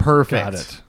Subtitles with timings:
[0.00, 0.44] Perfect.
[0.44, 0.80] Got it.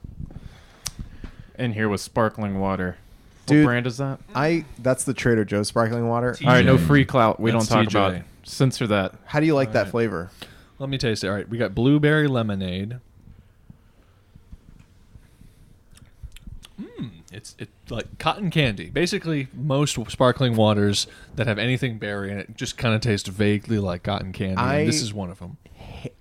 [1.58, 2.96] In here with sparkling water.
[3.46, 3.64] Dude.
[3.64, 4.20] what brand is that?
[4.34, 6.36] I that's the Trader Joe's sparkling water.
[6.44, 7.38] All right, no free clout.
[7.40, 7.90] We That's don't talk TJ.
[7.90, 8.14] about.
[8.14, 8.22] It.
[8.44, 9.14] Censor that.
[9.26, 9.90] How do you like that Alright.
[9.90, 10.30] flavor?
[10.78, 11.28] Let me taste it.
[11.28, 12.98] All right, we got blueberry lemonade.
[16.80, 18.88] Mmm, it's it like cotton candy.
[18.90, 23.78] Basically, most sparkling waters that have anything berry in it just kind of taste vaguely
[23.78, 24.60] like cotton candy.
[24.60, 25.58] and this is one of them.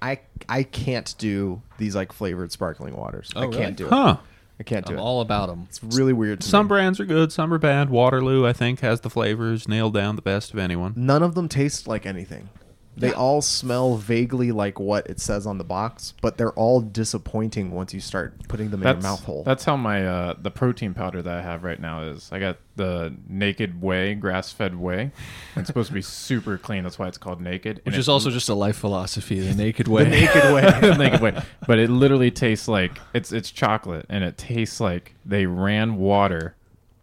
[0.01, 0.19] I
[0.49, 3.29] I can't do these like flavored sparkling waters.
[3.35, 3.57] Oh, I really?
[3.57, 3.89] can't do it.
[3.89, 4.17] Huh.
[4.59, 4.95] I can't do it.
[4.97, 5.03] I'm it.
[5.03, 5.65] all about them.
[5.67, 6.41] it's really weird.
[6.41, 6.69] To Some me.
[6.69, 7.89] brands are good, some are bad.
[7.89, 10.93] Waterloo, I think, has the flavors nailed down the best of anyone.
[10.95, 12.49] None of them taste like anything.
[12.97, 17.71] They all smell vaguely like what it says on the box, but they're all disappointing
[17.71, 19.43] once you start putting them in your mouth hole.
[19.43, 22.29] that's how my uh, the protein powder that I have right now is.
[22.31, 25.11] I got the Naked Whey grass fed whey.
[25.55, 26.83] It's supposed to be super clean.
[26.83, 27.77] That's why it's called Naked.
[27.77, 30.03] Which And is it- also just a life philosophy, the naked way.
[30.05, 30.97] the naked way.
[30.97, 31.41] naked way.
[31.65, 36.55] But it literally tastes like it's it's chocolate, and it tastes like they ran water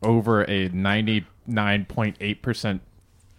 [0.02, 2.82] over a ninety nine point eight percent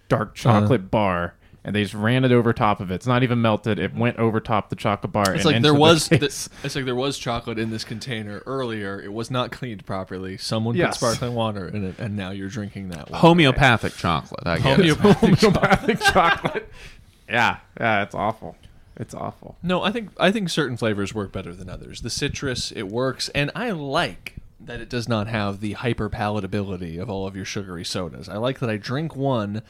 [0.09, 2.95] dark chocolate bar, and they just ran it over top of it.
[2.95, 3.79] It's not even melted.
[3.79, 5.33] It went over top the chocolate bar.
[5.33, 6.19] It's and like there into the was case.
[6.47, 8.99] th- it's like there was chocolate in this container earlier.
[9.01, 10.37] It was not cleaned properly.
[10.37, 10.97] Someone Yes.
[10.97, 13.09] put sparkling water in it, and now you're drinking that.
[13.09, 13.15] Water.
[13.21, 14.75] Homeopathic chocolate, I guess.
[14.77, 16.69] Homeopathic homeopathic chocolate.
[17.29, 18.55] Yeah, yeah, it's awful.
[18.97, 19.55] It's awful.
[19.61, 22.01] No, I think I think certain flavors work better than others.
[22.01, 26.99] The citrus, it works, and I like that it does not have the hyper palatability
[26.99, 28.27] of all of your sugary sodas.
[28.27, 29.61] I like that I drink one,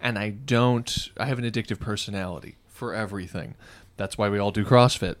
[0.00, 1.08] and I don't.
[1.18, 3.54] I have an addictive personality for everything.
[3.96, 5.16] That's why we all do CrossFit.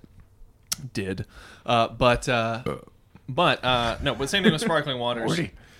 [0.92, 1.24] Did,
[1.64, 2.62] uh, but uh,
[3.28, 4.14] but uh, no.
[4.14, 5.38] But same thing with sparkling waters.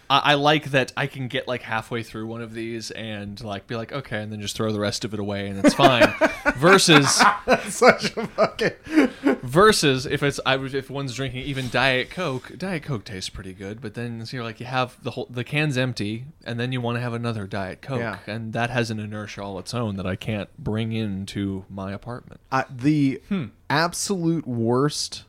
[0.09, 3.67] I, I like that I can get like halfway through one of these and like
[3.67, 6.13] be like okay, and then just throw the rest of it away and it's fine.
[6.57, 7.09] Versus
[7.69, 8.71] Such a fucking.
[9.43, 13.81] versus if it's I if one's drinking even Diet Coke, Diet Coke tastes pretty good,
[13.81, 16.81] but then so you're like you have the whole the can's empty, and then you
[16.81, 18.19] want to have another Diet Coke, Yeah.
[18.27, 22.41] and that has an inertia all its own that I can't bring into my apartment.
[22.51, 23.47] Uh, the Hmm.
[23.71, 25.25] absolute worst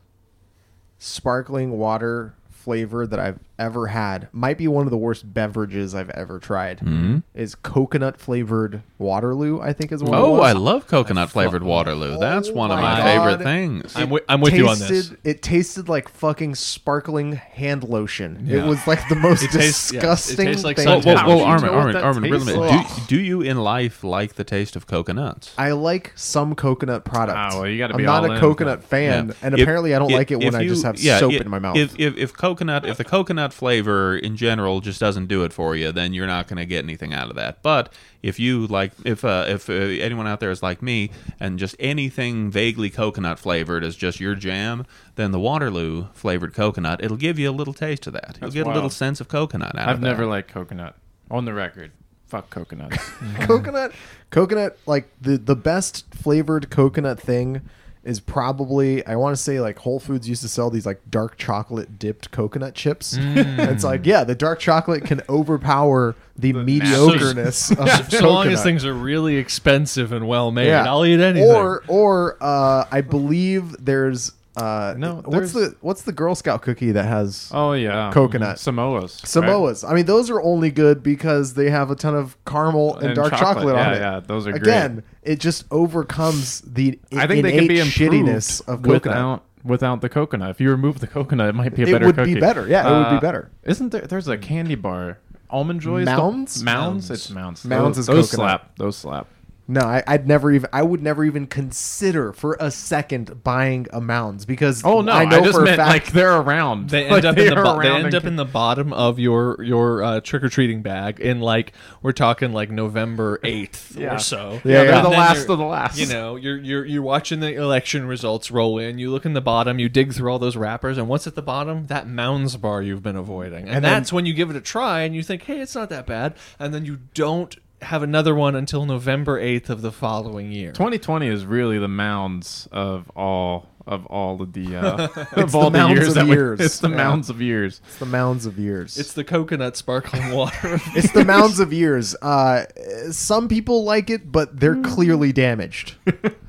[0.98, 2.34] sparkling water
[2.68, 6.80] flavor that I've ever had might be one of the worst beverages I've ever tried.
[6.80, 7.18] Mm-hmm.
[7.34, 9.58] Is coconut flavored Waterloo?
[9.58, 10.12] I think is what.
[10.12, 10.42] it Oh, was.
[10.42, 12.18] I love coconut flavored Waterloo.
[12.18, 13.04] That's Oh one of my my God.
[13.06, 13.96] favorite things.
[13.96, 15.14] I'm wi- I'm with you on this.
[15.24, 18.42] It tasted like fucking sparkling hand lotion.
[18.44, 18.64] Yeah.
[18.64, 20.86] It was like the most It tastes- yeah, it disgusting tastes like thing.
[20.88, 21.48] Whoa, suntan whoa, whoa, lotion.
[21.48, 22.60] Armin, You know what Armin, Armin, wait a tastes minute.
[22.60, 22.96] like?
[23.08, 25.54] Do, do you in life like the taste of coconuts?
[25.56, 27.38] I like some coconut product.
[27.38, 28.02] Ah, well, you gotta be.
[28.02, 28.40] I'm not all a in.
[28.40, 29.34] coconut fan, Yeah.
[29.42, 31.32] and If- apparently I don't if- like it when if I just have yeah, soap
[31.32, 31.76] in my mouth.
[31.78, 35.76] If, if if coconut if the coconut flavor in general just doesn't do it for
[35.76, 37.62] you, then you're not going to get anything out of that.
[37.62, 37.92] But
[38.22, 41.76] if you like, if uh, if uh, anyone out there is like me and just
[41.78, 47.38] anything vaguely coconut flavored is just your jam, then the Waterloo flavored coconut it'll give
[47.38, 48.38] you a little taste of that.
[48.40, 50.06] You'll That's get a little sense of coconut out I've of that.
[50.06, 50.96] never liked coconut.
[51.30, 51.92] On the record,
[52.26, 52.96] fuck coconuts.
[53.40, 53.92] coconut
[54.30, 57.62] coconut like the the best flavored coconut thing
[58.04, 61.36] is probably I want to say like Whole Foods used to sell these like dark
[61.36, 63.16] chocolate dipped coconut chips.
[63.16, 68.62] And it's like yeah, the dark chocolate can overpower the, mediocreness of So long as
[68.62, 70.84] things are really expensive and well made, yeah.
[70.84, 71.50] I'll eat anything.
[71.50, 76.62] Or or uh, I believe there's uh, No, what's there's- the what's the Girl Scout
[76.62, 78.56] cookie that has oh yeah, Coconut.
[78.56, 79.02] Samoas.
[79.02, 79.44] right?
[79.46, 79.88] Samoas.
[79.88, 83.32] I mean, those are only good because they have a ton of caramel and, dark
[83.36, 83.98] chocolate, on Yeah, it.
[84.00, 84.62] yeah, those are great.
[84.62, 89.02] Again, it just overcomes the I think they can be improved shittiness of coconut.
[89.04, 90.50] without without the coconut.
[90.50, 92.34] If you remove the coconut, it might be a It better would cookie.
[92.34, 92.66] be better.
[92.68, 93.50] Yeah, it would be Uh, better.
[93.64, 94.02] Isn't there?
[94.02, 95.18] There's a candy bar.
[95.50, 96.00] Almond Joy.
[96.00, 96.62] is Mounds?
[96.62, 96.62] Mounds.
[96.62, 97.10] Mounds.
[97.10, 97.64] It's Mounds.
[97.64, 98.60] Mounds those, is those coconut.
[98.60, 98.76] slap.
[98.76, 99.26] Those slap.
[99.70, 100.70] No, I, I'd never even.
[100.72, 105.12] I would never even consider for a second buying a Mounds because Oh no!
[105.12, 106.88] I I, just for a meant fact like they're around.
[106.90, 109.62] They Like, end up in the bo- they end up in the bottom of your
[109.62, 114.14] your uh, trick or treating bag in like we're talking like November eighth Yeah.
[114.14, 114.60] or so.
[114.64, 115.98] Yeah, they're the last of the last.
[115.98, 118.98] You know, you're you're you're watching the election results roll in.
[118.98, 121.42] You look in the bottom, you dig through all those wrappers, and what's at the
[121.42, 121.88] bottom?
[121.88, 124.62] That Mounds bar you've been avoiding, and, And then- that's when you give it a
[124.62, 128.34] try, and you think, hey, it's not that bad, and then you don't have another
[128.34, 130.72] one until November eighth of the following year.
[130.72, 135.08] 2020 is really the mounds of all of all of the uh,
[135.40, 136.60] of all the, mounds years of that we- years.
[136.60, 136.96] it's the Yeah.
[136.96, 137.80] mounds of years.
[137.86, 138.98] it's the Mounds of years.
[138.98, 140.78] It's the coconut sparkling water.
[140.94, 142.14] It's the Mounds of years.
[142.16, 142.66] Uh,
[143.10, 145.94] some people like it, but they're clearly damaged.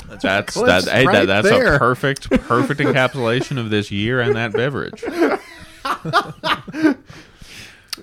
[0.09, 1.75] That's that, Cliff's hey, right that, that's there.
[1.75, 5.03] a perfect perfect encapsulation of this year and that beverage.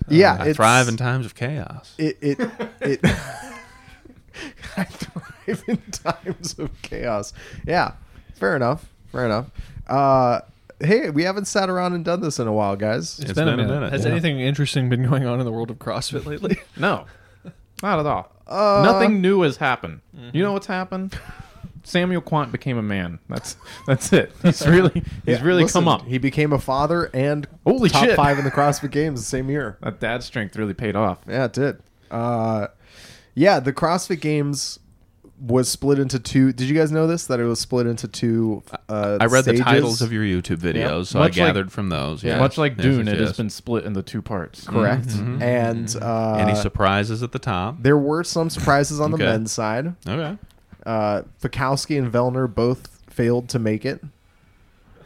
[0.08, 1.94] Yeah, I thrive in times of chaos.
[1.98, 2.38] it it
[2.81, 3.00] it.
[4.76, 7.32] I thrive in times of chaos.
[7.66, 7.93] Yeah,
[8.34, 8.87] fair enough.
[9.12, 9.50] Fair enough.
[9.87, 10.40] Uh,
[10.81, 13.19] hey, we haven't sat around and done this in a while, guys.
[13.20, 14.10] It's been a minute, Has yeah.
[14.10, 16.58] anything interesting been going on in the world of CrossFit lately?
[16.76, 17.06] No,
[17.82, 18.32] not at all.
[18.46, 20.00] Uh, Nothing new has happened.
[20.16, 20.37] Mm-hmm.
[20.37, 21.19] You know what's happened?
[21.86, 23.18] Samuel Kwant became a man.
[23.28, 23.56] That's
[23.86, 24.32] that's it.
[24.42, 24.90] He's really
[25.24, 26.04] he's Yeah, really listen, come up.
[26.04, 28.16] He became a father and Holy top shit.
[28.16, 29.78] five in the CrossFit Games the same year.
[29.82, 31.20] That dad strength really paid off.
[31.28, 31.78] Yeah, it did.
[32.10, 32.66] Uh,
[33.34, 34.78] yeah, the CrossFit Games
[35.38, 36.50] was split into two.
[36.52, 37.26] Did you guys know this?
[37.26, 38.62] That it was split into two.
[38.88, 41.02] Uh, I read the titles of your YouTube videos, Yeah.
[41.02, 42.24] so I Much like- gathered from those.
[42.24, 44.66] Yeah, Much like Dune, yes, it has been split into two parts.
[44.66, 45.08] correct.
[45.08, 45.42] Mm-hmm.
[45.42, 47.76] And uh, Any surprises at the top?
[47.82, 49.94] there were some surprises on the men's side.
[50.08, 50.38] Okay.
[50.86, 54.02] Uh, Fikowski and Vellner both failed to make it.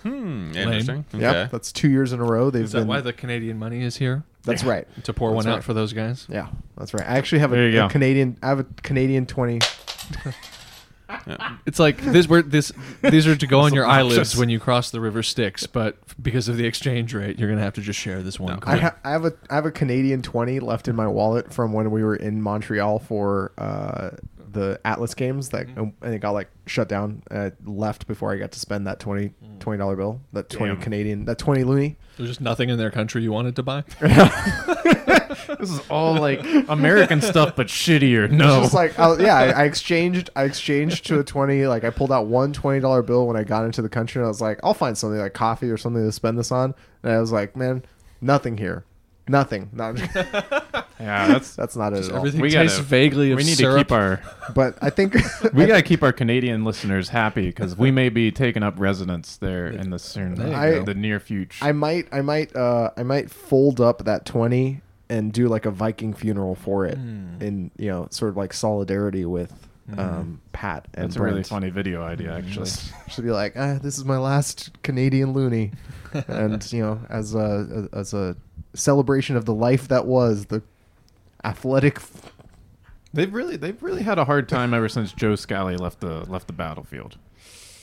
[0.03, 0.53] Hmm.
[0.55, 1.05] Interesting.
[1.15, 1.21] Okay.
[1.23, 2.51] Yep, that's two years in a row.
[2.51, 2.89] They've Is that been.
[2.89, 4.23] why the Canadian money is here?
[4.45, 4.87] that's right.
[5.05, 6.27] To pour one That's out for those guys?
[6.31, 7.03] Yeah, that's right.
[7.07, 7.89] I actually have There a, you a go.
[7.89, 8.39] Canadian.
[8.43, 9.59] I have a Canadian twenty.
[11.67, 12.29] It's like this.
[12.29, 12.71] Where this
[13.03, 16.49] these are to go on your eyelids when you cross the river Styx, but because
[16.49, 18.53] of the exchange rate, you're gonna have to just share this one.
[18.55, 18.79] I, coin.
[18.79, 21.91] ha- I have a I have a Canadian twenty left in my wallet from when
[21.91, 24.11] we were in Montreal for uh,
[24.53, 27.23] the Atlas games that and it got like shut down.
[27.31, 29.33] Uh, left before I got to spend that 20
[29.77, 30.83] dollar bill, that twenty Damn.
[30.83, 31.97] Canadian, that twenty loonie.
[32.17, 33.85] There's just nothing in their country you wanted to buy.
[35.59, 38.31] This is all like American stuff, but shittier.
[38.31, 38.59] No.
[38.59, 41.67] It's just like I, yeah, I, I exchanged I exchanged to a twenty.
[41.67, 44.27] Like I pulled out one twenty dollar bill when I got into the country, and
[44.27, 46.75] I was like, I'll find something like coffee or something to spend this on.
[47.03, 47.85] And I was like, man,
[48.21, 48.85] nothing here,
[49.31, 49.71] nothing.
[49.73, 52.19] No, I'm just- yeah, that's that's not it at all.
[52.19, 53.79] Everything We tastes gotta- vaguely of we need syrup.
[53.79, 54.21] to keep our
[54.55, 55.15] But I think
[55.55, 59.67] we gotta keep our Canadian listeners happy because we may be taking up residence there
[59.69, 60.85] in the soon There you I- go.
[60.85, 61.65] the near future.
[61.65, 65.71] I might, I might, uh, I might fold up that twenty and do like a
[65.71, 67.41] Viking funeral for it, Hmm.
[67.41, 69.53] in you know, sort of like solidarity with
[69.99, 71.49] um, Pat and that's a really Brent.
[71.49, 72.53] funny video idea, actually.
[72.65, 75.73] Just, just be like, ah, this is my last Canadian loonie,
[76.29, 78.37] and you know, as a as a
[78.75, 80.63] celebration of the life that was the
[81.45, 81.97] athletic.
[81.97, 82.33] f-
[83.13, 86.47] They've really they've really had a hard time ever since Joe Scali left the left
[86.47, 87.17] the battlefield.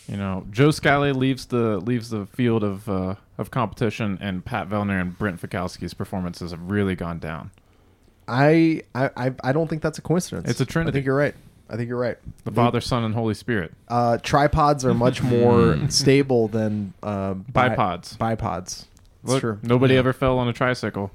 [0.08, 4.70] You know, Joe Scali leaves the leaves the field of uh, of competition, and Pat
[4.70, 7.52] Vellner and Brent Fikowski's performances have really gone down.
[8.30, 10.50] I, I I don't think that's a coincidence.
[10.50, 10.92] It's a trinity.
[10.92, 11.36] I think you're right.
[11.70, 12.18] I think you're right.
[12.46, 13.74] The Father, Son, and Holy Spirit.
[13.90, 18.16] uh, tripods are much more stable than uh, bi- Bipods.
[18.18, 18.86] bipods.
[19.28, 19.60] That's Look, true.
[19.62, 20.00] Nobody Yeah.
[20.00, 21.12] ever fell on a tricycle.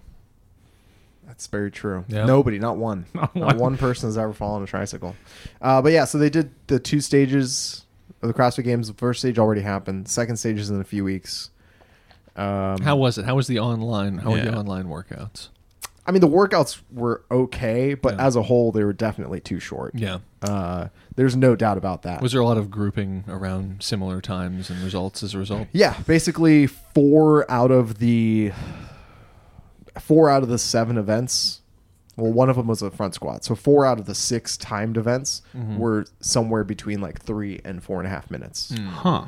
[1.26, 2.04] That's very true.
[2.08, 2.26] Yeah.
[2.26, 3.06] Nobody, not one.
[3.14, 3.58] Not not one.
[3.58, 5.16] one person has ever fallen on a tricycle.
[5.62, 7.86] Uh, but yeah, so they did the two stages
[8.20, 8.88] of the CrossFit Games.
[8.88, 10.08] The first stage already happened.
[10.08, 11.50] Second stage is in a few weeks.
[12.36, 13.24] Um, How was it?
[13.24, 14.18] How was the online?
[14.18, 15.48] How were the online workouts?
[16.06, 18.26] I mean, the workouts were okay, but Yeah.
[18.26, 19.94] as a whole, they were definitely too short.
[19.94, 20.18] Yeah.
[20.42, 22.22] Uh, there's no doubt about that.
[22.22, 25.68] Was there a lot of grouping around similar times and results as a result?
[25.72, 28.52] Yeah, basically four out of the
[30.00, 31.60] four out of the seven events.
[32.16, 34.96] Well, one of them was a front squat, so four out of the six timed
[34.98, 35.78] events Mm-hmm.
[35.78, 38.74] were somewhere between like three and four and a half minutes.
[38.76, 38.86] Hmm.
[38.86, 39.24] Huh.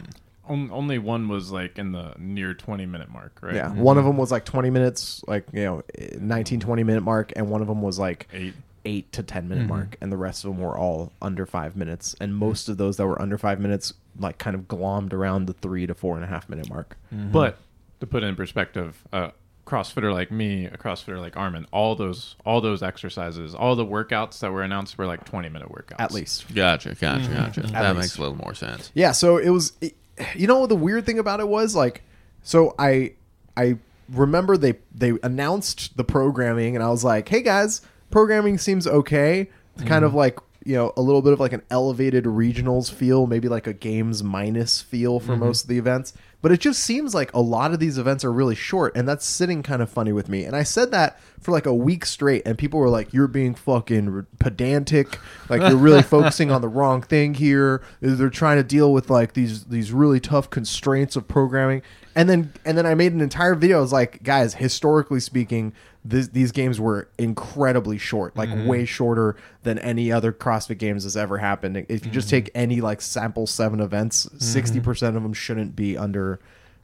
[0.47, 3.55] Only one was like in the near 20 minute mark, right?
[3.55, 5.83] Yeah, one of them was like 20 minutes, like you know,
[6.21, 8.53] 19, 20 minute mark, and one of them was like Eight.
[8.85, 9.71] Eight to 10 minute mm-hmm.
[9.71, 12.15] mark, and the rest of them were all under five minutes.
[12.21, 12.41] And mm-hmm.
[12.41, 15.87] most of those that were under five minutes, like kind of glommed around the three
[15.87, 16.97] to four and a half minute mark.
[17.13, 17.33] Mm-hmm.
[17.33, 17.59] But
[18.01, 19.33] to put it in perspective, a
[19.67, 24.41] CrossFitter like me, a CrossFitter like Armin, all those all those exercises, all the workouts
[24.41, 25.97] that were announced were like 20 minute workouts.
[25.99, 26.95] At least, Gotcha.
[26.95, 27.29] Gotcha.
[27.29, 27.61] Gotcha.
[27.63, 27.99] That least.
[27.99, 28.91] makes a little more sense.
[28.95, 29.97] Yeah, so it was it-
[30.37, 32.03] you know the weird thing about it was like
[32.43, 33.15] so I
[33.57, 33.79] I
[34.09, 37.81] remember they they announced the programming and I was like, "Hey guys,
[38.15, 40.19] programming seems okay." It's kind of mm-hmm.
[40.19, 43.73] like, you know, a little bit of like an elevated regionals feel, maybe like a
[43.73, 45.41] games minus feel for mm-hmm.
[45.41, 46.13] most of the events.
[46.41, 49.25] But it just seems like a lot of these events are really short and that's
[49.25, 50.45] sitting kind of funny with me.
[50.45, 53.55] And I said that for like a week straight and people were like, "You're being
[53.55, 55.19] fucking pedantic.
[55.49, 57.83] Like you're really focusing on the wrong thing here.
[58.01, 61.83] They're trying to deal with like these these really tough constraints of programming."
[62.15, 63.79] And then and then I made an entire video.
[63.79, 65.73] I was like, "Guys, historically speaking,
[66.05, 71.17] this, these games were incredibly short, like way shorter than any other CrossFit games has
[71.17, 71.87] ever happened.
[71.89, 75.97] If you just take any like sample seven events, 60 percent of them shouldn't be
[75.97, 76.41] under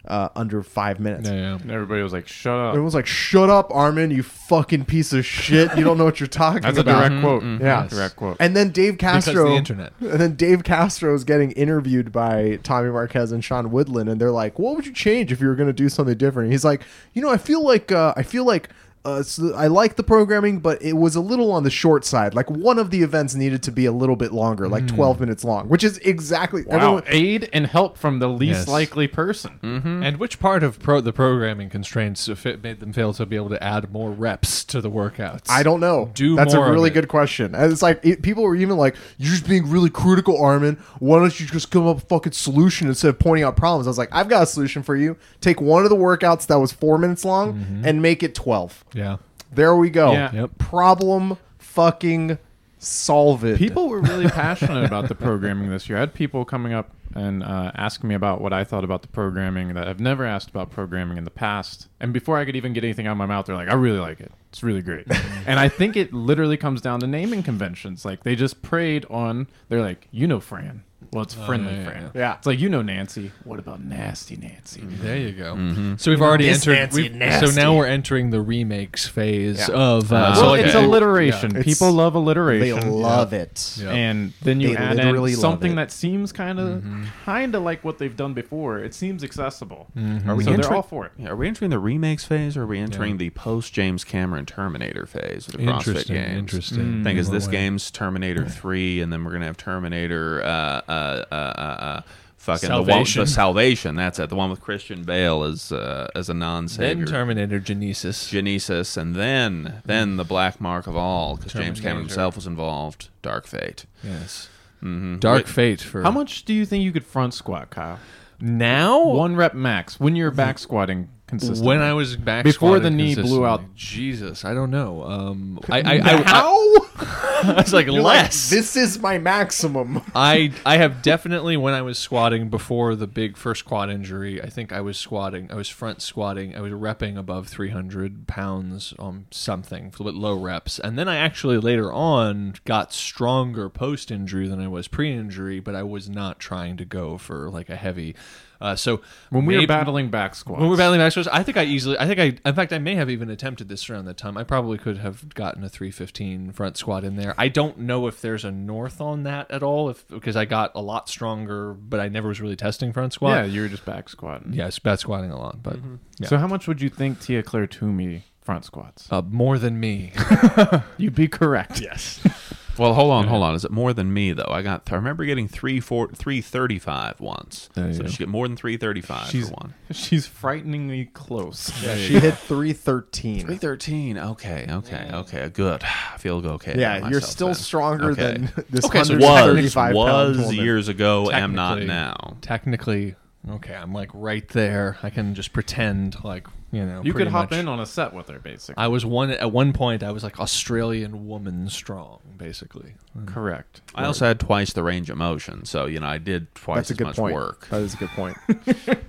[0.06, 1.58] uh, under five minutes." Yeah, yeah.
[1.60, 4.10] And everybody was like, "Shut up." Everyone's like, "Shut up, Armin!
[4.10, 5.76] You fucking piece of shit!
[5.76, 6.74] You don't know what you're talking about.
[6.74, 7.42] That's a about." direct quote.
[7.60, 7.86] Yeah.
[7.88, 8.36] direct quote.
[8.40, 9.92] And then Dave Castro, the internet.
[10.00, 14.30] and then Dave Castro is getting interviewed by Tommy Marquez and Sean Woodland, and they're
[14.30, 16.64] like, "What would you change if you were going to do something different?" And he's
[16.64, 18.70] like, "You know, I feel like uh, I feel like
[19.04, 22.34] uh, so I like the programming, but it was a little on the short side.
[22.34, 25.42] Like one of the events needed to be a little bit longer, like 12 minutes
[25.42, 28.68] long, which is exactly Wow, everyone- aid and help from the least Yes.
[28.68, 29.58] likely person.
[29.62, 33.48] And which part of pro- the programming constraints fit, made them fail to be able
[33.50, 35.46] to add more reps to the workouts?
[35.48, 36.10] I don't know.
[36.14, 37.54] Do That's more a really good question.
[37.54, 40.76] And it's like it, people were even like, "You're just being really critical, Armin.
[40.98, 43.86] Why don't you just come up with a fucking solution instead of pointing out problems?"
[43.86, 45.16] I was like, "I've got a solution for you.
[45.40, 47.84] Take one of the workouts that was four minutes long Mm-hmm.
[47.86, 48.84] and make it 12.
[48.94, 49.16] Yeah.
[49.52, 50.12] There we go.
[50.12, 50.32] Yeah.
[50.32, 50.58] Yep.
[50.58, 52.38] Problem fucking
[52.78, 53.58] solve it.
[53.58, 55.98] People were really passionate about the programming this year.
[55.98, 59.08] I had people coming up and uh, asking me about what I thought about the
[59.08, 61.88] programming that I've never asked about programming in the past.
[61.98, 63.98] And before I could even get anything out of my mouth, they're like, "I really
[63.98, 64.32] like it.
[64.50, 65.06] It's really great."
[65.46, 68.04] and I think it literally comes down to naming conventions.
[68.04, 69.48] Like they just preyed on.
[69.68, 72.10] They're like, "You know, Fran." Well, it's friendly Oh, yeah, Fran.
[72.14, 72.34] yeah.
[72.36, 73.32] It's like you know Nancy.
[73.42, 74.80] What about nasty Nancy?
[74.84, 75.96] There you go.
[75.96, 76.78] So we've already This entered.
[76.80, 77.46] Nancy we've- nasty.
[77.48, 79.74] so now we're entering the remakes phase Yeah.
[79.74, 80.12] of.
[80.12, 81.50] Uh, so well, like it's a- alliteration.
[81.56, 81.62] yeah.
[81.64, 82.90] People It's- love they alliteration.
[82.92, 83.76] love it.
[83.80, 83.90] Yeah.
[83.90, 85.76] and then you They add literally in love something it.
[85.76, 86.84] that seems kind of
[87.24, 88.78] kind of like what they've done before.
[88.78, 89.88] It seems accessible.
[90.26, 91.12] Are we so they're entering- all for it.
[91.18, 94.46] Yeah, are we entering the remakes phase, or are we entering the post James Cameron
[94.46, 96.14] Terminator phase of the CrossFit Interesting.
[96.14, 96.38] games?
[96.38, 97.00] Interesting.
[97.00, 100.99] I think is this game's Terminator three, and then we're gonna have Terminator, uh, uh,
[101.00, 102.02] uh, uh, uh,
[102.36, 103.18] fucking Salvation.
[103.18, 103.96] the one, the Salvation.
[103.96, 107.04] That's it, the one with Christian Bale as uh, as a non-savior.
[107.04, 107.12] Then.
[107.12, 108.28] Terminator Genesis.
[108.28, 113.08] Genesis, and then then the black mark of all, because James Cameron himself was involved.
[113.22, 113.84] Dark Fate.
[114.02, 114.48] yes.
[114.80, 117.98] hmm Dark Fate for How much do you think you could front squat, Kyle?
[118.40, 119.04] now?
[119.04, 121.66] One rep max when you're back squatting consistently.
[121.66, 123.74] When I was back Before the knee blew out.
[123.74, 125.02] Jesus, I don't know.
[125.04, 126.54] Um, I, I, I, How?
[126.96, 128.50] I, I was like You're like, less.
[128.50, 130.02] this is my maximum.
[130.14, 134.48] I I have definitely when I was squatting before the big first quad injury, I
[134.48, 135.50] think I was squatting.
[135.50, 136.54] I was front squatting.
[136.54, 141.08] I was repping above 300 pounds on something, a little bit low reps, and then
[141.08, 145.82] I actually later on got stronger post injury than I was pre injury, but I
[145.82, 148.14] was not trying to go for like a heavy.
[148.60, 149.00] Uh, so
[149.30, 150.58] when we were battling back squats.
[150.60, 152.72] when we were battling back squats, I think I easily, I think I, in fact,
[152.72, 154.36] I may have even attempted this around that time.
[154.36, 157.34] I probably could have gotten a 315 front squat in there.
[157.38, 160.72] I don't know if there's a north on that at all, if because I got
[160.74, 163.36] a lot stronger, but I never was really testing front squat.
[163.36, 164.52] yeah, you were just back squatting.
[164.52, 165.78] yes, back squatting a lot, but
[166.18, 166.28] yeah.
[166.28, 169.06] So how much would you think Tia Claire Toomey front squats?
[169.10, 170.12] uh, more than me.
[170.98, 171.80] You'd be correct.
[171.80, 172.20] yes.
[172.80, 173.54] Well, hold on, hold on.
[173.54, 174.48] Is it more than me though?
[174.48, 174.90] I got.
[174.90, 177.68] I remember getting three, four, three thirty-five once.
[177.74, 178.08] There so go.
[178.08, 179.74] she get more than three thirty-five She's one.
[179.90, 181.70] she's frighteningly close.
[181.98, 183.46] she hit 313.
[183.46, 184.18] Three thirteen.
[184.18, 185.48] Okay, okay, okay.
[185.50, 185.82] Good.
[186.14, 186.74] I feel okay.
[186.78, 187.54] Yeah, about you're myself still then.
[187.56, 188.22] stronger Okay.
[188.32, 190.54] than this Okay, so was 135 was woman.
[190.54, 191.30] years ago.
[191.30, 192.36] Am not Technically- now.
[192.40, 193.14] Technically,
[193.50, 194.96] okay, I'm like right there.
[195.02, 197.02] I can just pretend like you know.
[197.04, 198.74] You could hop much- in on a set with her, basically.
[198.82, 200.02] I was one at one point.
[200.02, 202.94] I was like Australian woman strong, basically.
[203.26, 203.80] correct.
[203.94, 206.90] I also had twice the range of motion, so you know I did twice That's
[206.90, 207.34] a as good much point.
[207.34, 207.68] work.
[207.70, 208.36] That is a good point.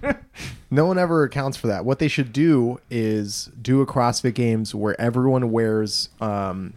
[0.72, 1.86] no one ever accounts for that.
[1.86, 6.74] What they should do is do a CrossFit Games where everyone wears um,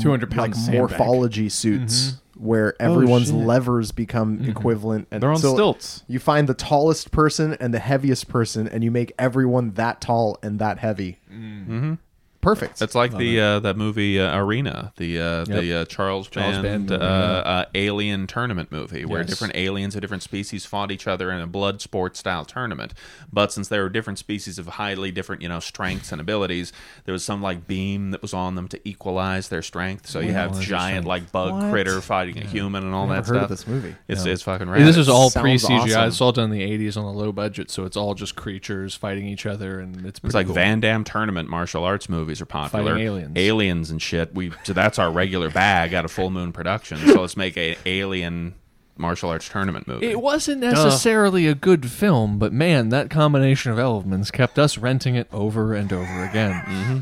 [0.00, 3.36] 200 pound like morphology suits, where everyone's shit.
[3.36, 5.06] levers become equivalent.
[5.10, 6.02] And They're on so stilts.
[6.08, 10.38] You find the tallest person and the heaviest person, and you make everyone that tall
[10.42, 11.18] and that heavy.
[11.32, 11.94] Mm-hmm.
[12.42, 12.78] Perfect.
[12.80, 16.88] That's like the uh, that movie uh, Arena, the uh, the uh, Charles, Charles Band,
[16.88, 19.30] Band uh, movie, uh, alien tournament movie, where Yes.
[19.30, 22.94] different aliens of different species fought each other in a blood sport style tournament.
[23.32, 26.72] But since there were different species of highly different, you know, strengths and abilities,
[27.04, 30.08] there was some like beam that was on them to equalize their strength.
[30.08, 31.70] So you have giant like bug What?
[31.70, 33.42] critter fighting a human and all I've that heard stuff.
[33.44, 33.94] of this movie.
[34.08, 34.32] It's Yeah.
[34.32, 34.86] it's fucking Yeah, rad.
[34.86, 35.78] this is all pre CGI.
[35.78, 36.08] awesome.
[36.08, 38.96] It's all done in the '80s on a low budget, so it's all just creatures
[38.96, 40.56] fighting each other, and it's It's like cool.
[40.56, 42.96] Van Damme tournament martial arts movies are popular.
[42.98, 43.32] aliens.
[43.36, 44.34] aliens and shit.
[44.34, 47.02] We so that's our regular bag out of Full Moon Productions.
[47.12, 48.54] So let's make a alien
[48.96, 50.06] martial arts tournament movie.
[50.06, 55.14] It wasn't necessarily a good film, but man, that combination of elements kept us renting
[55.14, 56.52] it over and over again.
[56.52, 56.98] Mm-hmm.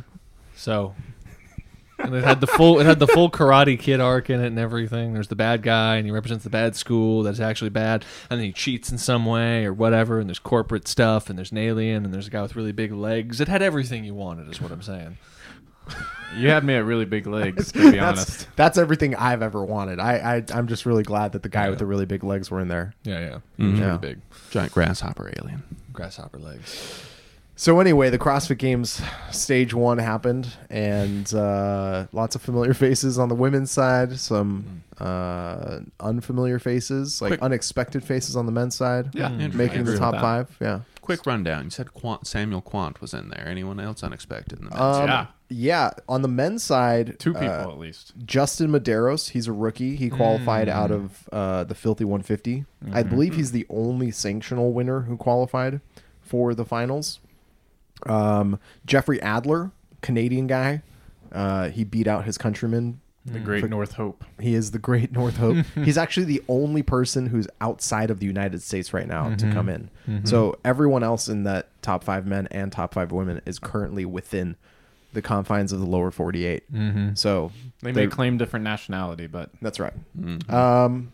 [0.56, 0.94] So,
[2.02, 4.59] and it had the full it had the full Karate Kid arc in it and
[4.59, 5.12] everything.
[5.14, 8.47] There's the bad guy, and he represents the bad school that's actually bad, and then
[8.47, 10.19] he cheats in some way or whatever.
[10.19, 12.92] And there's corporate stuff, and there's an alien, and there's a guy with really big
[12.92, 13.40] legs.
[13.40, 15.19] It had everything you wanted, is what I'm saying.
[16.37, 18.28] You had me at really big legs, to be honest.
[18.28, 19.99] That's, that's everything I've ever wanted.
[19.99, 22.61] I, I I'm just really glad that the guy with the really big legs were
[22.61, 22.95] in there.
[23.02, 23.80] Yeah, yeah, he was mm-hmm.
[23.80, 23.87] Yeah.
[23.87, 25.62] really big, Giant grasshopper alien.
[25.92, 27.04] grasshopper legs.
[27.60, 33.28] So anyway, the CrossFit Games stage one happened, and uh, lots of familiar faces on
[33.28, 39.14] the women's side, some uh, unfamiliar faces, like Quick- unexpected faces on the men's side.
[39.14, 39.40] Yeah, Mm.
[39.42, 40.20] Andrew, making agree the with top that.
[40.22, 40.56] five.
[40.58, 40.80] Yeah.
[41.02, 41.64] Quick rundown.
[41.64, 43.46] You said Kwant, Samuel Kwant was in there.
[43.46, 44.80] Anyone else unexpected in the men's?
[44.96, 45.26] Um, Yeah.
[45.50, 48.14] yeah, on the men's side, Two people uh, at least.
[48.24, 49.96] Justin Medeiros, he's a rookie.
[49.96, 50.72] He qualified Mm.
[50.72, 52.64] out of uh, the Filthy 150.
[52.82, 52.94] Mm-hmm.
[52.96, 55.82] I believe he's the only sanctional winner who qualified
[56.22, 57.18] for the finals.
[58.07, 60.83] Um, Jeffrey Adler, Canadian guy,
[61.33, 63.00] uh, he beat out his countryman.
[63.26, 64.25] The Great North Hope.
[64.40, 65.59] He is the Great North Hope.
[65.75, 69.69] he's actually the only person who's outside of the United States right now to come
[69.69, 69.90] in.
[70.25, 74.57] So everyone else in that top five men and top five women is currently within
[75.12, 76.62] the confines of the lower 48.
[77.14, 77.52] So
[77.83, 79.92] They they're- may claim different nationality, but that's right.
[80.49, 81.12] Um,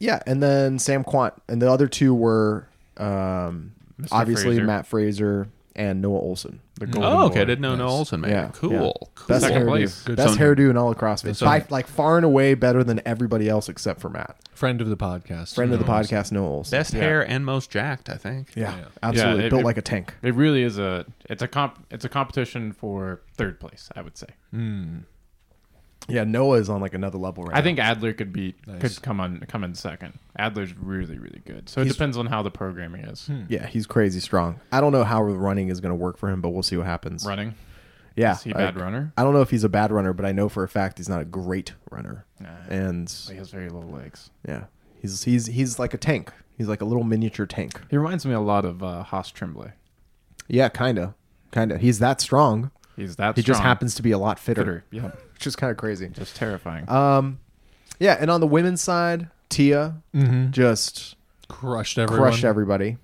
[0.00, 3.72] yeah, and then Sam Kwant, and the other two were um,
[4.10, 4.64] obviously Fraser.
[4.64, 6.58] Matt Fraser and Noah Ohlsen.
[6.78, 6.90] the mm.
[6.92, 7.34] golden Oh, okay.
[7.36, 7.40] boy.
[7.40, 7.92] I didn't know Noah Nice.
[7.98, 8.50] Olson made Yeah.
[8.52, 8.72] Cool.
[8.72, 8.78] yeah.
[8.78, 9.10] cool.
[9.28, 10.02] Best Second hairdo, place.
[10.02, 10.16] Good.
[10.16, 11.36] best So- hairdo in all of CrossFit.
[11.36, 14.36] So- By, like far and away better than everybody else except for Matt.
[14.54, 15.54] Friend of the podcast.
[15.54, 16.08] Friend of the Noah Ohlsen.
[16.10, 16.70] podcast, Noah Ohlsen.
[16.72, 17.00] Best Yeah.
[17.00, 18.52] hair and most jacked, I think.
[18.56, 18.84] Yeah, Yeah.
[19.02, 19.40] absolutely.
[19.40, 20.14] Yeah, it- Built it- like a tank.
[20.22, 24.16] It really is a it's a comp it's a competition for third place, I would
[24.16, 24.28] say.
[24.52, 24.98] Hmm.
[26.10, 27.58] Yeah, Noah is on like another level right now.
[27.58, 28.80] I think Adler could be Nice.
[28.80, 30.18] could come on come in second.
[30.38, 31.68] Adler's really really good.
[31.68, 33.28] So it He's- depends on how the programming is.
[33.28, 33.44] now.
[33.48, 34.60] Yeah, he's crazy strong.
[34.72, 36.76] I don't know how the running is going to work for him, but we'll see
[36.76, 37.26] what happens.
[37.26, 37.54] Running.
[38.16, 39.12] Yeah, Is he a I- bad runner?
[39.16, 41.08] I don't know if he's a bad runner, but I know for a fact he's
[41.08, 42.24] not a great runner.
[42.40, 42.48] Nah.
[42.68, 44.30] And He has very little legs.
[44.48, 44.64] yeah,
[45.00, 46.32] he's he's he's like a tank.
[46.56, 47.80] He's like a little miniature tank.
[47.90, 49.72] He reminds me a lot of uh, Haas Tremblay.
[50.48, 51.14] Yeah, kind of,
[51.52, 51.80] kind of.
[51.80, 52.70] He's that strong.
[52.98, 54.84] He's that he just happens to be a lot fitter, fitter.
[54.90, 55.10] Yeah.
[55.34, 56.08] which is kind of crazy.
[56.08, 56.88] Just terrifying.
[56.90, 57.38] Um,
[58.00, 59.94] yeah, and on the women's side, Tia
[60.50, 61.16] just
[61.48, 62.28] Crushed everyone.
[62.28, 62.98] crushed everybody.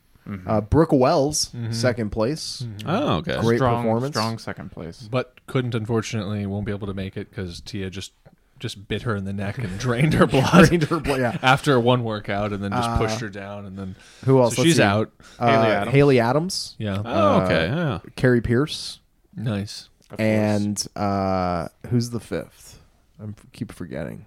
[0.46, 2.66] Uh, Brooke Wells, second place.
[2.86, 3.38] Oh, okay.
[3.40, 4.14] Great strong, performance.
[4.16, 5.06] Strong second place.
[5.10, 8.12] But couldn't, unfortunately, won't be able to make it because Tia just
[8.60, 11.36] just bit her in the neck and drained her blood Drained her blood, yeah.
[11.42, 14.56] after one workout, and then just pushed her down, and then Who else?
[14.56, 14.82] So she's see.
[14.82, 15.10] out.
[15.38, 15.92] Uh, Haley Adams.
[15.94, 17.66] Haley Adams, Yeah, Oh, okay.
[17.66, 17.98] Yeah.
[18.16, 19.00] Kari Pearce,
[19.36, 19.88] nice.
[20.10, 22.80] Of and uh, who's the fifth?
[23.22, 24.26] I keep forgetting.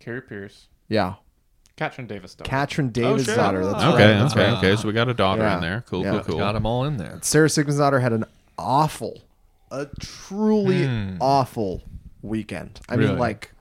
[0.00, 1.14] Kari Pearce, Yeah,
[1.76, 2.34] Katrin Davis.
[2.34, 2.48] daughter.
[2.50, 3.36] Katrin Davis' shit.
[3.36, 3.64] daughter.
[3.64, 3.88] That's Okay.
[4.12, 4.18] right.
[4.20, 4.44] That's okay.
[4.52, 4.58] right.
[4.58, 4.76] Okay.
[4.76, 5.54] So we got a daughter Yeah.
[5.56, 5.84] in there.
[5.88, 6.02] Cool.
[6.02, 6.10] Yeah.
[6.12, 6.20] Cool.
[6.22, 6.38] Cool.
[6.38, 7.18] Got them all in there.
[7.22, 8.24] Sarah Sigmund's daughter had an
[8.58, 9.22] awful,
[9.70, 11.16] a truly Hmm.
[11.20, 11.82] awful
[12.20, 12.80] weekend.
[12.88, 13.10] I Really?
[13.10, 13.52] mean, like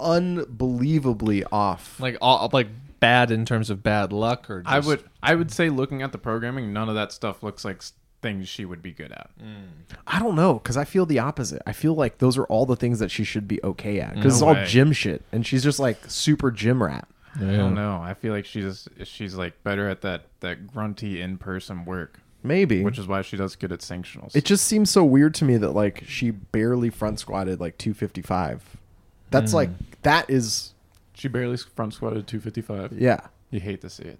[0.00, 2.00] unbelievably off.
[2.00, 2.68] Like all, like
[3.00, 6.12] bad in terms of bad luck, or just, I would I would say looking at
[6.12, 9.30] the programming, none of that stuff looks like s- things she would be good at.
[9.42, 9.96] Mm.
[10.06, 11.62] I don't know because I feel the opposite.
[11.66, 14.34] I feel like those are all the things that she should be okay at because
[14.34, 14.66] it's No all way.
[14.66, 17.08] gym shit, and she's just like super gym rat.
[17.36, 18.00] I don't know.
[18.02, 22.82] I feel like she's she's like better at that that grunty in person work, Maybe.
[22.82, 24.34] which is why she does good at sanctionals.
[24.34, 28.76] it just seems so weird to me that like she barely front squatted like 255.
[29.30, 29.54] That's mm.
[29.54, 29.70] like
[30.02, 30.74] that is
[31.14, 32.98] she barely front squatted 255.
[32.98, 33.20] yeah.
[33.50, 34.18] You hate to see it.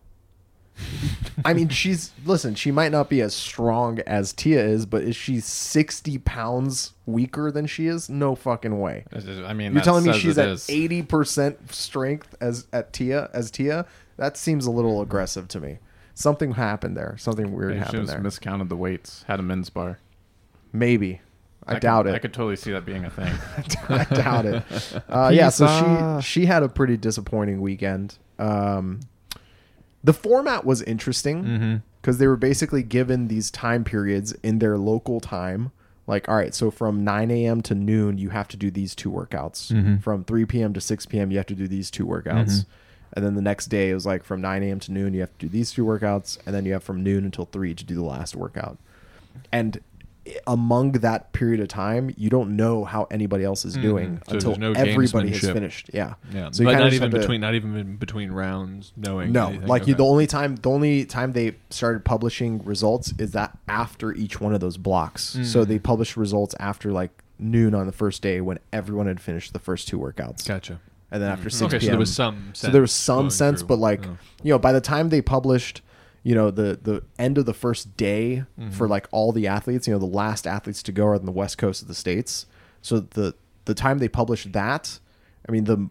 [1.44, 2.54] I mean, she's listen.
[2.54, 7.50] She might not be as strong as Tia is, but is she 60 pounds weaker
[7.50, 8.08] than she is?
[8.08, 9.04] No fucking way.
[9.12, 13.86] I mean, You're telling me she's at 80% strength as at Tia as Tia?
[14.16, 15.78] That seems a little aggressive to me.
[16.14, 17.16] Something happened there.
[17.18, 18.20] Something weird Maybe she happened just there.
[18.22, 19.24] miscounted the weights.
[19.26, 19.98] Had a men's bar.
[20.72, 21.20] Maybe.
[21.66, 22.14] I, could- doubt it.
[22.14, 23.32] I could totally see that being a thing.
[23.88, 24.62] I doubt it.
[25.08, 28.16] Uh, yeah, so she she had a pretty disappointing weekend.
[28.38, 29.00] Um,
[30.02, 31.76] the format was interesting mm-hmm.
[32.00, 35.72] because they were basically given these time periods in their local time.
[36.06, 37.60] Like, all right, so from 9 a.m.
[37.62, 39.70] to noon, you have to do these two workouts.
[39.70, 39.98] Mm-hmm.
[39.98, 40.72] From 3 p.m.
[40.74, 42.50] to 6 p.m., you have to do these two workouts.
[42.50, 42.70] Mm-hmm.
[43.12, 44.80] And then the next day, it was like from 9 a.m.
[44.80, 46.38] to noon, you have to do these two workouts.
[46.46, 48.78] And then you have from noon until 3 to do the last workout.
[49.52, 49.80] And
[50.46, 54.56] among that period of time, you don't know how anybody else is doing So until
[54.56, 55.90] no everybody has finished.
[55.94, 59.32] Yeah, Yeah, So you not even have to- between, not even between rounds, knowing.
[59.32, 59.66] No, anything.
[59.66, 64.12] like you, the only time the only time they started publishing results is that after
[64.12, 65.36] each one of those blocks.
[65.38, 65.44] Mm.
[65.46, 69.52] So they published results after like noon on the first day when everyone had finished
[69.54, 70.78] the first two workouts, Gotcha.
[71.10, 72.36] and then after six Okay, so there was some.
[72.48, 73.68] Sense so there was some sense, through.
[73.68, 74.18] but like Oh.
[74.42, 75.80] you know, by the time they published,
[76.22, 78.70] you know, the the end of the first day Mm-hmm.
[78.70, 81.32] for like all the athletes, you know, the last athletes to go are on the
[81.32, 82.46] west coast of the states.
[82.82, 84.98] So the the time they published that,
[85.48, 85.88] I mean, the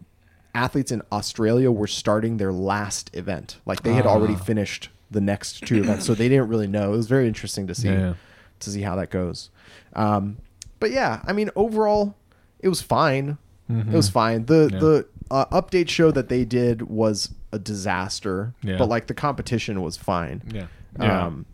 [0.54, 3.58] athletes in Australia were starting their last event.
[3.66, 4.38] Like they had already Ah.
[4.44, 6.92] finished the next two events, so they didn't really know.
[6.94, 8.14] It was very interesting to see Yeah, yeah.
[8.60, 9.50] to see how that goes.
[9.94, 10.38] Um,
[10.78, 12.14] but yeah, I mean, overall,
[12.60, 13.38] it was fine.
[13.68, 14.46] It was fine.
[14.46, 14.74] The Mm-hmm.
[14.74, 14.80] Yeah.
[14.80, 18.76] the uh, update show that they did was a disaster, Yeah.
[18.78, 20.42] but like the competition was fine.
[20.52, 20.66] Yeah.
[21.00, 21.26] Yeah.
[21.26, 21.46] Um,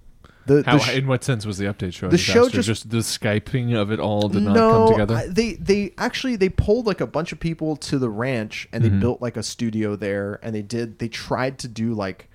[0.46, 0.78] the, How?
[0.78, 2.06] the sh- in what sense was the update show?
[2.06, 2.62] a the show disaster?
[2.62, 5.14] just- the skyping of it all did not come together.
[5.16, 8.84] I- they they actually they pulled like a bunch of people to the ranch and
[8.84, 9.00] they Mhm.
[9.00, 12.28] built like a studio there and they did they tried to do like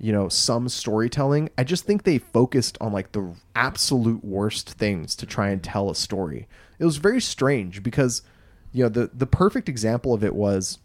[0.00, 1.50] you know, some storytelling.
[1.58, 5.90] I just think they focused on like the absolute worst things to try and tell
[5.90, 6.46] a story.
[6.78, 8.22] It was very strange because,
[8.72, 10.78] you know, the the perfect example of it was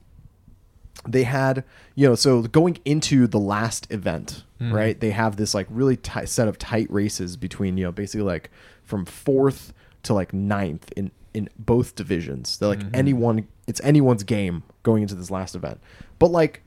[1.08, 1.63] they had
[1.96, 4.74] you know so going into the last event mm-hmm.
[4.74, 8.26] right they have this like really tight set of tight races between you know basically
[8.26, 8.50] like
[8.84, 12.58] from fourth to like ninth in in both divisions.
[12.58, 12.96] They're like mm-hmm.
[12.96, 15.80] anyone it's anyone's game going into this last event.
[16.20, 16.62] But like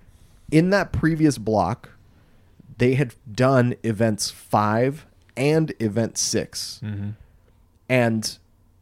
[0.50, 1.90] in that previous block
[2.78, 7.10] they had done events five and event 6 mm-hmm.
[7.88, 8.38] and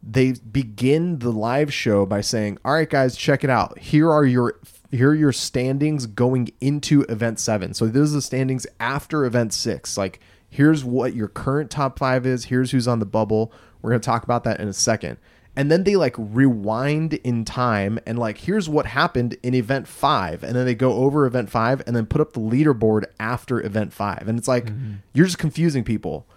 [0.07, 3.79] they begin the live show by saying, "All right, guys, check it out.
[3.79, 4.59] Here are your
[4.91, 7.73] here are your standings going into event seven.
[7.73, 9.97] So this is the standings after event six.
[9.97, 10.19] Like
[10.49, 12.45] here's what your current top five is.
[12.45, 13.51] Here's who's on the bubble.
[13.81, 15.17] We're gonna talk about that in a second.
[15.57, 20.43] And then they like rewind in time and like here's what happened in event five,
[20.43, 23.93] and then they go over event five and then put up the leaderboard after event
[23.93, 24.95] five, and it's like mm-hmm.
[25.13, 26.27] you're just confusing people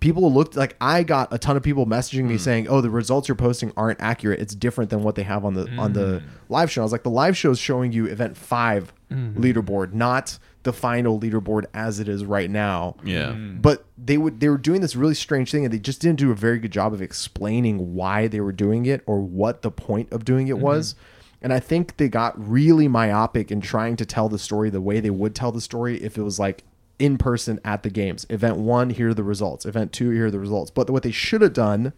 [0.00, 3.28] people looked like I got a ton of people messaging me saying, "Oh, the results
[3.28, 4.40] you're posting aren't accurate.
[4.40, 6.26] It's different than what they have on the on the Hmm.
[6.48, 9.36] live show." I was like, "The live show is showing you event 5 Hmm.
[9.38, 13.32] leaderboard, not the final leaderboard as it is right now." Yeah.
[13.32, 16.30] But they would they were doing this really strange thing and they just didn't do
[16.30, 20.12] a very good job of explaining why they were doing it or what the point
[20.12, 20.94] of doing it was.
[21.42, 25.00] And I think they got really myopic in trying to tell the story the way
[25.00, 26.64] they would tell the story if it was like
[26.98, 28.26] in person at the games.
[28.30, 29.66] Event 1, here are the results.
[29.66, 30.70] Event 2, here are the results.
[30.70, 31.92] But what they should have done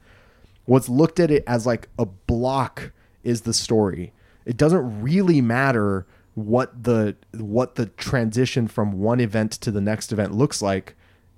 [0.66, 4.12] was looked at it as like a block is the story.
[4.44, 10.12] It doesn't really matter what the what the transition from one event to the next
[10.12, 10.94] event looks like.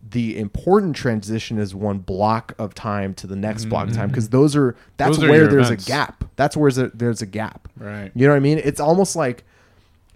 [0.09, 4.13] The important transition is one block of time to the next block of time mm-hmm.
[4.13, 5.87] because those are that's Those where there's events.
[5.87, 6.25] a gap.
[6.37, 7.69] That's where there's a, there's a gap.
[7.77, 8.11] Right.
[8.15, 8.61] You know what I mean?
[8.63, 9.45] It's almost like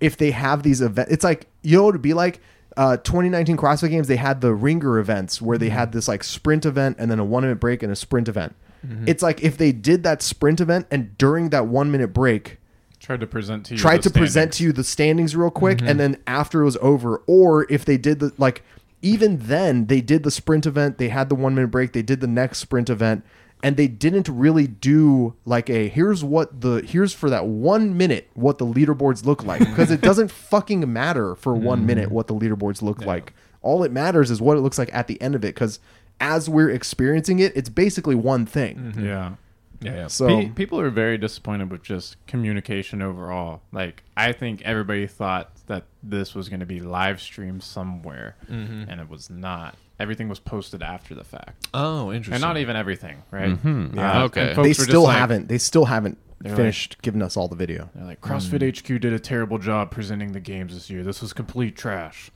[0.00, 2.40] if they have these events, it's like you know what it'd be like.
[2.76, 5.76] Uh, 2019 CrossFit Games, they had the ringer events where they mm-hmm.
[5.76, 8.54] had this like sprint event and then a one minute break and a sprint event.
[8.86, 9.04] Mm-hmm.
[9.06, 12.58] It's like if they did that sprint event and during that one minute break,
[13.04, 13.78] Tried to present to you.
[13.78, 15.88] tried to present to you the standings real quick mm-hmm.
[15.88, 18.62] and then after it was over or if they did the like
[19.02, 22.22] even then they did the sprint event they had the one minute break they did
[22.22, 23.22] the next sprint event
[23.64, 28.30] and they didn't really do like a here's what the here's for that one minute
[28.34, 32.34] what the leaderboards look like because it doesn't fucking matter for one minute what the
[32.34, 35.44] leaderboards look like all it matters is what it looks like at the end of
[35.44, 35.80] it because
[36.20, 39.32] as we're experiencing it it's basically one thing Yeah.
[39.80, 40.06] Yeah, yeah.
[40.06, 43.60] so Pe- people are very disappointed with just communication overall.
[43.70, 48.88] Like, I think everybody thought that this was going to be live streamed somewhere, Mm-hmm.
[48.88, 49.74] and it was not.
[50.00, 52.34] Everything was posted after the fact, Oh, interesting.
[52.34, 53.50] and not even everything, right?
[53.62, 53.96] Mhm.
[53.96, 54.46] Uh, Okay.
[54.48, 57.36] They folks they were just still like- haven't they still haven't They're finished giving us
[57.36, 60.90] all the video They're like, CrossFit HQ did a terrible job presenting the games this
[60.90, 61.02] year.
[61.04, 62.30] This was complete trash,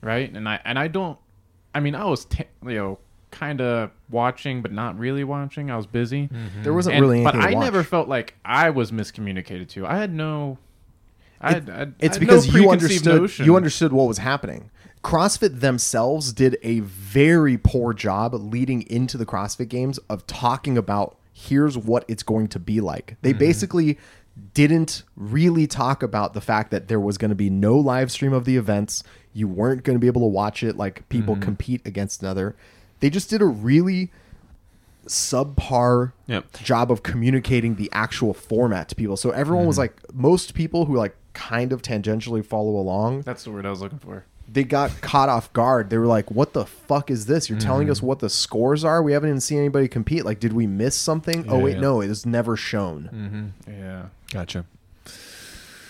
[0.00, 0.32] right?
[0.34, 1.18] And I and I don't.
[1.74, 2.98] I mean, I was t- you know
[3.30, 5.70] kind of watching, but not really watching.
[5.70, 6.28] I was busy.
[6.62, 7.64] there wasn't And- really anything but to I watch.
[7.64, 9.86] never felt like I was miscommunicated to.
[9.86, 10.58] I had no.
[11.44, 13.44] I had, I it's I had because no you understood notion.
[13.46, 14.70] you understood what was happening.
[15.02, 21.16] CrossFit themselves did a very poor job leading into the CrossFit games of talking about
[21.32, 23.16] here's what it's going to be like.
[23.22, 23.38] They mm-hmm.
[23.38, 23.98] basically
[24.54, 28.32] didn't really talk about the fact that there was going to be no live stream
[28.32, 29.02] of the events.
[29.32, 31.44] You weren't going to be able to watch it like people mm-hmm.
[31.44, 32.54] compete against another.
[33.00, 34.10] They just did a really
[35.06, 36.52] subpar Yep.
[36.62, 39.16] job of communicating the actual format to people.
[39.16, 39.94] So everyone was mm-hmm.
[40.04, 43.80] like most people who like kind of tangentially follow along, That's the word I was
[43.80, 44.24] looking for.
[44.52, 45.90] They got caught off guard.
[45.90, 47.48] They were like, "What the fuck is this?
[47.48, 48.06] You're telling us mm-hmm.
[48.06, 49.02] what the scores are?
[49.02, 50.24] We haven't even seen anybody compete.
[50.24, 51.46] Like, did we miss something?
[51.48, 51.80] oh Yeah, wait, yeah.
[51.80, 53.80] no, it was never shown." Mm-hmm.
[53.80, 54.06] Yeah.
[54.32, 54.64] Gotcha.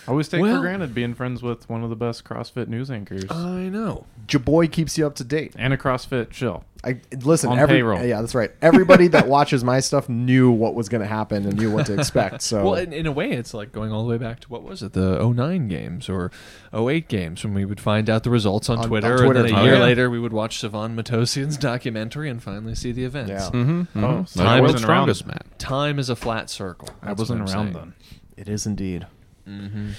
[0.07, 2.91] I always take Well- for granted being friends with one of the best CrossFit news
[2.91, 4.05] anchors I know.
[4.27, 5.53] Jaboy keeps you up to date.
[5.57, 6.63] and a CrossFit chill.
[6.85, 7.49] I listen.
[7.49, 8.03] On every, payroll.
[8.03, 8.51] Yeah, that's right.
[8.61, 11.93] Everybody that watches my stuff knew what was going to happen and knew what to
[11.97, 12.41] expect.
[12.41, 14.63] So Well, in, in a way, it's like going all the way back to what
[14.63, 16.29] was it, the 09 games or
[16.73, 19.39] 08 games when we would find out the results on, On- on Twitter, Twitter.
[19.39, 19.81] and then a Oh, year yeah.
[19.81, 23.29] later we would watch Sevan Matossian's documentary and finally see the events.
[23.31, 23.49] Yeah.
[23.61, 24.03] Mm-hmm.
[24.03, 24.79] Oh, so I I wasn't was around.
[24.79, 25.39] strongest man.
[25.59, 26.89] Time is a flat circle.
[27.01, 27.73] I That's wasn't I'm around saying.
[27.73, 27.93] then.
[28.35, 29.07] it is indeed.
[29.47, 29.89] Mm-hmm.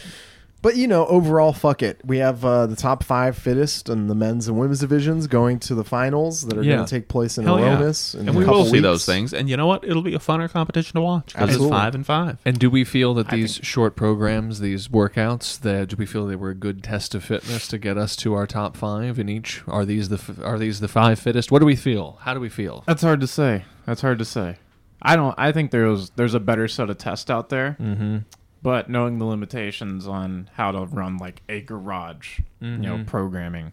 [0.62, 2.00] But you know, overall, fuck it.
[2.06, 5.74] We have uh, the top five fittest and the men's and women's divisions going to
[5.74, 6.76] the finals that are Yeah.
[6.76, 7.72] going to take place in Hell yeah.
[7.74, 8.14] Aromas.
[8.14, 8.82] in And a we couple will see weeks.
[8.82, 9.34] those things.
[9.34, 9.84] And you know what?
[9.84, 11.76] It'll be a funner competition to watch because it's Absolutely.
[11.78, 12.38] five and five.
[12.46, 16.26] And do we feel that these think- short programs, these workouts, that do we feel
[16.26, 19.28] they were a good test of fitness to get us to our top five in
[19.28, 19.62] each?
[19.68, 21.52] Are these the f- are these the five fittest?
[21.52, 22.16] What do we feel?
[22.22, 22.84] How do we feel?
[22.86, 23.66] That's hard to say.
[23.84, 24.56] That's hard to say.
[25.02, 25.34] I don't.
[25.36, 28.16] I think there's there's a better set of tests out there, Mm-hmm.
[28.64, 33.06] But knowing the limitations on how to run like a garage, you know, Mhm.
[33.06, 33.72] programming,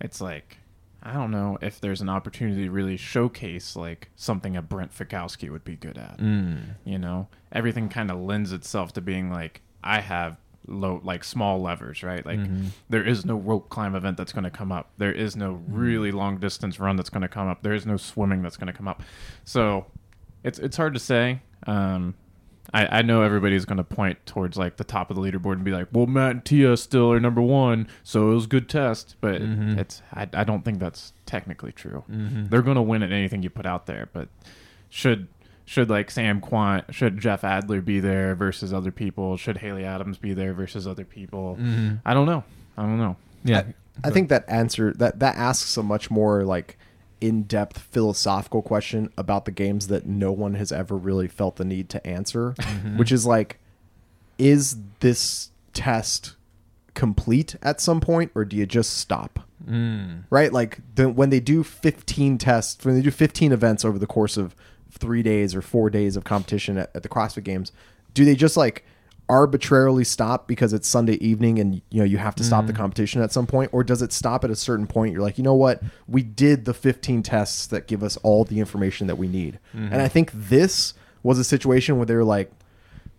[0.00, 0.56] it's like
[1.02, 5.48] I don't know if there's an opportunity to really showcase like something a Brent Fikowski
[5.50, 6.20] would be good at.
[6.84, 11.58] You know, everything kind of lends itself to being like I have low like small
[11.62, 12.24] levers, right?
[12.26, 12.40] Like
[12.90, 14.90] there is no rope climb event that's going to come up.
[14.98, 17.62] There is no really long distance run that's going to come up.
[17.62, 19.02] There is no swimming that's going to come up.
[19.44, 19.86] So
[20.44, 21.40] it's it's hard to say.
[21.66, 22.14] Um,
[22.72, 25.64] I, I know everybody's going to point towards like the top of the leaderboard and
[25.64, 28.68] be like, "Well, Matt and Tia still are number one, so it was a good
[28.68, 29.78] test." But mm-hmm.
[29.78, 32.04] it's I, I don't think that's technically true.
[32.10, 32.46] Mm-hmm.
[32.48, 34.28] They're going to win at anything you put out there, but
[34.88, 35.28] should
[35.64, 39.36] should like Sam Kwant, should Jeff Adler be there versus other people?
[39.36, 41.56] Should Haley Adams be there versus other people?
[41.60, 41.96] Mm-hmm.
[42.04, 42.44] I don't know.
[42.76, 43.16] I don't know.
[43.44, 43.64] Yeah.
[44.02, 46.78] I think that answer that that asks a much more like
[47.20, 51.88] in-depth philosophical question about the games that no one has ever really felt the need
[51.90, 52.96] to answer, mm-hmm.
[52.98, 53.58] which is like
[54.38, 56.34] is this test
[56.94, 59.40] complete at some point or do you just stop?
[59.68, 60.24] Mm.
[60.30, 60.52] Right?
[60.52, 64.38] Like the, when they do 15 tests, when they do 15 events over the course
[64.38, 64.56] of
[64.92, 67.70] 3 days or 4 days of competition at, at the CrossFit Games,
[68.14, 68.84] do they just like
[69.30, 72.76] arbitrarily stop because it's Sunday evening and you know you have to stop the mm.
[72.76, 73.70] competition at some point?
[73.72, 75.12] Or does it stop at a certain point?
[75.12, 75.80] You're like you know what?
[76.08, 79.60] We did the 15 tests that give us all the information that we need.
[79.72, 80.00] And mm-hmm.
[80.00, 82.50] I think this was a situation where they were like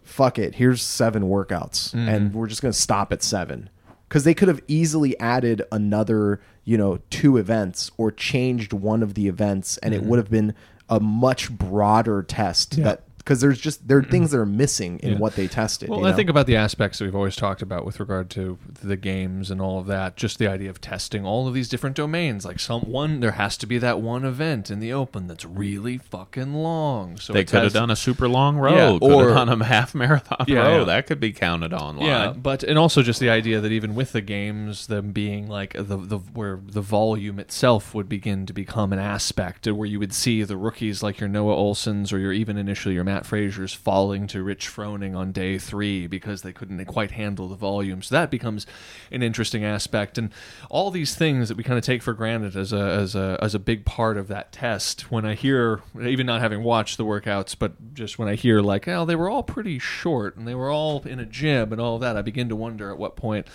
[0.03, 2.09] fuck it here's seven workouts mm-hmm.
[2.09, 3.69] and we're just going to stop at seven.
[4.09, 9.13] Because they could have easily added another you know two events or changed one of
[9.13, 10.09] the events and it mm-hmm.
[10.09, 10.53] would have been
[10.89, 15.13] a much broader test that because there's just there are things that are missing in
[15.13, 15.17] Yeah.
[15.17, 17.85] what they tested Well, you I think about the aspects that we've always talked about
[17.85, 20.17] with regard to the games and all of that.
[20.17, 22.45] Just the idea of testing all of these different domains.
[22.45, 25.97] Like some one, there has to be that one event in the open that's really
[25.97, 27.17] fucking long.
[27.17, 29.65] So They it could have done a super long road, Yeah, or- have done a
[29.65, 30.77] half marathon Yeah, road.
[30.79, 30.83] yeah.
[30.85, 31.99] That could be counted on.
[32.01, 35.73] Yeah, but and also just the idea that even with the games, them being like
[35.73, 40.13] the the where the volume itself would begin to become an aspect, where you would
[40.13, 44.25] see the rookies like your Noah Ohlsens or your even initially your Matt Frasers falling
[44.27, 48.01] to Rich Froning on day three because they couldn't quite handle the volume.
[48.01, 48.65] So that becomes
[49.11, 50.31] an interesting aspect, and
[50.69, 53.53] all these things that we kind of take for granted as a as a as
[53.53, 55.11] a big part of that test.
[55.11, 58.87] When I hear, even not having watched the workouts, but just when I hear like,
[58.87, 61.99] oh, they were all pretty short and they were all in a gym and all
[61.99, 63.45] that, I begin to wonder at what point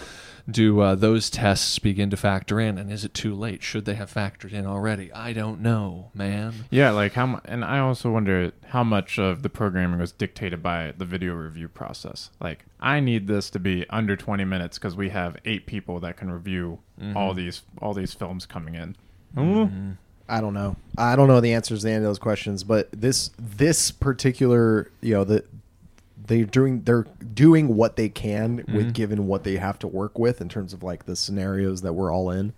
[0.48, 3.62] do uh, those tests begin to factor in, and is it too late?
[3.62, 5.12] Should they have factored in already?
[5.12, 6.66] I don't know, man.
[6.70, 10.60] Yeah, like how, mu- and I also wonder how much of the programming was dictated
[10.60, 12.30] by the video review process.
[12.40, 16.16] Like, I need this to be under 20 minutes because we have eight people that
[16.16, 17.16] can review mm-hmm.
[17.16, 18.96] all these all these films coming in.
[19.36, 19.62] Mm-hmm.
[19.62, 19.90] Mm-hmm.
[20.28, 20.74] I don't know.
[20.98, 25.14] I don't know the answers to any of those questions, but this this particular, you
[25.14, 25.44] know, the
[26.26, 28.76] they're doing they're doing what they can Mm-hmm.
[28.76, 31.92] with given what they have to work with in terms of like the scenarios that
[31.92, 32.52] we're all in.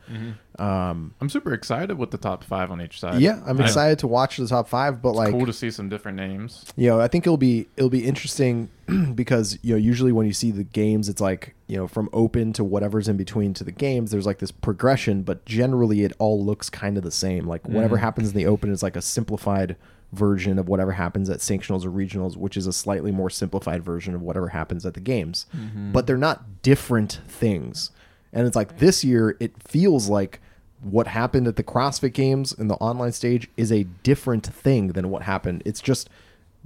[0.58, 3.20] Um, I'm super excited with the top five on each side.
[3.20, 5.88] yeah, I'm I- excited to watch the top five, but like cool to see some
[5.88, 6.64] different names.
[6.76, 8.68] you know, I think it'll be it'll be interesting
[9.14, 12.52] because you know usually when you see the games, it's like you know from open
[12.54, 14.10] to whatever's in between to the games.
[14.10, 17.46] There's like this progression, but generally it all looks kind of the same.
[17.46, 19.76] Like whatever happens in the open is like a simplified
[20.12, 24.14] version of whatever happens at sanctionals or regionals, which is a slightly more simplified version
[24.14, 25.46] of whatever happens at the games.
[25.56, 25.92] Mm-hmm.
[25.92, 27.90] But they're not different things,
[28.32, 30.40] and it's like this year it feels like
[30.80, 35.10] what happened at the CrossFit Games in the online stage is a different thing than
[35.10, 35.62] what happened.
[35.64, 36.08] It's just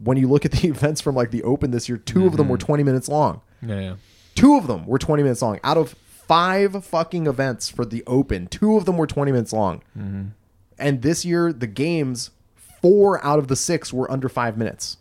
[0.03, 2.49] when you look at the events from like the Open this year, 2 of them
[2.49, 2.67] were mm-hmm.
[2.67, 3.41] 20 minutes long.
[3.63, 3.95] Yeah, yeah.
[4.35, 5.61] Two of them were 20 minutes long.
[5.63, 9.83] Out of five fucking events for the Open, two of them were 20 minutes long.
[9.97, 10.29] Mm-hmm.
[10.79, 12.31] And this year, the games,
[12.83, 14.99] four out of the six were under five minutes.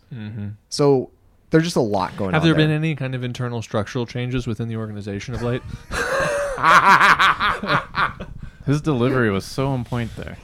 [0.68, 1.10] So
[1.50, 2.48] there's just a lot going Have on.
[2.48, 5.62] Have there been any kind of internal structural changes within the organization of late?
[8.66, 10.38] His delivery was so on point there.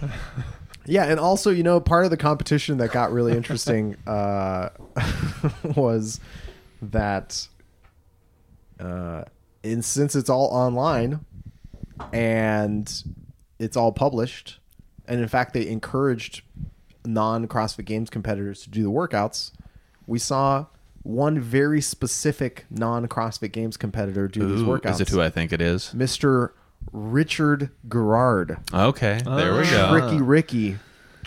[0.84, 4.70] Yeah, and also, you know, part of the competition that got really interesting uh,
[5.76, 6.18] was
[6.82, 7.46] that,
[8.80, 9.24] uh,
[9.62, 11.20] in since it's all online
[12.12, 13.02] and
[13.58, 14.58] it's all published,
[15.06, 16.42] and in fact, they encouraged
[17.04, 19.52] non CrossFit Games competitors to do the workouts.
[20.06, 20.66] We saw
[21.02, 24.92] one very specific non CrossFit Games competitor do these Ooh, workouts.
[24.92, 25.92] is it who I think it is?
[25.94, 26.50] Mr.
[26.92, 28.58] Richard Garard.
[28.72, 29.70] Okay, there we Oh.
[29.70, 29.90] go.
[29.98, 30.76] Tricky Ricky.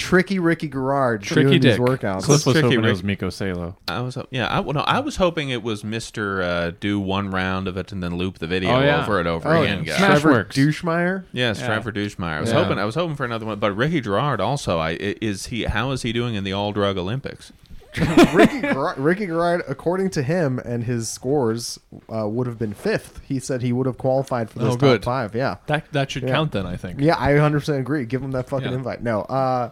[0.02, 1.80] Tricky Ricky Garard Tricky doing these Dick.
[1.80, 2.24] workouts.
[2.24, 2.92] Cliff was Tricky hoping it Rick.
[2.92, 3.78] was Mikko Salo.
[3.88, 7.30] I was yeah, I, well, no, I was hoping it was Mister uh, do one
[7.32, 9.02] round of it and then loop the video Oh, yeah.
[9.04, 9.84] over and over Oh, again.
[9.84, 9.98] yeah.
[10.00, 10.08] guy.
[10.20, 10.54] Trevor Smashworks.
[10.54, 11.24] Douchemeyer.
[11.32, 11.68] Yes, Yeah.
[11.68, 12.24] Trevor Douchemeyer.
[12.38, 12.64] I was Yeah.
[12.64, 14.80] hoping I was hoping for another one, but Ricky Garard also.
[14.80, 15.64] I i- is he?
[15.64, 17.54] How is he doing in the all drug Olympics?
[18.34, 21.80] Ricky Garard, Ricky Garard, according to him and his scores,
[22.14, 23.20] uh, would have been fifth.
[23.26, 25.04] He said he would have qualified for this Oh, top good.
[25.04, 25.36] five.
[25.36, 26.30] Yeah, That that should Yeah.
[26.30, 27.00] count then, I think.
[27.02, 28.06] yeah, I 100 percent agree.
[28.06, 28.76] Give him that fucking Yeah.
[28.78, 29.04] invite.
[29.04, 29.72] No, uh,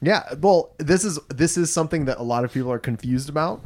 [0.00, 0.24] yeah.
[0.40, 3.62] Well, this is this is something that a lot of people are confused about.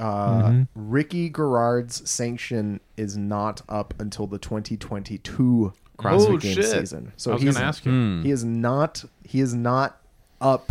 [0.00, 0.62] Uh, Mm-hmm.
[0.90, 6.64] Ricky Garard's sanction is not up until the 2022 CrossFit Oh, Games shit.
[6.66, 7.12] season.
[7.16, 7.90] So I was he's gonna ask you.
[7.92, 8.22] Hmm.
[8.22, 10.00] he is not he is not
[10.40, 10.70] up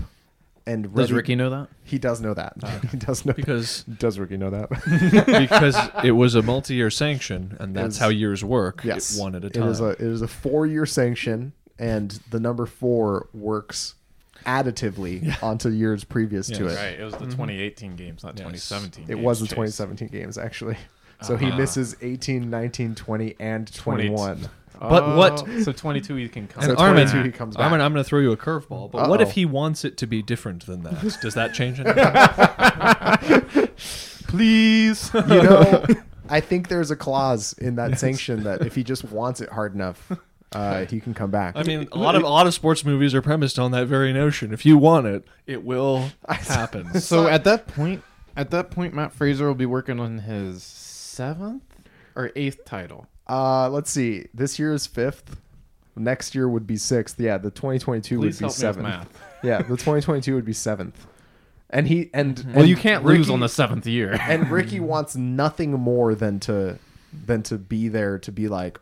[0.68, 1.70] and Does ready- Ricky know that?
[1.84, 2.54] He does know that.
[2.92, 4.70] he does know Because Does Ricky know that?
[5.50, 8.82] because it was a multi-year sanction, and that's was- how years work.
[8.84, 9.70] yes, one at a It time.
[9.70, 13.96] is a it is a four year sanction, and the number four works
[14.46, 16.76] additively onto years previous to it.
[16.76, 17.00] Right.
[17.00, 18.40] It was the 2018 games, not Yes.
[18.70, 19.04] 2017.
[19.06, 19.52] It games, was the Chase.
[19.76, 20.78] 2017 games actually.
[21.22, 21.58] So he Ah.
[21.58, 24.48] misses 18, 19, 20, and 21.
[24.80, 26.64] But what- Oh, So 22 he can come.
[26.64, 27.66] So And Armin, 22 he comes back.
[27.66, 28.92] Armin, I'm going to throw you a curveball.
[28.92, 29.28] But what Uh-oh.
[29.28, 31.18] if he wants it to be different than that?
[31.22, 33.70] Does that change anything?
[34.28, 35.12] Please.
[35.14, 35.86] You know,
[36.30, 39.74] I think there's a clause in that sanction that if he just wants it hard
[39.74, 40.12] enough,
[40.52, 41.56] uh, he can come back.
[41.56, 44.12] I mean, a lot of a lot of sports movies are premised on that very
[44.12, 44.52] notion.
[44.54, 47.00] If you want it, it will happen.
[47.00, 48.04] so at that point,
[48.36, 51.64] at that point, Matt Fraser will be working on his seventh
[52.16, 53.08] or eighth title.
[53.30, 54.26] Uh, let's see.
[54.34, 55.40] This year is fifth.
[55.96, 57.20] Next year would be sixth.
[57.20, 58.84] Yeah, the 2022 Please would be help me with seventh.
[58.88, 59.22] math.
[59.44, 61.06] Yeah, the 2022 would be seventh.
[61.70, 64.18] And he and Well, and you can't lose Ricky- on the seventh year.
[64.20, 66.80] And Ricky wants nothing more than to
[67.26, 68.80] than to be there to be like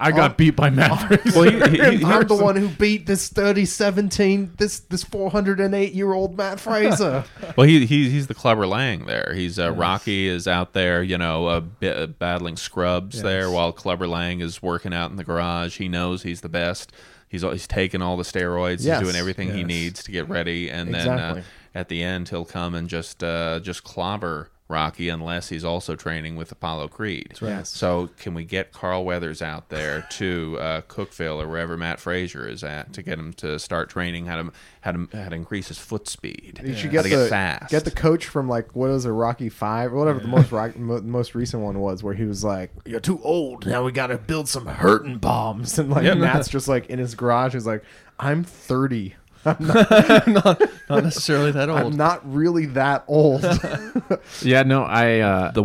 [0.00, 1.38] I got beat by Matt Fraser.
[1.38, 5.92] Well, he, he, he, I'm the one who beat this 30 17 this this 408
[5.92, 7.24] year old Matt Fraser.
[7.56, 9.32] well, he, he he's the Clubber Lang there.
[9.34, 13.72] He's uh, Rocky is out there, you know, uh, b- uh, battling scrubs there, while
[13.72, 15.78] Clubber Lang is working out in the garage.
[15.78, 16.92] He knows he's the best.
[17.28, 18.84] He's he's taking all the steroids.
[18.84, 19.00] Yes.
[19.00, 21.16] He's doing everything he needs to get ready, and Exactly.
[21.16, 21.42] then uh,
[21.74, 26.36] at the end he'll come and just uh, just clobber Rocky unless he's also training
[26.36, 27.38] with Apollo Creed.
[27.40, 27.48] right.
[27.48, 27.70] Yes.
[27.70, 32.46] So can we get Carl Weathers out there to uh, Cookeville or wherever Matt Fraser
[32.46, 34.52] is at to get him to start training how to
[34.82, 36.60] how to, how to increase his foot speed?
[36.62, 37.70] You should how get the get fast.
[37.70, 40.76] get the coach from like what was it Rocky 5 or whatever the most rock,
[40.76, 44.08] mo- most recent one was where he was like you're too old now we got
[44.08, 47.82] to build some hurting bombs and like Matt's just like in his garage he's like
[48.18, 49.60] I'm 30 not,
[50.26, 51.78] I'm not necessarily that old.
[51.78, 51.96] I'm old.
[51.96, 53.42] not really that old.
[54.42, 55.20] yeah, no, I.
[55.20, 55.64] Uh, the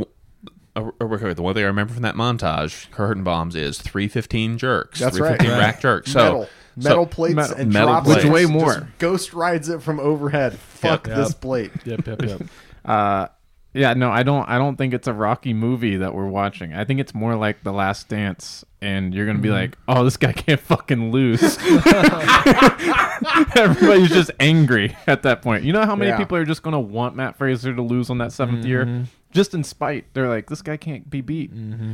[0.76, 4.08] uh, uh, okay, the one thing I remember from that montage, hurting bombs is three
[4.08, 5.00] fifteen jerks.
[5.00, 5.38] That's right.
[5.40, 5.60] 315 Right.
[5.60, 6.12] rack jerks.
[6.12, 8.26] So metal, metal so- plates metal- and metal drops plates.
[8.26, 8.32] it.
[8.32, 8.88] Way Just more.
[9.00, 10.54] Ghost rides it from overhead.
[10.58, 11.16] Fuck Yep.
[11.18, 11.42] this Yep.
[11.42, 11.72] plate.
[11.86, 12.42] Yep, yep, yep.
[12.86, 13.28] uh,
[13.74, 14.48] yeah, no, I don't.
[14.48, 16.74] I don't think it's a Rocky movie that we're watching.
[16.74, 19.58] I think it's more like The Last Dance, and you're gonna be mm-hmm.
[19.58, 21.42] like, "Oh, this guy can't fucking lose."
[23.56, 25.64] Everybody's just angry at that point.
[25.64, 26.18] You know how many Yeah.
[26.18, 29.04] people are just gonna want Matt Fraser to lose on that 7th year, mm-hmm.
[29.32, 30.06] just in spite.
[30.14, 31.52] They're like, "This guy can't be beat.
[31.54, 31.94] Mm-hmm.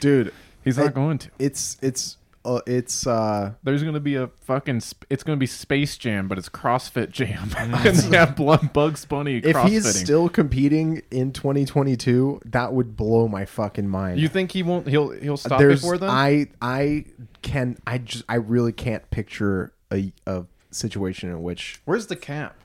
[0.00, 2.18] Dude, He's not going to." it's it's
[2.48, 4.80] uh, it's uh There's gonna be a fucking.
[4.80, 7.50] Sp- it's gonna be Space Jam, but it's CrossFit Jam.
[7.58, 10.04] and they have Blood Bugs Bunny if he's CrossFitting.
[10.04, 14.18] still competing in 2022, that would blow my fucking mind.
[14.18, 14.86] you think he won't?
[14.88, 16.10] He'll he'll stop There's before then.
[16.10, 17.04] I I
[17.42, 22.56] can I just I really can't picture a a situation in which Where's the cap?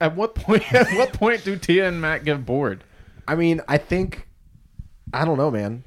[0.00, 0.72] At what point?
[0.72, 2.84] At what point do Tia and Matt get bored?
[3.26, 4.28] I mean, I think
[5.12, 5.84] I don't know, man.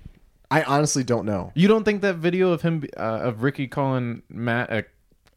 [0.52, 1.52] I honestly don't know.
[1.56, 4.86] You don't think that video of him uh, of Ricky calling Matt a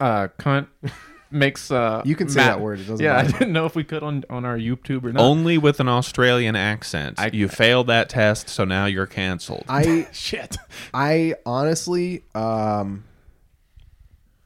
[0.01, 0.67] uh, cunt
[1.31, 3.77] makes uh You can say Matt- that word, it doesn't yeah, I didn't know if
[3.77, 5.23] we could on on our YouTube or not.
[5.23, 7.19] Only with an Australian accent.
[7.21, 9.65] I- you failed that test, so now you're canceled.
[9.69, 10.57] I Shit.
[10.93, 13.05] I honestly, um,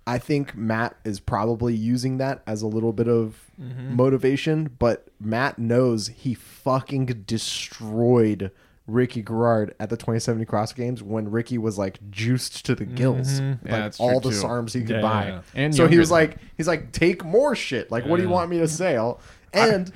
[0.06, 5.58] I think Matt is probably using that as a little bit of motivation, but Matt
[5.58, 8.50] knows he fucking destroyed
[8.88, 13.38] Ricky Garard at the 2070 Cross Games when Ricky was like juiced to the gills,
[13.38, 14.36] Yeah, like that's all the too.
[14.36, 15.26] SARMs he could Yeah, buy.
[15.26, 15.40] yeah, yeah.
[15.54, 17.90] And so he was like, he's like, take more shit.
[17.90, 18.96] Like, what do you want me to say?
[18.96, 19.20] I'll,
[19.52, 19.92] and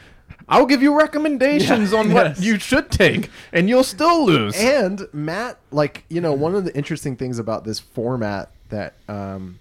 [0.48, 2.40] I'll give you recommendations on what Yes.
[2.42, 4.55] you should take, and you'll still lose.
[4.57, 9.59] And Matt, like, you know, one of the interesting things about this format that, um,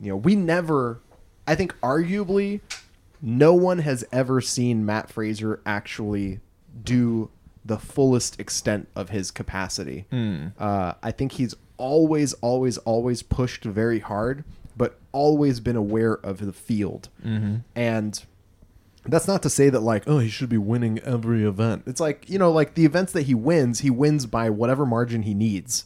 [0.00, 1.00] you know, we never,
[1.46, 2.60] I think arguably,
[3.22, 6.40] no one has ever seen Matt Fraser actually
[6.84, 7.30] do
[7.66, 10.06] the fullest extent of his capacity.
[10.58, 14.44] Uh, I think he's always, always, always pushed very hard,
[14.76, 17.08] but always been aware of the field.
[17.74, 18.22] And
[19.08, 21.84] that's not to say that like oh he should be winning every event.
[21.86, 25.22] It's like you know like the events that he wins he wins by whatever margin
[25.22, 25.84] he needs.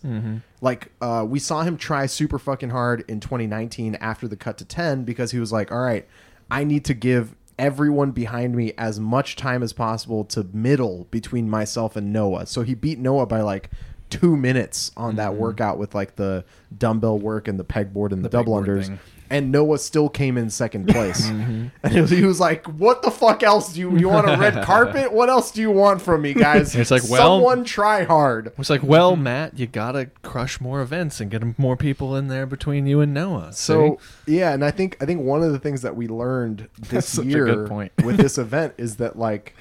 [0.62, 4.64] Like uh, we saw him try super fucking hard in 2019 after the cut to
[4.64, 6.07] 10 because he was like all right
[6.51, 11.49] i need to give everyone behind me as much time as possible to middle between
[11.49, 12.47] myself and Noah.
[12.47, 13.71] So he beat Noah by like
[14.09, 15.41] two minutes on that mm-hmm.
[15.41, 16.45] workout with like the
[16.77, 18.87] dumbbell work and the pegboard and the, double unders.
[18.87, 18.99] thing.
[19.31, 21.31] And Noah still came in second place.
[21.41, 21.68] Mm-hmm.
[21.83, 24.37] And it was, he was like, What the fuck else do you you want a
[24.37, 25.12] red carpet?
[25.12, 26.74] What else do you want from me, guys?
[26.74, 28.53] It's like, well- someone try hard.
[28.59, 29.22] It's like, well, mm-hmm.
[29.22, 33.14] Matt, you gotta crush more events and get more people in there between you and
[33.14, 33.53] Noah.
[33.53, 37.16] So yeah, and I think I think one of the things that we learned this
[37.18, 37.66] year
[38.03, 39.55] with this event is that like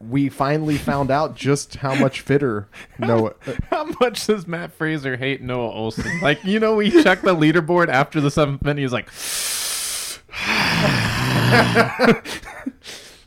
[0.00, 2.68] we finally found out just how much fitter
[2.98, 3.34] Noah.
[3.46, 6.22] Uh, how much does Matt Fraser hate Noah Ohlsen?
[6.22, 8.80] Like, you know, we checked the leaderboard after the seventh minute.
[8.80, 9.10] He's like,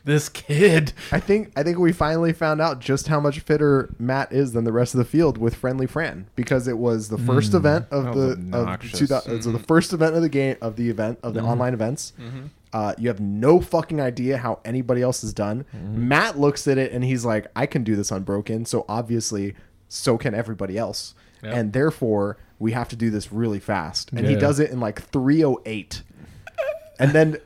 [0.06, 0.93] this kid.
[1.12, 4.64] I think I think we finally found out just how much fitter Matt is than
[4.64, 7.58] the rest of the field with Friendly Fran because it was the first hmm.
[7.58, 10.89] event of the of two, thou- so the first event of the game of the
[10.89, 11.50] event of the mm-hmm.
[11.50, 12.14] online events.
[12.20, 12.46] Mm-hmm.
[12.76, 15.63] Uh, you have no fucking idea how anybody else has done.
[15.73, 19.55] Matt looks at it and he's like, "I can do this unbroken." So obviously,
[19.88, 24.11] so can everybody else, and therefore we have to do this really fast.
[24.11, 26.03] And he does it in like three oh eight,
[26.99, 27.38] and then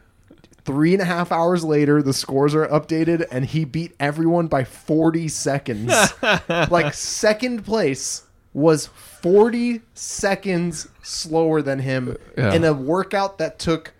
[0.66, 4.64] Three and a half hours later, the scores are updated, and he beat everyone by
[4.64, 5.92] 40 seconds.
[6.50, 8.24] like, second place
[8.54, 12.54] was 40 seconds slower than him Yeah.
[12.54, 13.94] in a workout that took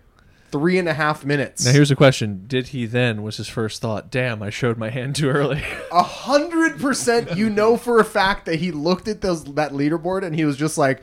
[0.50, 1.64] three and a half minutes.
[1.64, 3.22] now here's a question: Did he then?
[3.22, 4.10] Was his first thought?
[4.10, 5.62] Damn, I showed my hand too early.
[5.92, 10.24] A hundred percent, you know for a fact that he looked at those that leaderboard
[10.24, 11.02] and he was just like,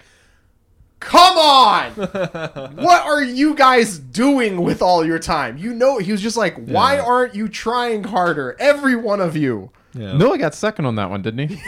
[0.99, 1.91] "Come on,
[2.75, 6.55] what are you guys doing with all your time?" You know, he was just like,
[6.57, 7.03] "Why Yeah.
[7.05, 10.17] aren't you trying harder, every one of you?" Yeah.
[10.17, 11.55] Noah got second on that one, didn't he?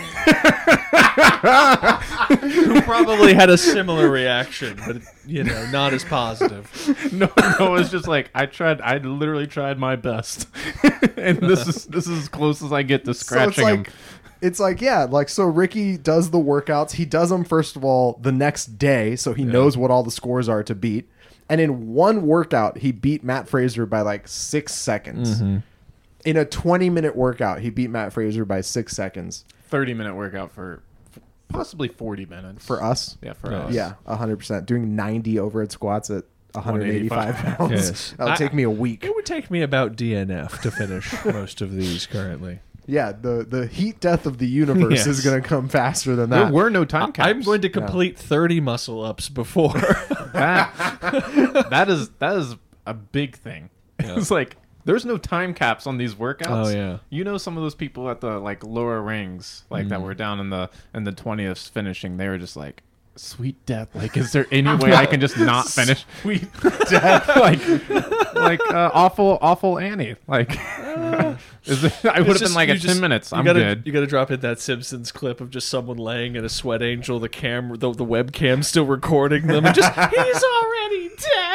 [1.19, 6.69] Who probably had a similar reaction, but you know, not as positive.
[7.13, 8.81] no, Noah's just like, I tried.
[8.81, 10.47] I literally tried my best,
[11.17, 13.87] and this is this is as close as I get to So it's scratching like,
[13.87, 13.93] him.
[14.41, 15.45] it's like, yeah, like so.
[15.45, 16.91] Ricky does the workouts.
[16.91, 20.11] He does them first of all the next day, so he knows what all the
[20.11, 21.09] scores are to beat.
[21.49, 25.41] And in one workout, he beat Matt Fraser by like six seconds.
[25.41, 25.57] Mm-hmm.
[26.25, 29.45] In a twenty-minute workout, he beat Matt Fraser by six seconds.
[29.69, 30.81] Thirty minute workout for
[31.47, 33.57] possibly forty minutes For us, Yeah, for Yeah.
[33.59, 33.73] us.
[33.73, 34.65] yeah, hundred percent.
[34.65, 37.71] Doing ninety overhead squats at 185 pounds.
[37.71, 38.13] Yes.
[38.17, 39.03] That'll I- take me a week.
[39.03, 42.59] It would take me about DNF to finish most of these currently.
[42.87, 46.45] Yeah, the the heat death of the universe is going to come faster than that.
[46.45, 47.29] There were no time caps.
[47.29, 49.73] I'm going to complete 30 muscle ups before.
[50.33, 52.55] that, that is that is
[52.87, 53.69] a big thing.
[53.99, 56.67] It's like there's no time caps on these workouts.
[56.67, 56.97] Oh, yeah.
[57.09, 60.39] You know some of those people at the like lower rings, like that were down
[60.39, 62.83] in the in the twentieths finishing, they were just like
[63.19, 63.89] Sweet death!
[63.93, 66.05] Like, is there any way I can just not finish?
[66.21, 66.47] Sweet
[66.89, 67.27] death!
[67.35, 67.59] like,
[68.33, 70.15] like uh, awful, awful Annie.
[70.25, 70.51] Like,
[71.65, 73.33] is it, I would have been like at just- ten minutes.
[73.33, 73.83] I'm gotta, good.
[73.85, 76.81] You got to drop in that Simpsons clip of just someone laying in a sweat
[76.81, 81.48] angel, the camera, the, the webcam still recording them, and just he's already dead.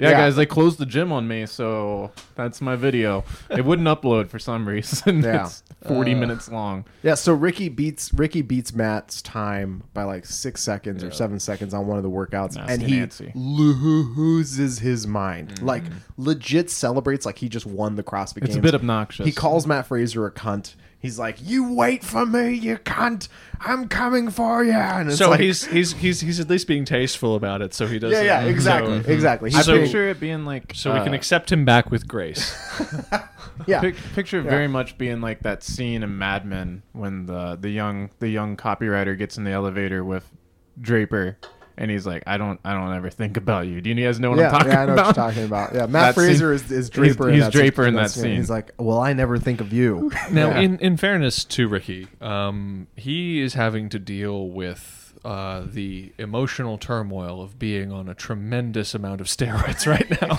[0.00, 0.16] Yeah, Yeah.
[0.16, 3.22] guys, they closed the gym on me, so that's my video.
[3.50, 5.22] It wouldn't upload for some reason.
[5.22, 5.44] Yeah.
[5.46, 6.84] It's 40 uh, minutes long.
[7.02, 11.72] Yeah, so Ricky beats Ricky beats Matt's time by like six seconds or seven seconds
[11.74, 13.32] on one of the workouts, Nasty and he Nancy.
[13.34, 15.54] loses his mind.
[15.56, 15.62] Mm.
[15.62, 15.84] Like
[16.16, 18.56] legit celebrates like he just won the CrossFit It's Games.
[18.56, 19.26] a bit obnoxious.
[19.26, 20.74] He calls Matt Fraser a cunt.
[21.00, 23.28] He's like, "You wait for me, you cunt!
[23.58, 26.84] I'm coming for you." And it's so like, he's he's he's he's at least being
[26.84, 27.72] tasteful about it.
[27.72, 28.12] So he does.
[28.12, 29.50] yeah, yeah, exactly, exactly.
[29.50, 32.06] He's I being- picture it being like So we uh, can accept him back with
[32.06, 32.54] grace.
[33.66, 37.56] yeah, pic- picture it very much being like that scene in Mad Men when the
[37.58, 40.30] the young the young copywriter gets in the elevator with
[40.78, 41.38] Draper,
[41.80, 44.30] and he's like, "I don't I don't ever think about you." Do you guys know
[44.30, 44.76] what yeah, I'm talking about?
[44.76, 45.06] yeah, I know about?
[45.06, 45.74] what you're talking about.
[45.74, 47.28] Yeah, Matt That Fraser scene- is, is Draper.
[47.28, 47.96] in he's that Draper in scene.
[48.02, 48.36] that scene.
[48.36, 50.60] He's like, "Well, I never think of you." Now, Yeah.
[50.60, 56.78] in, in fairness to Ricky, um, he is having to deal with uh, the emotional
[56.78, 60.38] turmoil of being on a tremendous amount of steroids right now.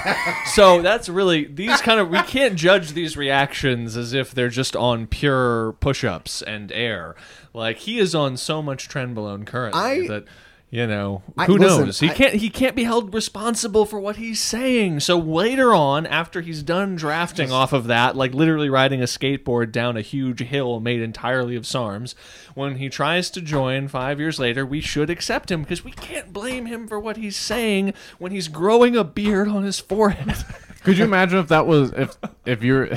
[0.54, 4.76] so that's really these kind of we can't judge these reactions as if they're just
[4.76, 7.16] on pure push-ups and air.
[7.54, 10.26] Like he is on so much trenbolone currently I- that.
[10.74, 12.00] You know, I- who listen, knows?
[12.00, 12.34] He I- can't.
[12.36, 15.02] He can't be held responsible for what he's saying.
[15.02, 19.74] So later on, after he's done drafting off of that, like literally riding a skateboard
[19.74, 22.16] down a huge hill made entirely of SARMs,
[22.56, 26.32] when he tries to join five years later, we should accept him because we can't
[26.32, 30.38] blame him for what he's saying when he's growing a beard on his forehead.
[30.86, 32.16] Could you imagine if that was if
[32.46, 32.88] if you're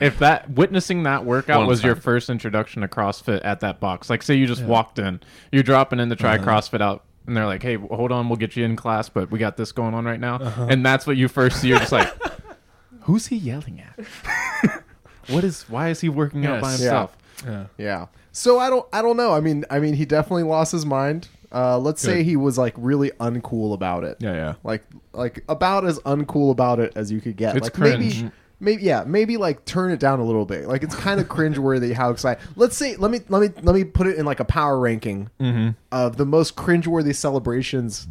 [0.00, 4.08] if that witnessing that workout One was your first introduction to CrossFit at that box?
[4.10, 5.20] Like, say you just walked in,
[5.52, 6.46] you're dropping in to try Uh-huh.
[6.46, 9.38] CrossFit out and they're like, "Hey, hold on, we'll get you in class, but we
[9.38, 10.38] got this going on right now,"
[10.70, 11.68] and that's what you first see.
[11.68, 12.10] You're just like,
[13.00, 14.82] "Who's he yelling at?
[15.28, 15.68] what is?
[15.68, 17.66] Why is he working out by himself?" Yeah.
[17.76, 18.06] Yeah.
[18.32, 19.32] So I don't I don't know.
[19.32, 21.28] I mean I mean he definitely lost his mind.
[21.50, 24.18] Uh, let's say he was like really uncool about it.
[24.20, 24.54] Yeah, yeah.
[24.64, 24.82] Like
[25.12, 27.56] like about as uncool about it as you could get.
[27.56, 28.22] It's like cringe.
[28.22, 30.66] maybe maybe yeah, maybe like turn it down a little bit.
[30.66, 32.42] Like it's kind of cringeworthy how excited.
[32.56, 35.30] Let's say let me let me let me put it in like a power ranking
[35.40, 35.70] Mm-hmm.
[35.92, 38.08] of the most cringeworthy celebrations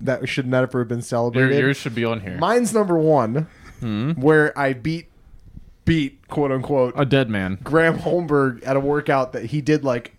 [0.00, 1.58] that should never have been Your, celebrated.
[1.58, 2.36] yours should be on here.
[2.38, 3.46] Mine's number one,
[4.16, 5.06] where I beat
[5.84, 7.58] beat quote unquote a dead man.
[7.62, 10.13] Graham Holmberg at a workout that he did like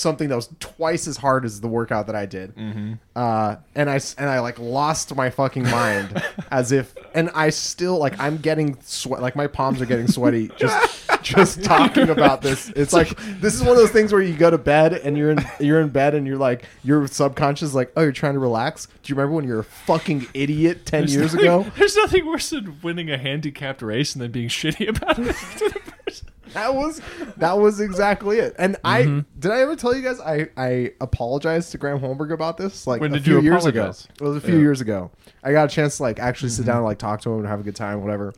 [0.00, 2.54] something that was twice as hard as the workout that I did.
[2.56, 2.94] Mm-hmm.
[3.14, 7.98] Uh, and I and I like lost my fucking mind as if, and I still
[7.98, 12.70] like I'm getting sweat, like my palms are getting sweaty just just talking about this.
[12.70, 15.30] It's like this is one of those things where you go to bed and you're
[15.30, 18.40] in you're in bed and you're like your subconscious is like oh you're trying to
[18.40, 18.86] relax.
[18.86, 21.66] Do you remember when you were a fucking idiot ten years ago?
[21.76, 25.68] There's nothing worse than winning a handicapped race and then being shitty about it to
[25.68, 25.99] the person.
[26.52, 27.00] That was
[27.36, 28.54] that was exactly it.
[28.58, 29.20] And I mm-hmm.
[29.38, 33.00] did I ever tell you guys I I apologized to Graham Holmberg about this like
[33.00, 34.04] When a did few you years apologize?
[34.04, 34.14] ago.
[34.20, 35.10] It was a few years ago.
[35.42, 36.68] I got a chance to like actually sit mm-hmm.
[36.68, 38.34] down and like talk to him and have a good time, whatever.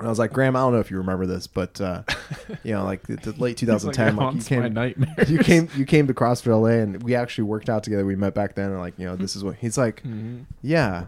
[0.00, 2.02] And I was like, Graham, I don't know if you remember this, but uh,
[2.62, 5.30] you know, like the, the late 2010, like, you haunts my came, nightmares.
[5.30, 8.04] you came, you came to CrossFit LA, and we actually worked out together.
[8.04, 10.02] We met back then, and like, you know, this is what he's like.
[10.02, 10.42] Mm-hmm.
[10.62, 11.06] Yeah,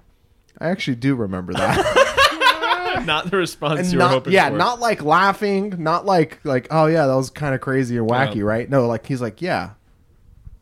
[0.59, 2.19] I actually do remember that.
[3.05, 4.57] Not the response and you were not, hoping yeah, for.
[4.57, 8.37] not like laughing, not like like oh yeah, that was kind of crazy and wacky,
[8.37, 8.43] Yeah.
[8.45, 8.69] right?
[8.71, 9.71] No, like he's like yeah,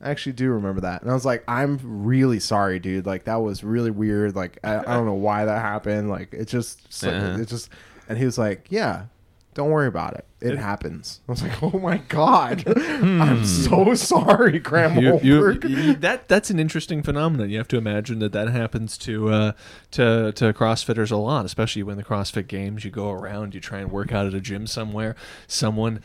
[0.01, 3.05] I actually do remember that, and I was like, I'm really sorry, dude.
[3.07, 4.35] Like that was really weird.
[4.37, 6.09] Like I, I don't know why that happened.
[6.11, 7.39] Like it just it's Uh-huh.
[7.41, 7.71] it just,
[8.09, 9.05] and he was like, yeah.
[9.53, 10.25] Don't worry about it.
[10.41, 11.21] It happens.
[11.29, 16.29] I was like, "Oh my god, I'm so sorry, Graham You- you- Holmberg." you- that
[16.29, 17.51] that's an interesting phenomenon.
[17.51, 19.53] You have to imagine that that happens to uh,
[19.91, 22.85] to to CrossFitters a lot, especially when the CrossFit Games.
[22.85, 25.17] You go around, you try and work out at a gym somewhere.
[25.49, 26.01] Someone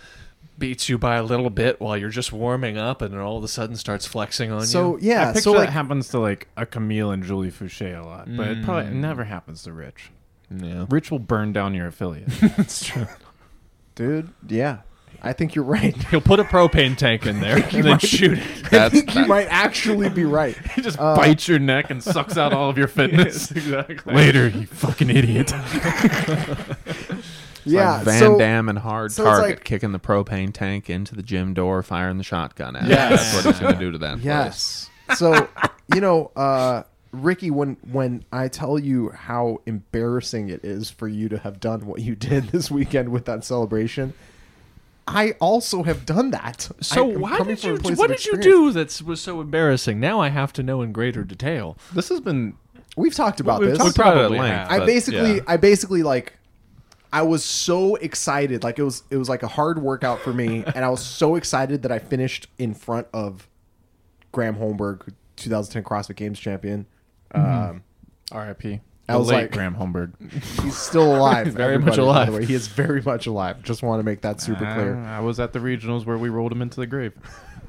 [0.57, 3.43] beats you by a little bit while you're just warming up, and then all of
[3.43, 4.65] a sudden starts flexing on you.
[4.65, 5.09] so you.
[5.11, 8.05] yeah, I picture so that like happens to like a Camille and Julie Foucher a
[8.05, 10.11] lot, but it probably never happens to Rich.
[10.49, 12.27] Yeah, Rich will burn down your affiliate.
[12.57, 13.05] that's true.
[13.95, 14.79] Dude, yeah,
[15.23, 15.95] I think you're right.
[16.09, 18.43] He'll put a propane tank in there and then shoot it.
[18.65, 20.55] I That's- think you that- might actually be right.
[20.75, 23.49] he just Uh, bites your neck and sucks out all of your fitness.
[23.51, 24.13] exactly.
[24.13, 25.51] Later, you fucking idiot.
[27.65, 30.89] yeah, like Van so, Damme and Hard so it's Target like- kicking the propane tank
[30.89, 32.89] into the gym door, firing the shotgun at it.
[32.89, 33.33] Yes.
[33.33, 34.25] That's what he's going to do to that place.
[34.25, 34.89] Yes.
[35.17, 35.47] So,
[35.93, 36.83] you know, uh,
[37.23, 41.85] Ricky, when when I tell you how embarrassing it is for you to have done
[41.85, 44.13] what you did this weekend with that celebration,
[45.07, 46.69] I also have done that.
[46.81, 47.77] So I why did you?
[47.77, 49.99] What did you do that was so embarrassing?
[49.99, 51.77] Now I have to know in greater detail.
[51.93, 52.55] This has been
[52.95, 53.77] We've talked about We've this.
[53.77, 54.69] talked We brought it at Probably length.
[54.69, 54.81] have.
[54.81, 55.41] I basically, yeah.
[55.47, 56.33] I basically like,
[57.11, 58.63] I was so excited.
[58.63, 61.35] Like it was, it was like a hard workout for me, and I was so
[61.35, 63.47] excited that I finished in front of
[64.31, 66.85] Graham Holmberg, 2010 CrossFit Games champion.
[67.35, 67.83] Um,
[68.31, 68.81] R.I.P.
[69.07, 70.13] I The was late like- Graham Holmberg.
[70.63, 71.47] He's still alive.
[71.53, 72.27] Very much everybody, By alive.
[72.33, 73.61] the way, he is very much alive.
[73.61, 74.95] Just want to make that super clear.
[74.97, 77.13] I was at the regionals where we rolled him into the grave.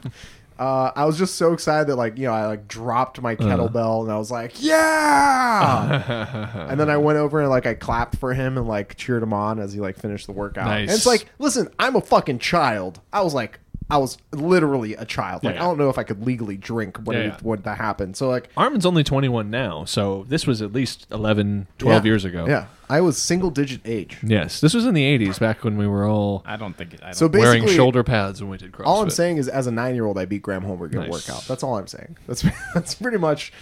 [0.59, 4.01] Uh, I was just so excited that like you know I like dropped my kettlebell
[4.05, 8.33] and I was like yeah, and then I went over and like I clapped for
[8.33, 10.65] him and like cheered him on as he like finished the workout.
[10.65, 10.89] Nice.
[10.89, 13.01] And it's like, listen, I'm a fucking child.
[13.13, 13.61] I was like.
[13.89, 15.45] I was literally a child.
[15.45, 15.63] Like Yeah.
[15.63, 17.37] I don't know if I could legally drink when Yeah, it, yeah.
[17.43, 18.17] when that happened.
[18.17, 22.09] So like Armin's only 21 now, so this was at least 11, 12 yeah.
[22.09, 22.47] years ago.
[22.49, 24.19] Yeah, I was single digit age.
[24.25, 26.95] Yes, this was in the 80s, back when we were all I don't think.
[27.01, 28.87] I don't So wearing shoulder pads when we did CrossFit.
[28.87, 31.09] all I'm saying is, as a nine year old, I beat Graham Holmberg in Nice.
[31.09, 31.45] a workout.
[31.47, 32.17] That's all I'm saying.
[32.27, 33.53] That's that's pretty much.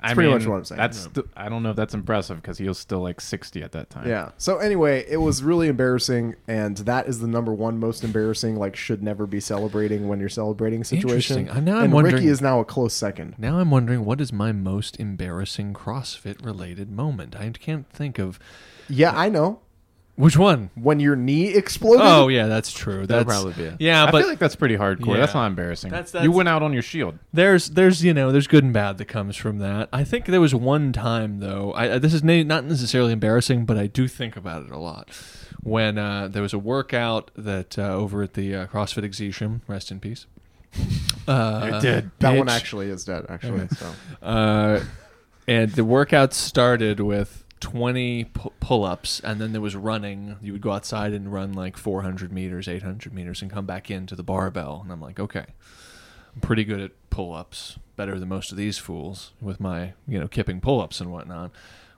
[0.00, 0.78] That's I pretty mean, much what I'm saying.
[0.78, 3.72] That's st- I don't know if that's impressive because he was still like 60 at
[3.72, 4.08] that time.
[4.08, 4.30] Yeah.
[4.38, 8.56] So anyway, it was really embarrassing, and that is the number one most embarrassing.
[8.56, 11.38] Like, should never be celebrating when you're celebrating situation.
[11.38, 11.48] Interesting.
[11.50, 13.34] Uh, now I'm and wondering- Ricky is now a close second.
[13.38, 17.36] Now I'm wondering what is my most embarrassing CrossFit related moment.
[17.36, 18.38] I can't think of
[18.88, 19.60] Yeah, I know.
[20.16, 20.70] Which one.
[20.74, 22.04] When your knee exploded.
[22.04, 23.06] Oh yeah, that's true.
[23.06, 23.76] That's probably be it.
[23.80, 25.16] Yeah, I but feel like that's pretty hardcore.
[25.16, 25.90] That's not embarrassing.
[25.90, 27.18] That's- you went out on your shield.
[27.32, 29.88] there's there's you know there's good and bad that comes from that.
[29.92, 31.72] I think there was one time though.
[31.72, 34.78] I, I- this is na- not necessarily embarrassing, but I do think about it a
[34.78, 35.08] lot.
[35.62, 39.90] When uh, there was a workout that uh, over at the uh, CrossFit Exetium, rest
[39.90, 40.26] in peace.
[41.28, 42.10] Uh, did.
[42.18, 42.50] that one bitch.
[42.56, 43.24] actually is dead.
[43.28, 43.92] Actually, so
[44.22, 44.80] Uh,
[45.46, 50.62] and the workout started with 20 pu- pull-ups and then there was running you would
[50.62, 54.80] go outside and run like 400 meters 800 meters and come back into the barbell
[54.82, 55.46] and i'm like okay
[56.34, 60.26] i'm pretty good at pull-ups better than most of these fools with my, you know,
[60.26, 61.50] kipping pull ups and whatnot.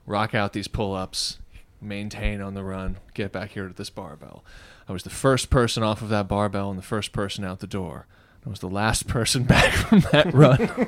[0.05, 1.39] Rock out these pull ups,
[1.79, 4.43] maintain on the run, get back here to this barbell.
[4.85, 7.67] I was the first person off of that barbell and the first person out the
[7.67, 8.05] door.
[8.45, 10.87] I was the last person back from that run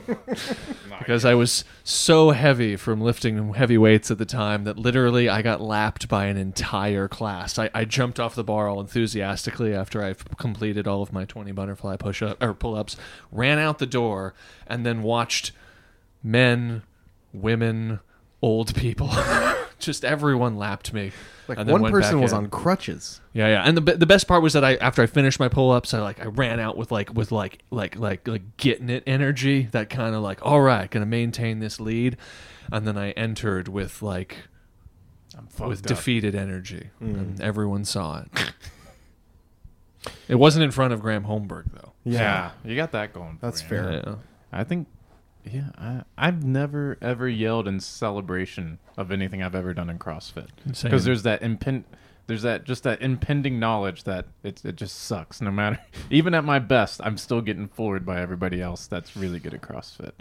[1.00, 5.42] because I was so heavy from lifting heavy weights at the time that literally I
[5.42, 7.58] got lapped by an entire class.
[7.58, 11.52] I, I jumped off the bar all enthusiastically after I completed all of my 20
[11.54, 12.98] butterfly push up or pull ups,
[13.32, 14.34] ran out the door,
[14.68, 15.54] and then watched
[16.24, 16.84] men,
[17.32, 18.00] women,
[18.42, 19.12] old people.
[19.80, 21.12] Just everyone lapped me.
[21.48, 22.38] Like and then one went person back was in.
[22.38, 23.22] on crutches.
[23.34, 23.64] Yeah, yeah.
[23.64, 25.94] And the be- the best part was that I after I finished my pull ups,
[25.94, 29.68] I like I ran out with like with like like like like getting it energy.
[29.72, 32.18] That kind of like all right, gonna maintain this lead,
[32.72, 34.48] and then I entered with like
[35.38, 35.98] I'm with fucked up.
[35.98, 37.14] defeated energy, mm.
[37.14, 38.54] and everyone saw it.
[40.28, 41.94] it wasn't in front of Graham Holmberg though.
[42.04, 43.38] Yeah, you got that going.
[43.42, 43.68] That's you.
[43.68, 43.92] fair.
[43.92, 44.16] Yeah.
[44.52, 44.88] I think,
[45.52, 50.48] yeah, I, I've never ever yelled in celebration of anything I've ever done in CrossFit
[50.82, 51.84] because there's that impend,
[52.28, 55.42] there's that just that impending knowledge that it it just sucks.
[55.42, 55.80] No matter,
[56.10, 59.62] even at my best, I'm still getting floored by everybody else that's really good at
[59.62, 60.12] CrossFit.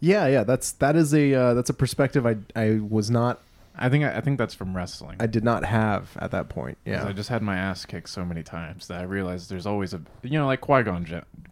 [0.00, 0.44] Yeah, yeah.
[0.44, 3.40] That's that is a uh, that's a perspective I I was not
[3.80, 5.16] I think I, I think that's from wrestling.
[5.20, 6.78] I did not have at that point.
[6.84, 7.06] Yeah.
[7.06, 10.02] I just had my ass kicked so many times that I realized there's always a
[10.22, 11.04] you know like Qui Gon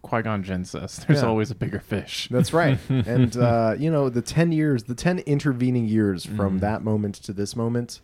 [0.02, 1.28] Qui Gon Jinn says there's Yeah.
[1.28, 2.28] always a bigger fish.
[2.30, 2.78] That's right.
[2.88, 7.32] and uh, you know, the 10 years, the 10 intervening years from that moment to
[7.32, 8.00] this moment,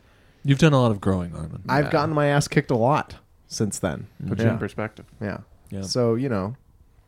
[0.47, 1.62] You've done a lot of growing, Armin.
[1.68, 3.16] I've gotten my ass kicked a lot
[3.47, 4.09] since then.
[4.29, 5.07] Put you in perspective.
[5.20, 5.39] Yeah.
[5.70, 5.83] Yeah.
[5.83, 6.57] So, you know,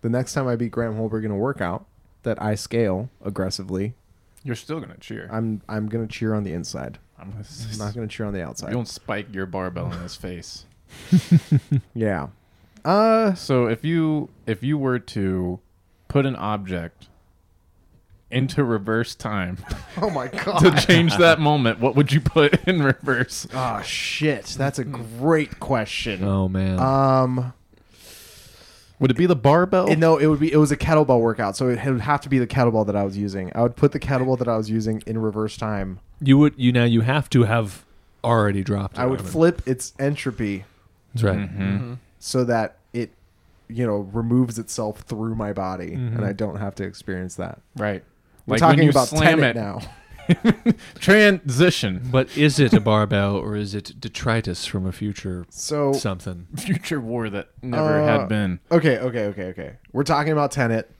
[0.01, 1.85] the next time I beat Graham Holmberg in a workout
[2.23, 3.95] that I scale aggressively,
[4.43, 5.29] You're still gonna cheer.
[5.31, 6.99] I'm I'm going to cheer on the inside.
[7.19, 8.69] I'm gonna, I'm not going to cheer on the outside.
[8.69, 10.65] you don't spike your barbell in his face.
[11.95, 12.29] Yeah.
[12.85, 15.59] Uh So if you if you were to
[16.09, 17.09] put an object
[18.31, 19.59] into reverse time
[20.01, 20.59] Oh my god.
[20.61, 23.47] to change that moment, what would you put in reverse?
[23.53, 24.47] Oh shit.
[24.59, 26.23] That's a great question.
[26.23, 26.79] Oh man.
[26.79, 27.53] Um
[28.99, 29.91] Would it be the barbell?
[29.91, 32.29] And no, it would be it was a kettlebell workout, so it would have to
[32.29, 33.53] be the kettlebell that I was using.
[33.55, 36.01] I would put the kettlebell that I was using in reverse time.
[36.21, 37.85] you would you now you have to have
[38.25, 38.97] already dropped.
[38.97, 39.33] It, I would Armin.
[39.33, 40.65] flip its entropy
[41.15, 41.39] That's right.
[41.39, 41.95] Mm-hmm.
[42.19, 43.11] so that it
[43.69, 46.17] you know removes itself through my body Mhm.
[46.17, 47.61] and I don't have to experience that.
[47.77, 48.03] right.
[48.47, 49.57] We're Like when talking you about slam it.
[49.57, 49.81] now.
[51.01, 52.01] Transition.
[52.11, 56.47] But is it a barbell or is it detritus from a future So something?
[56.57, 58.61] Future war that never Uh, had been.
[58.71, 59.73] okay, okay, okay, okay.
[59.93, 60.91] We're talking about Tenet.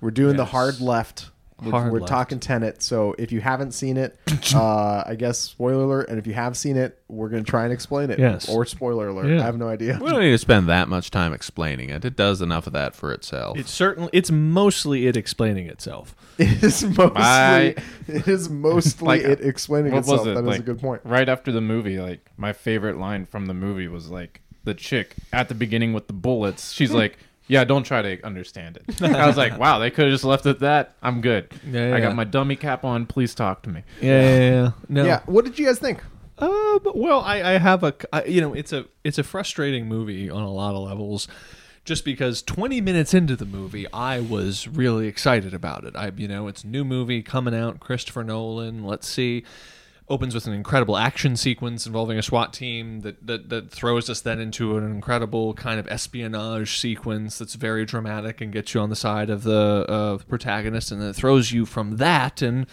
[0.00, 0.52] We're doing the Yes.
[0.52, 1.30] hard left.
[1.62, 2.08] We're, Hard we're left.
[2.10, 2.82] talking Tenet.
[2.82, 4.18] So if you haven't seen it,
[4.54, 6.08] uh, I guess spoiler alert.
[6.08, 8.18] And if you have seen it, we're gonna try and explain it.
[8.18, 8.48] Yes.
[8.48, 9.28] Or spoiler alert.
[9.28, 9.40] Yeah.
[9.40, 9.98] I have no idea.
[10.00, 12.04] We don't need to spend that much time explaining it.
[12.04, 13.58] It does enough of that for itself.
[13.58, 16.14] It's certainly it's mostly it explaining itself.
[16.40, 17.74] It is mostly I-
[18.08, 20.20] it is mostly Like, it explaining What itself.
[20.20, 20.34] was it?
[20.36, 21.02] That is like, a good point.
[21.04, 25.16] Right after the movie, like my favorite line from the movie was like the chick
[25.32, 26.72] at the beginning with the bullets.
[26.72, 27.18] She's like,
[27.50, 30.46] "Yeah, don't try to understand it." I was like, "Wow, they could have just left
[30.46, 30.94] it at that.
[31.02, 31.52] I'm good.
[31.66, 32.00] Yeah, I yeah.
[32.00, 33.06] got my dummy cap on.
[33.06, 34.70] Please talk to me." Yeah, yeah, yeah.
[34.88, 35.04] No.
[35.04, 35.20] Yeah.
[35.26, 36.02] What did you guys think?
[36.38, 40.30] Uh, well, I, I have a, I, you know, it's a, it's a frustrating movie
[40.30, 41.28] on a lot of levels,
[41.84, 45.94] just because 20 minutes into the movie, I was really excited about it.
[45.94, 48.84] I, you know, it's a new movie coming out, Christopher Nolan.
[48.84, 49.44] Let's see.
[50.10, 54.20] Opens with an incredible action sequence involving a SWAT team that, that, that throws us
[54.20, 58.90] then into an incredible kind of espionage sequence that's very dramatic and gets you on
[58.90, 62.66] the side of the uh, protagonist, and then it throws you from that and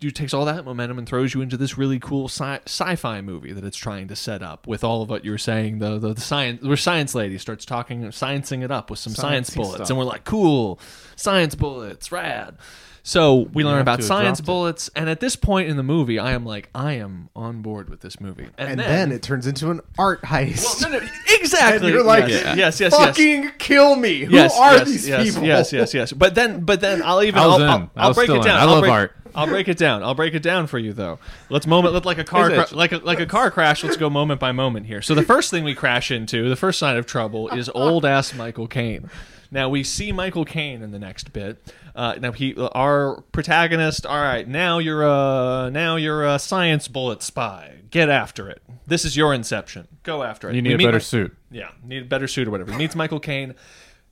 [0.00, 3.52] dude takes all that momentum and throws you into this really cool sci- sci-fi movie
[3.52, 5.78] that it's trying to set up with all of what you were saying.
[5.78, 9.50] The the, the science where science lady starts talking sciencing it up with some science
[9.50, 9.74] Sciencey bullets.
[9.76, 9.90] stuff.
[9.90, 10.80] and we're like cool
[11.14, 12.56] science bullets rad
[13.02, 14.46] so we learn about science dropped it.
[14.46, 17.90] bullets and at this point in the movie i am like i am on board
[17.90, 20.80] with this movie And then, it turns into an art heist.
[20.82, 24.24] well, no, no, exactly and you're like, yes, yes yes yes kill me.
[24.24, 25.44] Who yes, are yes, these yes, people?
[25.44, 26.12] Yes, yes, yes.
[26.12, 27.68] But then, but then I'll even I was I'll.
[27.70, 28.44] I'll, I I'll break still it in.
[28.44, 28.58] down.
[28.58, 29.16] I I'll love break, art.
[29.34, 30.02] I'll break it down.
[30.02, 31.18] I'll break it down for you though.
[31.48, 33.82] Let's moment let like a car cra- like a, like a car crash.
[33.82, 35.02] Let's go moment by moment here.
[35.02, 38.34] So the first thing we crash into, the first sign of trouble, is old ass
[38.34, 39.10] Michael Caine.
[39.50, 41.58] Now we see Michael Caine in the next bit.
[41.94, 44.06] Uh, now he, our protagonist.
[44.06, 47.76] All right, now you're a now you're a science bullet spy.
[47.90, 48.62] Get after it.
[48.86, 49.86] This is your inception.
[50.02, 50.54] Go after it.
[50.54, 51.36] You We need a better Mi- suit.
[51.50, 52.72] yeah, need a better suit or whatever.
[52.72, 53.54] He meets Michael Caine.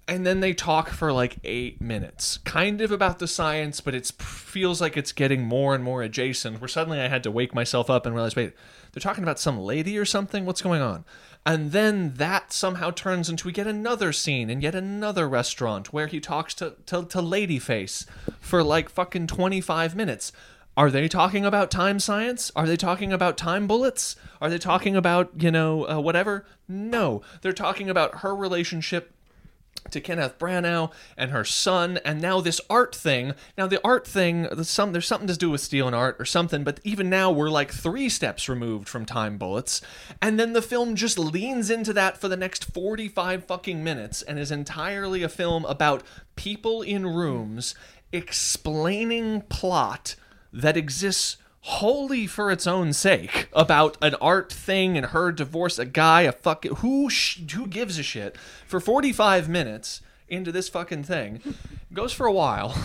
[0.07, 4.11] and then they talk for like eight minutes, kind of about the science, but it
[4.19, 6.61] feels like it's getting more and more adjacent.
[6.61, 8.53] Where suddenly I had to wake myself up and realize, wait,
[8.93, 10.45] they're talking about some lady or something.
[10.45, 11.05] What's going on?
[11.47, 16.07] And then that somehow turns into we get another scene in yet another restaurant where
[16.07, 18.07] he talks to, to, to Ladyface
[18.41, 20.33] for like fucking 25 minutes.
[20.77, 22.53] Are they talking about time science?
[22.55, 24.17] Are they talking about time bullets?
[24.41, 26.47] Are they talking about, you know, uh, whatever?
[26.69, 27.23] No.
[27.43, 29.13] They're talking about her relationship
[29.91, 33.35] to Kenneth Branagh and her son, and now this art thing.
[33.57, 36.65] Now the art thing, there's, some, there's something to do with stealing art or something,
[36.65, 39.81] but even now we're like three steps removed from time bullets,
[40.21, 44.39] and then the film just leans into that for the next 45 fucking minutes and
[44.39, 46.03] is entirely a film about
[46.37, 47.75] people in rooms
[48.13, 50.15] explaining plot
[50.53, 55.85] that exists wholly for its own sake about an art thing and her divorce a
[55.85, 58.37] guy a fuck who sh- who gives a shit
[58.67, 61.41] for 45 minutes into this fucking thing.
[61.93, 62.75] Goes for a while.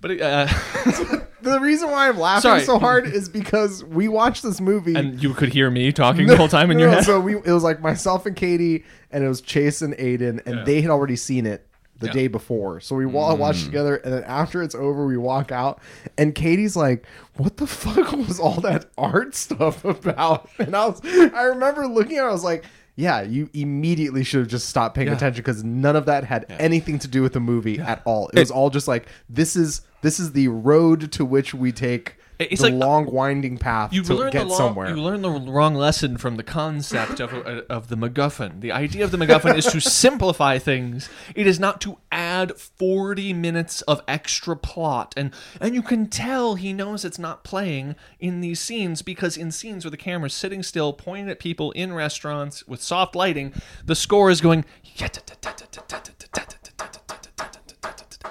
[0.00, 0.46] But uh,
[1.42, 2.60] The reason why I'm laughing Sorry.
[2.64, 4.94] so hard is because we watched this movie.
[4.94, 7.04] and you could hear me talking the whole time in No, your head?
[7.04, 10.66] So we, it was like myself and Katie, and it was Chase and Aiden, and
[10.66, 11.66] they had already seen it
[11.98, 12.12] the Yeah.
[12.12, 12.80] day before.
[12.80, 13.66] So we wa- watched mm.
[13.66, 15.80] together, and then after it's over, we walk out,
[16.18, 21.00] and Katie's like, "What the fuck was all that art stuff about?" And I was,
[21.04, 22.64] I remember looking at, it, I was like.
[22.98, 25.16] Yeah, you immediately should have just stopped paying Yeah.
[25.16, 28.30] attention because none of that had anything to do with the movie at all.
[28.32, 32.16] It was all just like this is this is the road to which we take
[32.38, 34.88] It's the like- long winding path you to learn get the long, somewhere.
[34.90, 38.60] You learn the wrong lesson from the concept of uh, of the MacGuffin.
[38.60, 41.08] The idea of the MacGuffin is to simplify things.
[41.34, 46.56] It is not to add forty minutes of extra plot, and and you can tell
[46.56, 50.62] he knows it's not playing in these scenes because in scenes where the camera's sitting
[50.62, 53.52] still, pointing at people in restaurants with soft lighting,
[53.84, 54.64] the score is going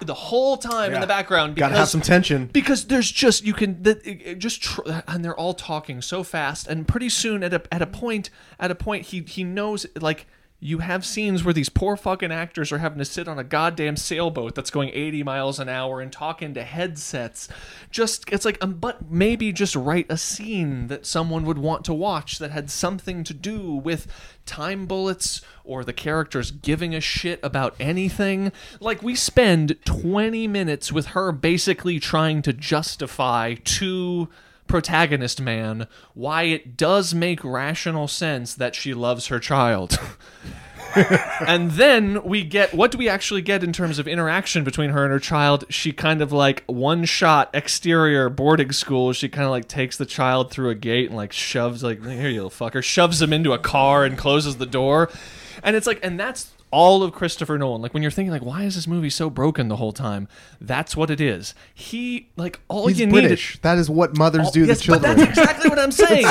[0.01, 1.55] the whole time in the background.
[1.55, 2.47] Gotta have some tension.
[2.47, 6.87] because there's just you can it just tr- and they're all talking so fast and
[6.87, 8.29] pretty soon at a at a point
[8.59, 10.27] at a point he he knows like
[10.59, 13.97] you have scenes where these poor fucking actors are having to sit on a goddamn
[13.97, 17.49] sailboat that's going 80 miles an hour and talk into headsets.
[17.91, 21.93] Just it's like um, but maybe just write a scene that someone would want to
[21.93, 24.07] watch that had something to do with
[24.45, 28.51] time bullets or the characters giving a shit about anything.
[28.79, 34.29] Like we spend 20 minutes with her basically trying to justify to
[34.67, 39.99] protagonist man why it does make rational sense that she loves her child.
[41.45, 45.03] And then we get what do we actually get in terms of interaction between her
[45.03, 45.65] and her child?
[45.69, 49.11] She kind of like one shot exterior boarding school.
[49.11, 52.29] She kind of like takes the child through a gate and like shoves like here
[52.29, 55.09] you little fucker shoves him into a car and closes the door.
[55.63, 57.81] And it's like and that's all of Christopher Nolan.
[57.81, 60.27] Like when you're thinking like why is this movie so broken the whole time?
[60.59, 61.55] That's what it is.
[61.73, 63.57] He like all He's you British.
[63.61, 65.15] That is what mothers need do to children.
[65.15, 66.27] But that's exactly what I'm saying.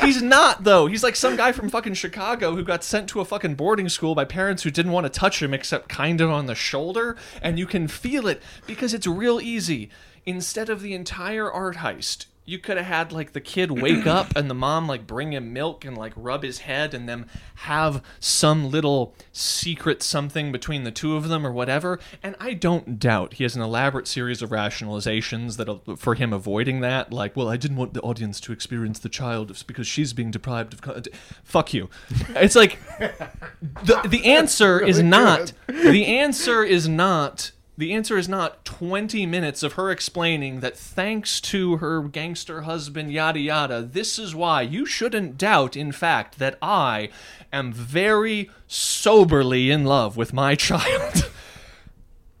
[0.00, 0.88] He's not though.
[0.88, 4.16] He's like some guy from fucking Chicago who got sent to a fucking boarding school
[4.16, 7.56] by parents who didn't want to touch him except kind of on the shoulder, and
[7.56, 9.90] you can feel it because it's real easy.
[10.26, 14.36] Instead of the entire art heist, you could have had like the kid wake up
[14.36, 17.26] and the mom like bring him milk and like rub his head and them
[17.56, 21.98] have some little secret something between the two of them or whatever.
[22.22, 26.80] And I don't doubt he has an elaborate series of rationalizations that for him avoiding
[26.80, 27.12] that.
[27.12, 30.74] Like, well, I didn't want the audience to experience the child because she's being deprived
[30.74, 31.06] of.
[31.42, 31.88] Fuck you.
[32.30, 38.64] It's like the the answer is not the answer is not the answer is not
[38.64, 44.34] 20 minutes of her explaining that thanks to her gangster husband yada yada this is
[44.34, 47.08] why you shouldn't doubt in fact that I
[47.52, 51.30] am very soberly in love with my child.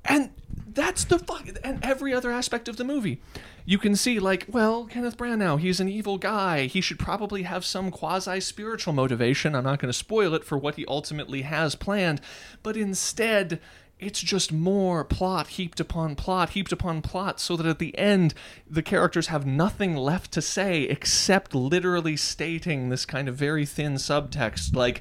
[0.04, 0.30] And
[0.66, 3.20] that's the fuck and every other aspect of the movie.
[3.64, 6.66] You can see like well kenneth branagh he's an evil guy.
[6.66, 9.54] He should probably have some quasi spiritual motivation.
[9.54, 12.20] I'm not going to spoil it for what he ultimately has planned.
[12.62, 13.60] But instead
[13.98, 18.34] it's just more plot heaped upon plot heaped upon plot so that at the end
[18.68, 23.94] the characters have nothing left to say except literally stating this kind of very thin
[23.94, 25.00] subtext like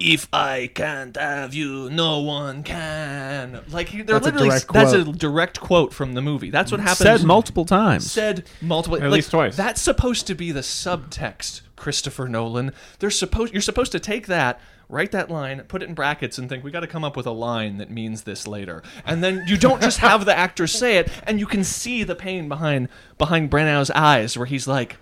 [0.00, 3.60] if I can't have you, no one can.
[3.68, 5.18] Like they're That's a literally direct that's a quote.
[5.18, 6.50] direct quote from the movie.
[6.50, 6.98] That's what happens.
[6.98, 8.10] Said multiple times.
[8.10, 8.96] Said multiple.
[8.96, 9.56] At like, least twice.
[9.56, 12.72] That's supposed to be the subtext, Christopher Nolan.
[12.98, 13.52] They're supposed.
[13.52, 14.60] You're supposed to take that.
[14.88, 17.26] Write that line, put it in brackets, and think we got to come up with
[17.26, 18.82] a line that means this later.
[19.06, 22.16] And then you don't just have the actor say it, and you can see the
[22.16, 24.96] pain behind behind Branagh's eyes, where he's like,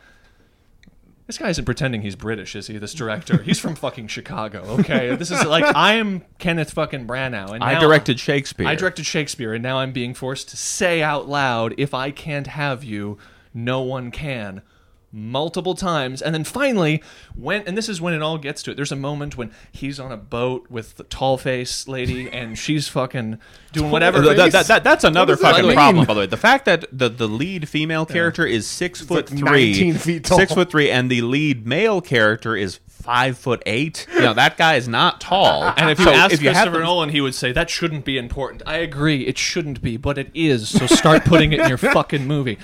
[1.26, 2.76] This guy isn't pretending he's British, is he?
[2.78, 4.62] This director, he's from fucking Chicago.
[4.78, 8.68] Okay, this is like I'm Kenneth fucking Branagh, and I directed Shakespeare.
[8.68, 12.46] I directed Shakespeare, and now I'm being forced to say out loud, "If I can't
[12.46, 13.18] have you,
[13.52, 14.62] no one can."
[15.10, 17.02] Multiple times, and then finally,
[17.34, 18.74] when and this is when it all gets to it.
[18.76, 22.88] There's a moment when he's on a boat with the tall face lady, and she's
[22.88, 23.38] fucking
[23.72, 24.22] doing whatever.
[24.22, 25.74] Th- th- that- that- that's another does that fucking mean?
[25.76, 26.26] problem, by the way.
[26.26, 30.24] The fact that the, the lead female character is six foot like three, 19 feet
[30.24, 30.36] tall.
[30.38, 34.06] six foot three, and the lead male character is five foot eight.
[34.12, 35.62] You know that guy is not tall.
[35.78, 37.70] And if you So ask if you have Christopher them- Nolan, he would say that
[37.70, 38.60] shouldn't be important.
[38.66, 40.68] I agree, it shouldn't be, but it is.
[40.68, 42.58] So start putting it in your fucking movie.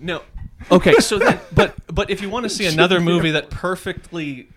[0.00, 0.22] No,
[0.70, 0.94] okay.
[0.94, 4.48] So then, but but if you want to see another movie that perfectly,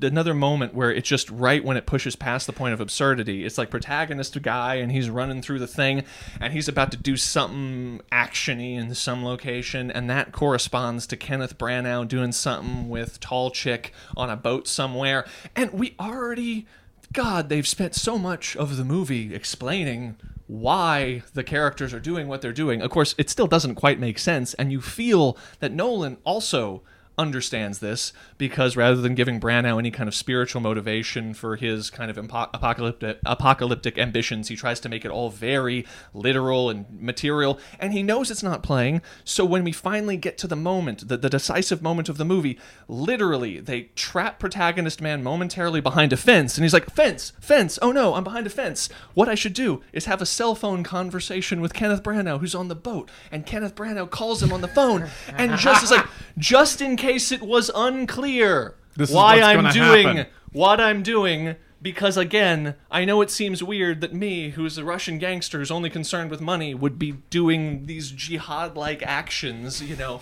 [0.00, 3.44] another moment where it's just right when it pushes past the point of absurdity.
[3.44, 6.04] It's like protagonist guy, and he's running through the thing,
[6.40, 11.56] and he's about to do something actiony in some location, and that corresponds to Kenneth
[11.58, 16.66] Branagh doing something with tall chick on a boat somewhere, and we already.
[17.12, 22.40] God, they've spent so much of the movie explaining why the characters are doing what
[22.40, 22.80] they're doing.
[22.80, 26.82] Of course, it still doesn't quite make sense, and you feel that Nolan also
[27.18, 32.10] understands this because rather than giving Branagh any kind of spiritual motivation for his kind
[32.10, 37.58] of impo- apocalyptic apocalyptic ambitions, he tries to make it all very literal and material,
[37.78, 39.00] and he knows it's not playing.
[39.24, 42.58] So when we finally get to the moment, the, the decisive moment of the movie,
[42.88, 47.78] literally they trap protagonist man momentarily behind a fence, and he's like, "Fence, fence!
[47.80, 48.88] Oh no, I'm behind a fence.
[49.14, 52.68] What I should do is have a cell phone conversation with Kenneth Branagh, who's on
[52.68, 56.06] the boat." And Kenneth Branagh calls him on the phone, and just is like,
[56.38, 60.32] just in case it was unclear This why I'm doing happen.
[60.52, 61.56] what I'm doing.
[61.82, 65.90] Because again, I know it seems weird that me, who's a Russian gangster who's only
[65.90, 69.82] concerned with money, would be doing these jihad-like actions.
[69.82, 70.20] You know,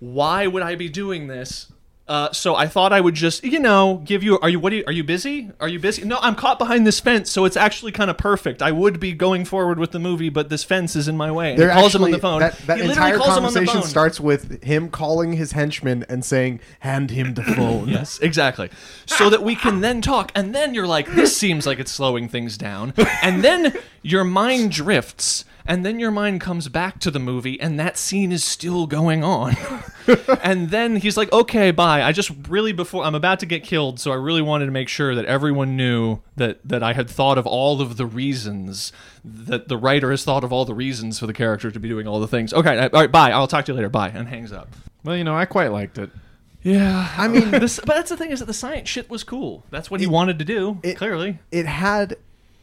[0.00, 1.72] why would I be doing this?
[2.08, 4.38] Uh, so I thought I would just, you know, give you.
[4.40, 4.58] Are you?
[4.58, 4.72] What?
[4.72, 5.50] Are you, are you busy?
[5.60, 6.04] Are you busy?
[6.04, 8.62] No, I'm caught behind this fence, so it's actually kind of perfect.
[8.62, 11.50] I would be going forward with the movie, but this fence is in my way.
[11.50, 12.40] And They're he calls him on the phone.
[12.40, 16.24] That, that entire calls him on the conversation starts with him calling his henchman and
[16.24, 18.70] saying, "Hand him the phone." Yes, exactly.
[19.06, 22.28] So that we can then talk, and then you're like, this seems like it's slowing
[22.28, 27.18] things down, and then your mind drifts, and then your mind comes back to the
[27.18, 29.54] movie, and that scene is still going on.
[30.42, 32.02] and then he's like, okay, bye.
[32.02, 34.88] I just really before I'm about to get killed, so I really wanted to make
[34.88, 38.90] sure that everyone knew that that I had thought of all of the reasons
[39.22, 42.08] that the writer has thought of all the reasons for the character to be doing
[42.08, 42.52] all the things.
[42.54, 43.30] Okay, all right, bye.
[43.30, 43.90] I'll talk to you later.
[43.90, 44.68] Bye, and hangs up.
[45.04, 46.10] Well, you know, I quite liked it.
[46.62, 49.64] Yeah, I mean, this, but that's the thing is that the science shit was cool.
[49.70, 50.78] That's what he wanted to do.
[50.82, 52.16] it- clearly, it had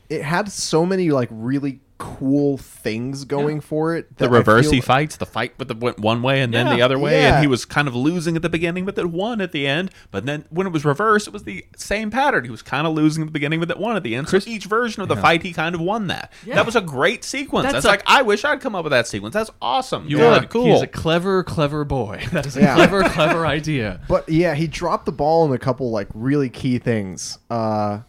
[0.10, 4.18] it had so many like really cool things going for it.
[4.18, 6.76] the reverse feel- he fights, the fight with the went one way and then Yeah.
[6.76, 7.36] the other way, Yeah.
[7.36, 9.91] and he was kind of losing at the beginning, but then won at the end.
[10.12, 12.43] But then when it was reversed, it was the same pattern.
[12.43, 14.28] He was kind of losing at the beginning, but then won at the end.
[14.28, 16.34] So each version of the fight, he kind of won that.
[16.46, 16.56] Yeah.
[16.56, 17.64] That was a great sequence.
[17.64, 19.34] That's That's, a- like I wish I'd come up with that sequence.
[19.34, 20.06] That's awesome.
[20.10, 20.66] you Good, are cool.
[20.74, 22.24] He's a clever, clever boy.
[22.34, 22.76] That is a Yeah.
[22.76, 24.02] clever, clever idea.
[24.10, 27.38] But yeah, he dropped the ball in a couple like really key things.
[27.50, 28.00] Uh,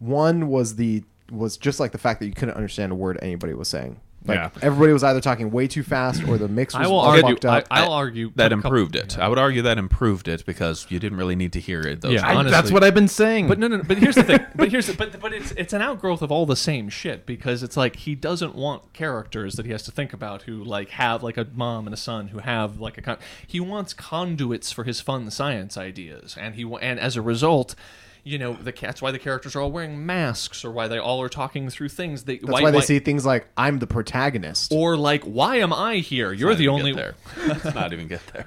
[0.00, 3.54] one was the was just like the fact that you couldn't understand a word anybody
[3.54, 4.00] was saying.
[4.26, 4.50] Like Yeah.
[4.62, 7.28] everybody was either talking way too fast or the mix was I will all argue.
[7.34, 7.66] fucked up.
[7.70, 9.16] I, I'll argue that a couple- improved it.
[9.16, 12.00] I would argue that improved it because you didn't really need to hear it.
[12.00, 13.46] Those Yeah, I- that's what I've been saying.
[13.46, 13.84] But no, no, no.
[13.84, 14.40] But here's the thing.
[14.56, 17.62] But here's the, but but it's it's an outgrowth of all the same shit because
[17.62, 21.22] it's like he doesn't want characters that he has to think about who like have
[21.22, 24.82] like a mom and a son who have like a con- he wants conduits for
[24.82, 27.76] his fun science ideas and he and as a result.
[28.24, 31.20] You know, the that's why the characters are all wearing masks, or why they all
[31.22, 32.24] are talking through things.
[32.24, 35.96] They, That's why, they see things like "I'm the protagonist." or like, why am I
[35.96, 36.32] here?
[36.32, 37.14] You're the only there.
[37.46, 38.46] Let's not even get there.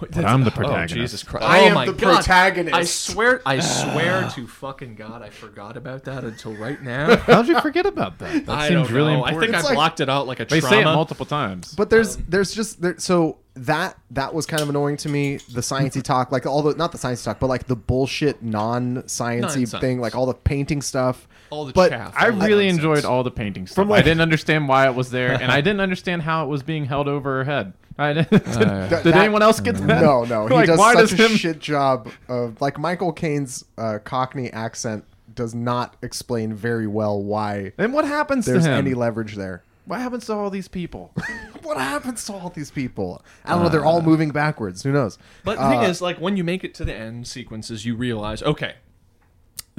[0.00, 0.94] But I'm the Oh, protagonist.
[0.94, 1.44] Jesus Christ!
[1.46, 2.14] I oh am my the God.
[2.16, 2.74] protagonist.
[2.76, 7.16] I swear, I swear to fucking God, I forgot about that until right now.
[7.26, 8.28] How'd you forget about that?
[8.46, 9.24] That I seems don't really know.
[9.24, 9.40] I important.
[9.52, 10.74] think I It's like- blocked it out like a they trauma.
[10.76, 11.74] say it multiple times.
[11.74, 15.38] But there's um, there's just there so that that was kind of annoying to me.
[15.38, 19.40] The sciencey talk, like all the not the sciencey talk, but like the bullshit non-sciencey
[19.40, 19.72] Non-science.
[19.80, 21.26] thing, like all the painting stuff.
[21.50, 22.14] All the but chaff.
[22.16, 22.84] I all the really nonsense.
[22.84, 23.74] enjoyed all the painting stuff.
[23.76, 26.48] From, like- I didn't understand why it was there, and I didn't understand how it
[26.48, 27.72] was being held over her head.
[27.98, 30.00] I didn't, did, That- did that- anyone else get that?
[30.02, 33.12] No, no, he Like, does why such does a him- shit job of like Michael
[33.12, 38.70] Caine's uh, Cockney accent does not explain very well why And what happens there's to
[38.70, 38.78] him?
[38.78, 39.62] any leverage there.
[39.84, 41.12] what happens to all these people?
[41.62, 43.22] What happens to all these people?
[43.44, 43.68] I don't know.
[43.68, 44.82] They're all moving backwards.
[44.82, 45.18] Who knows?
[45.44, 47.94] But the thing Uh, is, like when you make it to the end sequences, you
[47.94, 48.74] realize, okay,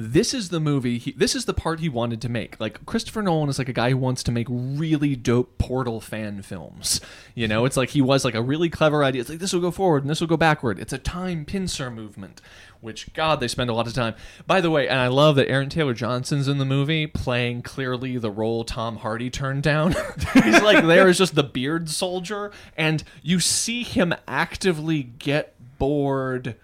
[0.00, 0.98] this is the movie.
[0.98, 2.58] He, this is the part he wanted to make.
[2.58, 6.42] Like Christopher Nolan is like a guy who wants to make really dope Portal fan
[6.42, 7.00] films.
[7.34, 9.20] You know, it's like he was like a really clever idea.
[9.20, 10.78] It's like this will go forward and this will go backward.
[10.78, 12.40] It's a time pincer movement,
[12.80, 14.14] which God they spend a lot of time.
[14.46, 18.16] By the way, and I love that Aaron Taylor Johnson's in the movie playing clearly
[18.16, 19.94] the role Tom Hardy turned down.
[20.32, 26.56] He's like there is just the beard soldier, and you see him actively get bored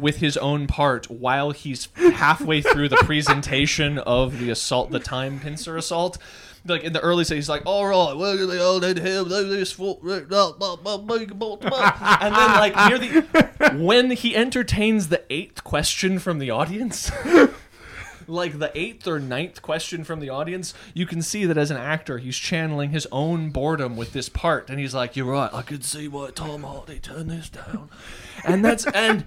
[0.00, 5.40] with his own part while he's halfway through the presentation of the assault, the time
[5.40, 6.18] pincer assault.
[6.66, 8.12] Like in the early stage, he's like, "All right,
[8.46, 9.78] they all need him, this
[12.20, 17.10] and then like near the when he entertains the eighth question from the audience.
[18.28, 21.76] like the eighth or ninth question from the audience, you can see that as an
[21.78, 25.62] actor, he's channeling his own boredom with this part, and he's like, "You're right, I
[25.62, 27.88] could see why Tom Hardy turned this down,"
[28.44, 29.24] and that's and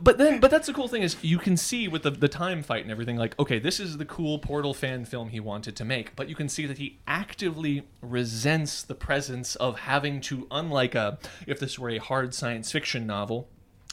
[0.00, 2.62] but then but that's the cool thing is you can see with the, the time
[2.62, 5.84] fight and everything like okay this is the cool portal fan film he wanted to
[5.84, 10.94] make but you can see that he actively resents the presence of having to unlike
[10.94, 13.48] a if this were a hard science fiction novel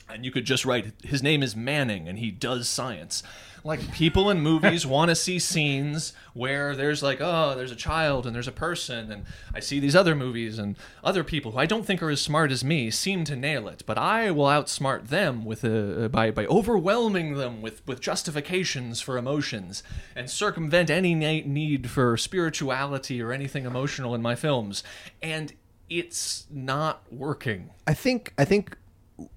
[0.09, 3.23] and you could just write his name is manning and he does science.
[3.63, 8.27] Like people in movies want to see scenes where there's like oh there's a child
[8.27, 9.25] and there's a person and
[9.55, 12.51] i see these other movies and other people who i don't think are as smart
[12.51, 16.29] as me seem to nail it but i will outsmart them with a, uh, by
[16.29, 19.81] by overwhelming them with with justifications for emotions
[20.15, 24.83] and circumvent any need for spirituality or anything emotional in my films.
[25.21, 25.53] And
[25.89, 27.69] it's not working.
[27.87, 28.77] I think I think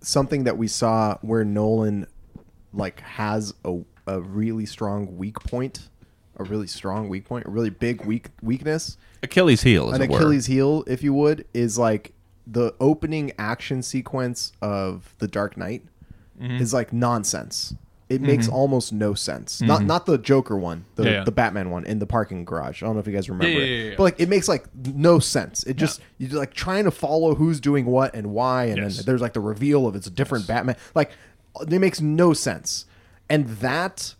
[0.00, 2.06] something that we saw where Nolan
[2.72, 5.88] like has a a really strong weak point,
[6.36, 10.16] a really strong weak point, a really big weak weakness, Achilles heel, an it were.
[10.16, 12.12] Achilles heel, if you would, is like
[12.46, 15.84] the opening action sequence of The Dark Knight
[16.40, 16.62] Mm-hmm.
[16.62, 17.74] is like nonsense.
[18.08, 19.60] It makes almost no sense.
[19.60, 21.12] Not not the Joker one, the Mm-hmm.
[21.12, 21.24] Yeah, yeah.
[21.24, 22.82] the Batman one in the parking garage.
[22.82, 25.18] I don't know if you guys remember yeah, it, but like it makes like no
[25.18, 25.62] sense.
[25.64, 28.96] It just you're like trying to follow who's doing what and why, and Yes.
[28.96, 30.76] then there's like the reveal of it's a different Batman.
[30.94, 31.10] Like
[31.60, 32.86] it makes no sense,
[33.28, 34.14] and that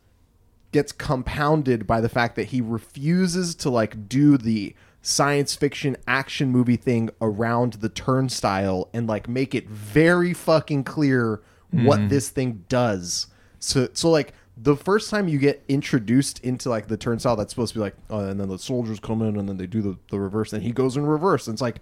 [0.72, 6.50] gets compounded by the fact that he refuses to like do the science fiction action
[6.50, 12.64] movie thing around the turnstile and like make it very fucking clear what this thing
[12.68, 13.28] does.
[13.60, 17.72] So so like the first time you get introduced into like the turnstile that's supposed
[17.74, 19.96] to be like oh and then the soldiers come in and then they do the,
[20.10, 21.46] the reverse and he goes in reverse.
[21.46, 21.80] And it's like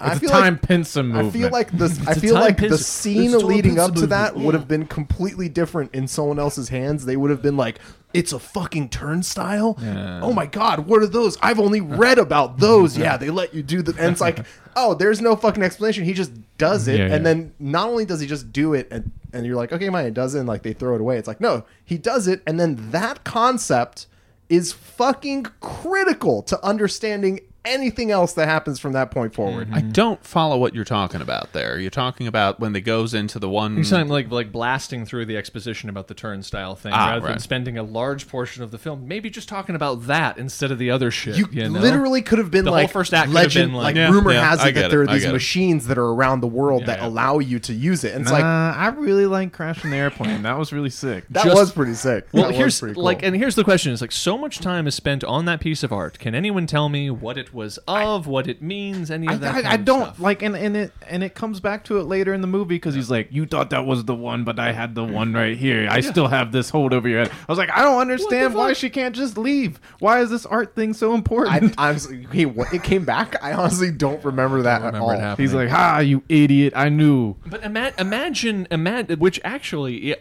[0.00, 2.06] I feel time like, pincer I feel like this.
[2.06, 4.46] I feel like the scene leading up to that movement.
[4.46, 7.04] would have been completely different in someone else's hands.
[7.04, 7.80] They would have been like,
[8.14, 9.76] "It's a fucking turnstile."
[10.22, 11.36] Oh my god, what are those?
[11.42, 12.96] I've only read about those.
[12.98, 13.92] Yeah, they let you do the.
[14.00, 14.44] And it's like,
[14.76, 16.04] oh, there's no fucking explanation.
[16.04, 17.18] He just does it, Yeah, and yeah.
[17.18, 20.34] then not only does he just do it, and and you're like, okay, it does
[20.34, 20.40] it.
[20.40, 21.18] And like they throw it away.
[21.18, 24.06] It's like, no, he does it, and then that concept
[24.48, 29.68] is fucking critical to understanding anything else that happens from that point forward.
[29.72, 31.78] I don't follow what you're talking about there.
[31.78, 33.74] You're talking about when they goes into the one.
[33.76, 37.30] You're saying like like blasting through the exposition about the turnstile thing Ah, rather than
[37.32, 37.40] right.
[37.40, 40.90] spending a large portion of the film maybe just talking about that instead of the
[40.90, 41.36] other shit.
[41.36, 41.80] You, You, know?
[41.80, 43.96] literally could have been The whole like first act could have legend, been like, like-
[43.96, 45.32] Yeah, rumor yeah, has I it get that there it, are I these get it.
[45.34, 47.06] machines that are around the world Yeah, that yeah.
[47.08, 48.12] allow you to use it.
[48.14, 50.42] And it's Nah, like I really like crashing the airplane.
[50.42, 51.24] That was really sick.
[51.30, 52.26] that just- was pretty sick.
[52.32, 53.04] Well, That was here's pretty cool.
[53.04, 55.82] like, and here's the question: Is like, so much time is spent on that piece
[55.82, 56.18] of art.
[56.18, 59.48] Can anyone tell me what it was of, what it means, any of I, that?
[59.48, 60.20] I, kind I of don't stuff?
[60.20, 62.94] like, and, and it and it comes back to it later in the movie because
[62.94, 65.12] he's like, "You thought that was the one, but I had the mm.
[65.12, 65.88] one right here.
[65.90, 68.72] I still have this hold over your head." I was like, "I don't understand why
[68.72, 69.80] she can't just leave.
[69.98, 73.36] Why is this art thing so important?" I, important?" honestly, hey, what, it came back.
[73.42, 75.36] I honestly don't remember that remember at all.
[75.36, 76.72] he's like, "Ha, you idiot!
[76.76, 80.14] I knew." But ima- imagine, imagine, which actually, yeah,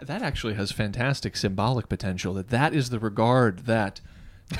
[0.00, 2.34] that actually has fantastic symbolic potential.
[2.34, 4.00] That that is the regard that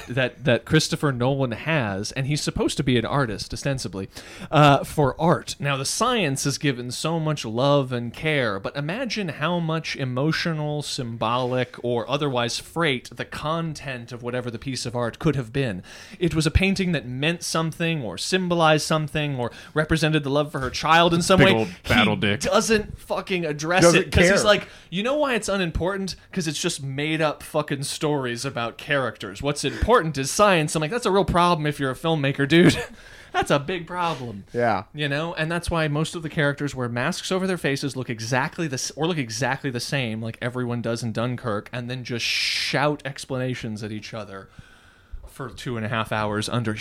[0.09, 4.09] that that Christopher Nolan has, and he's supposed to be an artist ostensibly
[4.51, 5.57] uh, for art.
[5.59, 10.83] Now, the science is given so much love and care, but imagine how much emotional,
[10.83, 15.83] symbolic, or otherwise freight the content of whatever the piece of art could have been.
[16.19, 20.61] It was a painting that meant something, or symbolized something, or represented the love for
[20.61, 21.55] her child in some Big way.
[21.55, 22.41] old battle he dick.
[22.41, 26.17] doesn't fucking address Doesn't it because he's like, you know why it's unimportant?
[26.31, 29.43] Because it's just made up fucking stories about characters.
[29.43, 30.75] What's important is science.
[30.75, 32.83] I'm like, that's a real problem if you're a filmmaker, dude.
[33.35, 34.45] that's a big problem.
[34.55, 34.85] Yeah.
[34.95, 38.09] You know, and that's why most of the characters wear masks over their faces, look
[38.09, 42.25] exactly the or look exactly the same, like everyone does in Dunkirk, and then just
[42.25, 44.49] shout explanations at each other
[45.35, 46.77] for two and a half hours under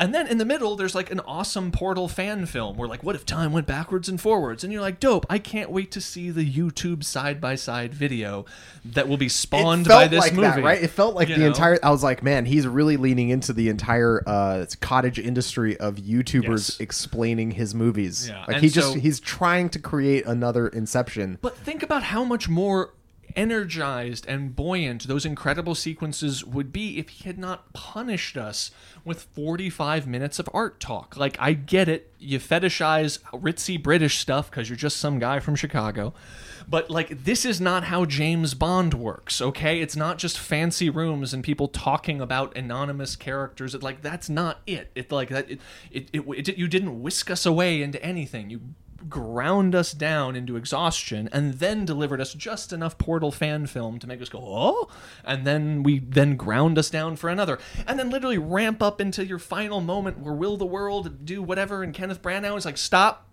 [0.00, 3.16] And then in the middle, there's like an awesome Portal fan film where, like, what
[3.16, 4.62] if time went backwards and forwards?
[4.62, 5.26] And you're like, dope.
[5.28, 8.44] I can't wait to see the YouTube side by side video
[8.84, 10.46] that will be spawned it felt by this like movie.
[10.46, 10.80] that, right?
[10.82, 11.46] It felt like You the know?
[11.48, 11.78] entire.
[11.82, 16.48] I was like, man, he's really leaning into the entire uh, cottage industry of YouTubers
[16.48, 16.80] Yes.
[16.80, 18.28] explaining his movies.
[18.28, 21.38] Yeah, Like and he just he's trying to create another Inception.
[21.40, 22.94] But think about how much more
[23.36, 28.70] energized and buoyant those incredible sequences would be if he had not punished us
[29.04, 31.16] with 45 minutes of art talk.
[31.16, 32.12] Like, I get it.
[32.18, 36.14] You fetishize ritzy British stuff because you're just some guy from Chicago.
[36.68, 39.80] But, like, this is not how James Bond works, okay?
[39.80, 43.74] It's not just fancy rooms and people talking about anonymous characters.
[43.74, 44.90] It, like, that's not it.
[44.94, 45.60] It, like, that, it,
[45.90, 48.50] it, it, it, you didn't whisk us away into anything.
[48.50, 48.60] You
[49.08, 54.06] ground us down into exhaustion and then delivered us just enough portal fan film to
[54.06, 54.88] make us go oh?
[55.24, 57.58] And then we then ground us down for another.
[57.86, 61.82] And then literally ramp up into your final moment where will the world do whatever
[61.82, 63.27] and kenneth branagh is like stop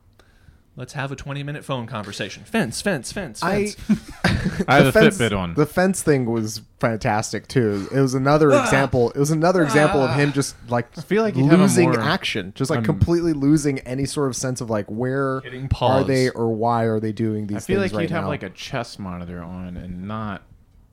[0.77, 3.75] let's have a 20 minute phone conversation fence fence fence fence
[4.67, 5.53] I have a fence, Fitbit on.
[5.55, 7.87] The fence thing was fantastic too.
[7.93, 9.11] It was another example.
[9.11, 12.51] It was another example of him just like I feel like he'd losing more, action,
[12.55, 15.41] just like um, completely losing any sort of sense of like where
[15.81, 18.27] are they or why are they doing these I feel things like right you'd have
[18.27, 20.43] like a chess monitor on and not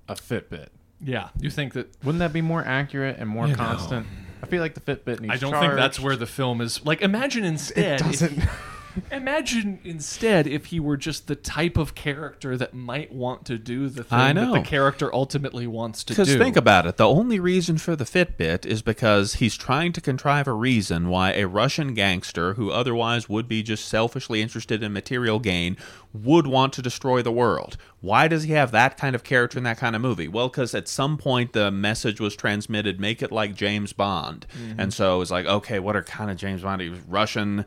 [0.08, 0.68] a Fitbit.
[1.00, 3.58] yeah you think that Wouldn't that be more accurate and more You know.
[3.58, 4.06] constant?
[4.42, 5.34] I feel like the Fitbit needs.
[5.34, 8.42] i don't think that's where the film is like imagine instead it doesn't.
[9.10, 13.88] Imagine instead if he were just the type of character that might want to do
[13.88, 16.38] the thing that the character ultimately wants to Because do.
[16.38, 16.96] think about it.
[16.96, 21.32] The only reason for the Fitbit is because he's trying to contrive a reason why
[21.32, 25.76] a Russian gangster who otherwise would be just selfishly interested in material gain
[26.12, 27.76] would want to destroy the world.
[28.00, 30.28] Why does he have that kind of character in that kind of movie?
[30.28, 34.46] Well, because at some point the message was transmitted, make it like James Bond.
[34.54, 34.80] Mm-hmm.
[34.80, 36.82] And so it's like, okay, what are kind of James Bond?
[36.82, 37.64] He was Russian,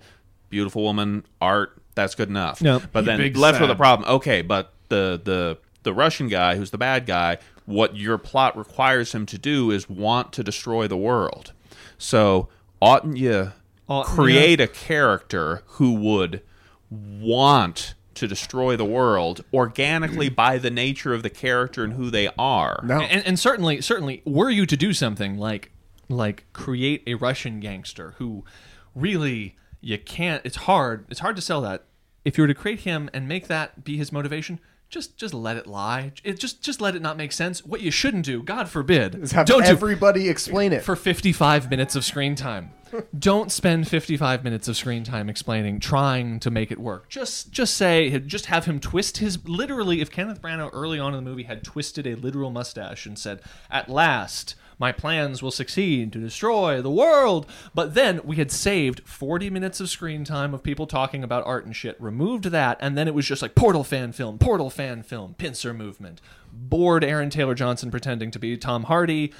[0.56, 1.82] beautiful woman, art.
[1.96, 2.62] That's good enough.
[2.62, 2.82] No.
[2.94, 4.10] But then Big left with a problem.
[4.10, 9.14] Okay, but the the the Russian guy who's the bad guy, what your plot requires
[9.14, 11.52] him to do is want to destroy the world.
[11.98, 12.48] So
[12.82, 13.52] oughtn't you
[13.90, 16.42] Oughtn't create a character who would
[16.90, 22.30] want to destroy the world organically by the nature of the character and who they
[22.38, 22.82] are?
[22.86, 23.02] No.
[23.02, 25.72] and, and certainly, certainly, were you to do something like
[26.08, 28.46] like create a Russian gangster who
[28.94, 30.42] really you can't.
[30.44, 31.06] It's hard.
[31.10, 31.84] It's hard to sell that.
[32.26, 34.60] If you were to create him and make that be his motivation.
[34.90, 36.12] Just, just let it lie.
[36.24, 37.66] It just, just let it not make sense.
[37.66, 40.84] What you shouldn't do, God forbid, Is have don't do everybody explain it.
[40.84, 42.72] for 55 minutes of screen time.
[43.20, 47.10] Don't spend 55 minutes of screen time explaining, trying to make it work.
[47.10, 51.24] Just just say, just have him twist his literally if Kenneth Branagh early on in
[51.24, 56.12] the movie had twisted a literal mustache and said, "At last, my plans will succeed
[56.14, 60.64] to destroy the world." But then we had saved 40 minutes of screen time of
[60.64, 61.96] people talking about art and shit.
[62.02, 65.74] Removed that and then it was just like Portal fan film, Portal fan film, pincer
[65.74, 66.22] movement.
[66.52, 69.34] Bored Aaron Taylor Johnson pretending to be Tom Hardy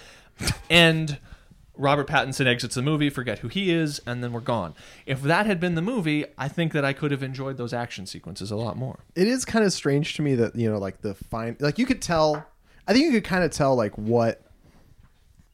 [0.70, 1.18] and
[1.78, 4.74] Robert Pattinson exits the movie, forget who he is, and then we're gone.
[5.06, 8.06] If that had been the movie, I think that I could have enjoyed those action
[8.06, 9.00] sequences a lot more.
[9.16, 11.86] it is kind of strange to me that you know like the fine like you
[11.86, 12.46] could tell
[12.88, 14.42] i think you could kind of tell like what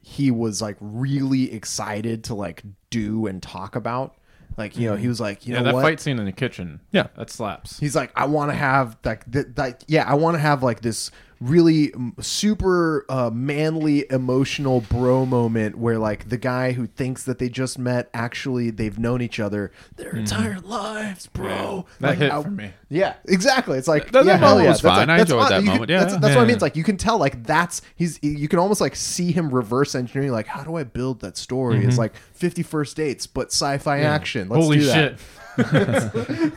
[0.02, 4.16] he was like really excited to like do and talk about
[4.58, 5.10] like you know he mm.
[5.10, 6.82] was like you Yeah, know that what fight scene in the kitchen.
[6.91, 7.08] Yeah.
[7.16, 7.80] that slaps.
[7.80, 10.82] he's like i want to have like that that yeah i want to have like
[10.82, 17.39] this really super uh, manly emotional bro moment where like the guy who thinks that
[17.39, 22.31] they just met actually they've known each other their entire lives bro That Like, hit
[22.31, 22.71] I- for me.
[22.89, 25.07] yeah exactly it's like That- yeah hell moment yeah was That's fine.
[25.07, 25.87] like- I that's enjoyed that you moment.
[25.89, 26.19] Can, that's, Yeah.
[26.35, 28.95] what i mean it's like you can tell like that's he's you can almost like
[28.95, 32.95] see him reverse engineering like how do i build that story it's like 50 first
[32.95, 36.51] dates but sci-fi action let's Holy do that shit!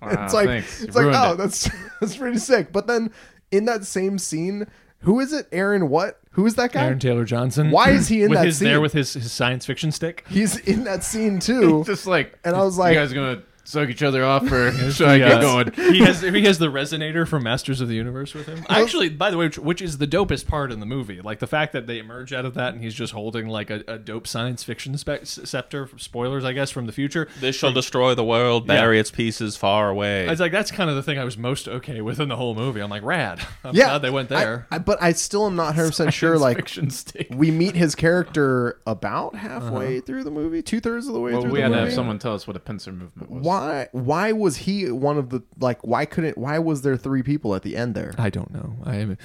[0.00, 0.80] Wow, it's like thanks.
[0.80, 1.36] You it's like oh it.
[1.36, 1.68] that's
[2.00, 3.10] that's pretty sick but then
[3.56, 4.66] in that same scene
[5.00, 7.70] who is it aaron what who is that guy Aaron Taylor Johnson.
[7.70, 8.68] Why is he in with that his, scene?
[8.68, 10.24] there with his, his science fiction stick?
[10.28, 13.88] he's in that scene too just like, And I was like- you guys gonna suck
[13.88, 15.72] each other off, or should I get going?
[15.72, 18.64] he has he has the resonator from Masters of the Universe with him.
[18.68, 21.46] Actually, by the way, which, which is the dopest part in the movie, like the
[21.46, 24.26] fact that they emerge out of that and he's just holding like a, a dope
[24.26, 25.88] science fiction spe- scepter.
[25.96, 27.28] Spoilers, I guess, from the future.
[27.40, 30.26] This shall destroy the world, bury its pieces far away.
[30.26, 32.36] I was like, that's kind of the thing I was most okay with in the
[32.36, 32.80] whole movie.
[32.80, 33.40] I'm like, rad.
[33.64, 34.66] I'm yeah glad they went there.
[34.70, 37.28] I- but i still am not 100% sure Science like fiction stick.
[37.34, 39.48] we meet his character about uh-huh.
[39.48, 41.86] halfway through the movie two-thirds of the way Well, through we the had to movie
[41.86, 43.42] have someone tell us what a pincer movement was.
[43.60, 47.54] Why why was he one of the like why couldn't why was there three people
[47.54, 48.76] at the end there I don't know.
[48.84, 49.16] I.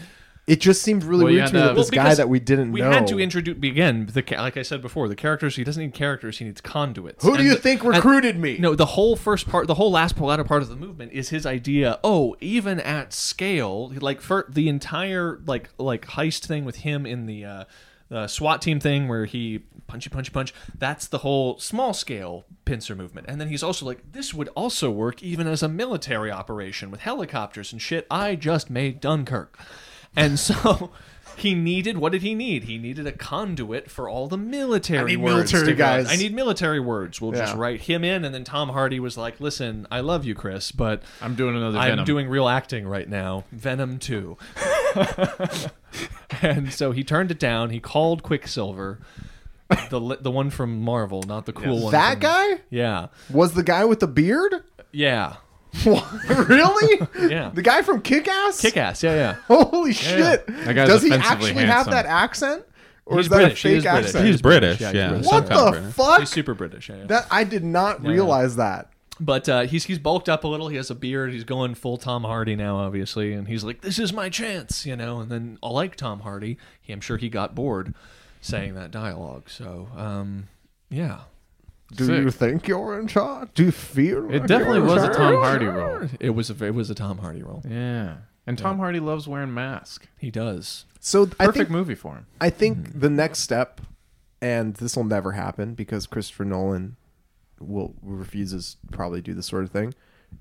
[0.47, 2.71] It just seemed really Well, weird to me that this Well, guy that we didn't
[2.71, 2.91] we know.
[2.91, 4.09] had to introduce again.
[4.11, 5.55] The like I said before, the characters.
[5.55, 6.39] He doesn't need characters.
[6.39, 7.23] He needs conduits.
[7.23, 8.57] Who do you the- think and- recruited me?
[8.57, 11.45] No, the whole first part, the whole last latter part of the movement is his
[11.45, 11.99] idea.
[12.03, 17.27] Oh, even at scale, like for the entire like like heist thing with him in
[17.27, 17.63] the uh,
[18.09, 19.61] the SWAT team thing where he
[19.91, 20.53] punchy punchy punch.
[20.77, 23.27] That's the whole small scale pincer movement.
[23.29, 27.01] And then he's also like, this would also work even as a military operation with
[27.01, 28.07] helicopters and shit.
[28.09, 29.59] I just made Dunkirk,
[30.15, 30.91] and so.
[31.37, 32.65] He needed what did he need?
[32.65, 35.53] He needed a conduit for all the military I need words.
[35.53, 36.11] military guys.
[36.11, 37.21] I need military words.
[37.21, 40.35] We'll just write him in, and then Tom Hardy was like, "Listen, I love you,
[40.35, 42.05] Chris, but I'm doing another I'm Venom.
[42.05, 43.45] doing real acting right now.
[43.51, 44.37] Venom two.
[46.41, 47.69] and so he turned it down.
[47.69, 48.99] He called Quicksilver,
[49.89, 51.91] the the one from Marvel, not the cool one.
[51.91, 54.63] that from- guy Yeah, was the guy with the beard.
[54.91, 55.35] yeah,
[55.83, 56.05] What?
[56.49, 57.07] really?
[57.29, 57.51] Yeah.
[57.53, 58.59] The guy from Kick Ass?
[58.61, 59.01] kick ass.
[59.03, 59.33] Yeah, yeah.
[59.47, 59.95] Holy yeah.
[59.95, 60.47] shit.
[60.47, 61.93] That guy's Does he offensively actually have handsome.
[61.93, 62.65] that accent?
[63.05, 63.65] Or He's is that British.
[63.65, 64.05] a He fake is British.
[64.07, 64.25] accent?
[64.27, 65.07] He's British, he's yeah.
[65.09, 65.25] British.
[65.27, 65.93] what Some kind of the British.
[65.95, 66.19] fuck?
[66.19, 66.89] He's super British.
[66.89, 67.05] Yeah, yeah.
[67.05, 68.89] that I did not realize that.
[69.19, 70.67] But uh, he's he's bulked up a little.
[70.67, 71.31] He has a beard.
[71.31, 74.95] He's going full Tom Hardy now, obviously, and he's like, "This is my chance," you
[74.95, 75.19] know.
[75.19, 77.93] And then, like Tom Hardy, he, I'm sure he got bored
[78.41, 79.49] saying that dialogue.
[79.49, 80.47] So, um,
[80.89, 81.21] yeah,
[81.95, 82.23] Do Sick.
[82.23, 83.49] you think you're in charge?
[83.53, 85.13] Do you feel It like definitely you're in was a?
[85.13, 86.07] Tom Hardy role.
[86.19, 87.61] it was a it was a Tom Hardy role.
[87.67, 88.17] Yeah.
[88.47, 90.07] And Tom Hardy loves wearing masks.
[90.17, 90.85] He does.
[90.99, 92.25] So I Perfect think movie for him.
[92.41, 93.79] I think the next step,
[94.41, 96.95] and this will never happen because Christopher Nolan
[97.59, 99.93] will refuses to probably do this sort of thing,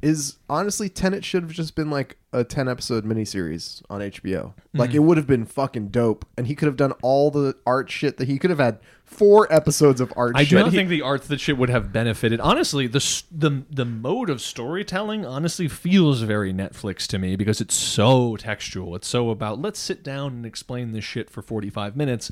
[0.03, 4.55] is honestly Tenet should have just been like a ten episode miniseries on HBO.
[4.73, 4.97] Like mm-hmm.
[4.97, 8.17] it would have been fucking dope, and he could have done all the art shit
[8.17, 8.79] that he could have had
[9.11, 10.32] four episodes of art.
[10.37, 10.51] I shit.
[10.51, 12.41] do not think the art that shit would have benefited.
[12.41, 13.01] Honestly, the
[13.31, 18.95] the the mode of storytelling honestly feels very Netflix to me because it's so textual.
[18.95, 22.31] It's so about let's sit down and explain this shit for 45 minutes.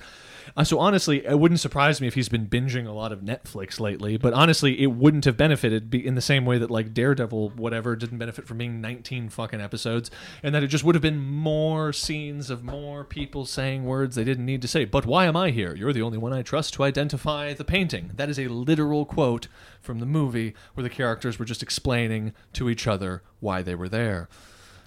[0.57, 3.81] Uh, so honestly, it wouldn't surprise me if he's been binging a lot of Netflix
[3.81, 4.17] lately.
[4.17, 7.97] But honestly, it wouldn't have benefited be in the same way that like Daredevil, whatever,
[7.97, 10.11] didn't benefit from being 19 fucking episodes,
[10.43, 14.25] and that it just would have been more scenes of more people saying words they
[14.25, 14.85] didn't need to say.
[14.85, 15.75] But why am I here?
[15.75, 18.11] You're the only one I trust to identify the painting.
[18.17, 19.49] That is a literal quote
[19.81, 23.89] from the movie where the characters were just explaining to each other why they were
[23.89, 24.29] there.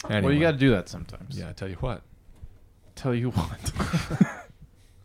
[0.10, 1.38] Anyway, Well, you got to do that sometimes.
[1.38, 2.02] yeah, I tell you what.
[2.96, 3.72] Tell you what.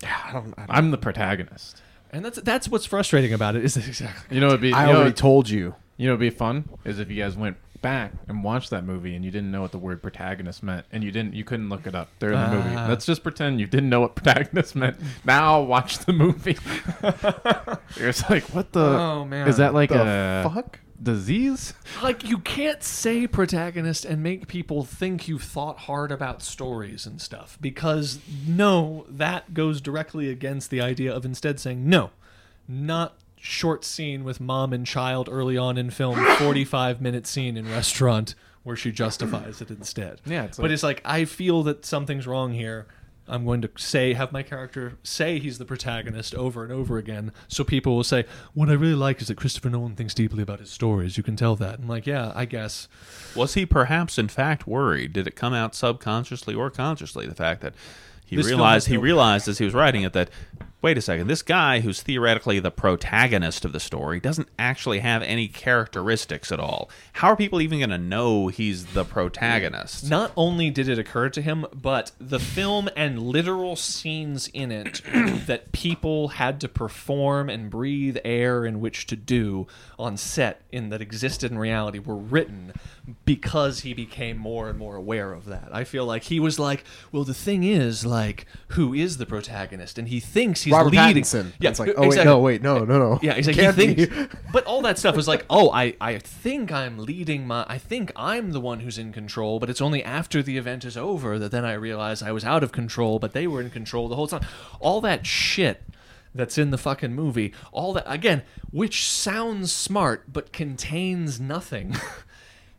[0.04, 0.54] I don't.
[0.56, 1.82] I, don't- I'm the protagonist.
[2.12, 4.72] And that's that's what's frustrating about it is that exactly You know, it'd be.
[4.72, 5.74] I you know, already told you.
[5.96, 9.14] You know, it'd be fun is if you guys went back and watched that movie
[9.14, 11.86] and you didn't know what the word protagonist meant and you didn't, you couldn't look
[11.86, 12.74] it up during the movie.
[12.74, 12.86] Ah.
[12.88, 14.96] Let's just pretend you didn't know what protagonist meant.
[15.24, 16.56] Now watch the movie.
[17.96, 18.80] You're like, what the?
[18.80, 19.46] Oh, man.
[19.46, 20.80] Is that like The a fuck?
[21.00, 21.74] disease?
[22.02, 27.20] like you can't say protagonist and make people think you've thought hard about stories and
[27.20, 28.18] stuff because
[28.48, 32.10] no that goes directly against the idea of instead saying no
[32.66, 37.70] not short scene with mom and child early on in film 45 minute scene in
[37.70, 40.20] restaurant where she justifies it instead.
[40.26, 42.86] Yeah, it's but like- it's like i feel that something's wrong here.
[43.28, 47.32] I'm going to say have my character say he's the protagonist over and over again.
[47.48, 48.24] So people will say
[48.54, 51.16] what i really like is that christopher nolan thinks deeply about his stories.
[51.16, 51.78] You can tell that.
[51.80, 52.88] I'm like yeah i guess.
[53.36, 55.12] Was he perhaps in fact worried?
[55.12, 57.26] Did it come out subconsciously or consciously?
[57.26, 57.74] The fact that
[58.24, 60.30] he This film realized has he no- realized as he was writing it that
[60.86, 65.20] wait a second, this guy who's theoretically the protagonist of the story doesn't actually have
[65.24, 66.88] any characteristics at all.
[67.14, 70.08] How are people even going to know he's the protagonist?
[70.08, 75.02] Not only did it occur to him, but the film and literal scenes in it
[75.48, 79.66] that people had to perform and breathe air in which to do
[79.98, 82.72] on set in that existed in reality were written
[83.24, 85.68] because he became more and more aware of that.
[85.72, 89.98] I feel like he was like, well, the thing is, like, who is the protagonist?
[89.98, 91.22] And he thinks he's Robert leading.
[91.22, 91.52] Pattinson.
[91.60, 92.24] Yeah, it's like, oh wait, exactly.
[92.24, 93.18] no, wait, no, no, no.
[93.22, 96.72] Yeah, he's like, he thinks, but all that stuff was like, oh, I, I think
[96.72, 100.42] I'm leading my, I think I'm the one who's in control, but it's only after
[100.42, 103.46] the event is over that then I realize I was out of control, but they
[103.46, 104.44] were in control the whole time.
[104.80, 105.82] All that shit
[106.34, 111.96] that's in the fucking movie, all that, again, which sounds smart, but contains nothing.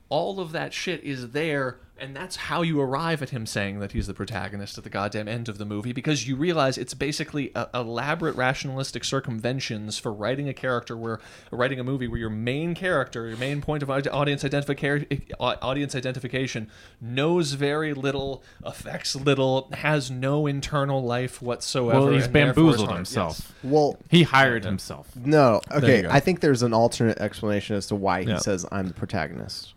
[0.09, 3.91] all of that shit is there and that's how you arrive at him saying that
[3.93, 7.51] he's the protagonist at the goddamn end of the movie because you realize it's basically
[7.55, 11.19] a, elaborate rationalistic circumventions for writing a character where
[11.51, 15.07] writing a movie where your main character your main point of audience identification
[15.39, 16.69] audience identification
[17.01, 22.55] knows very little affects little has no internal life whatsoever Well, he's and therefore is
[22.77, 23.39] bamboozled himself.
[23.39, 23.53] Yes.
[23.63, 25.09] Well, He hired himself.
[25.15, 26.05] No, okay.
[26.07, 28.37] I think there's an alternate explanation as to why he Yeah.
[28.37, 29.73] says I'm the protagonist,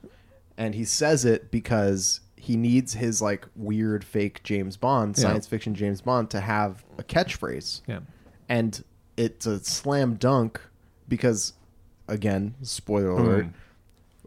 [0.60, 5.22] and he says it because he needs his like weird fake James Bond, Yeah.
[5.24, 7.80] science fiction James Bond, to have a catchphrase.
[7.88, 8.00] Yeah.
[8.48, 8.84] and
[9.16, 10.60] it's a slam dunk
[11.08, 11.52] because,
[12.08, 13.46] again, spoiler alert.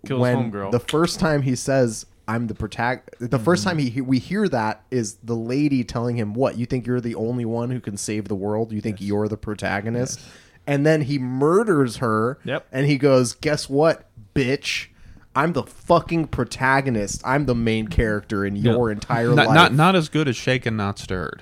[0.05, 0.71] Kills when homegirl.
[0.71, 3.43] the first time he says I'm the protagonist, the Mm-hmm.
[3.43, 7.01] first time he we hear that is the lady telling him, "What you think you're
[7.01, 8.71] the only one who can save the world?
[8.71, 10.19] You think you're the protagonist?"
[10.67, 12.37] And then he murders her.
[12.45, 12.65] Yep.
[12.71, 14.87] And he goes, "Guess what, bitch."
[15.35, 17.21] I'm the fucking protagonist.
[17.25, 19.55] I'm the main character in your entire Not, life.
[19.55, 21.41] not not as good as shaken, not stirred.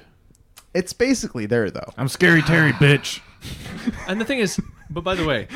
[0.73, 1.91] it's basically there though.
[1.97, 3.19] I'm scary Terry, bitch.
[4.07, 4.59] And the thing is,
[4.89, 5.47] but by the way,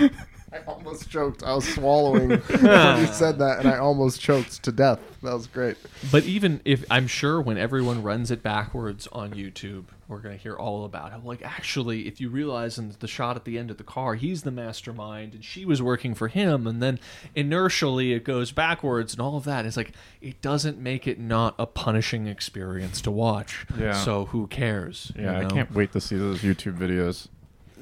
[0.55, 1.43] I almost choked.
[1.43, 4.99] I was swallowing when you said that, and I almost choked to death.
[5.21, 5.75] That was great.
[6.11, 10.55] But even if I'm sure when everyone runs it backwards on YouTube, we're gonna hear
[10.55, 11.25] all about it.
[11.25, 14.43] Like actually, if you realize in the shot at the end of the car, he's
[14.43, 16.99] the mastermind, and she was working for him, and then
[17.33, 19.91] inertially it goes backwards, and all of that is like
[20.21, 23.65] it doesn't make it not a punishing experience to watch.
[23.77, 23.93] Yeah.
[23.93, 25.11] So who cares?
[25.15, 27.27] you Yeah, I can't wait to see those YouTube videos.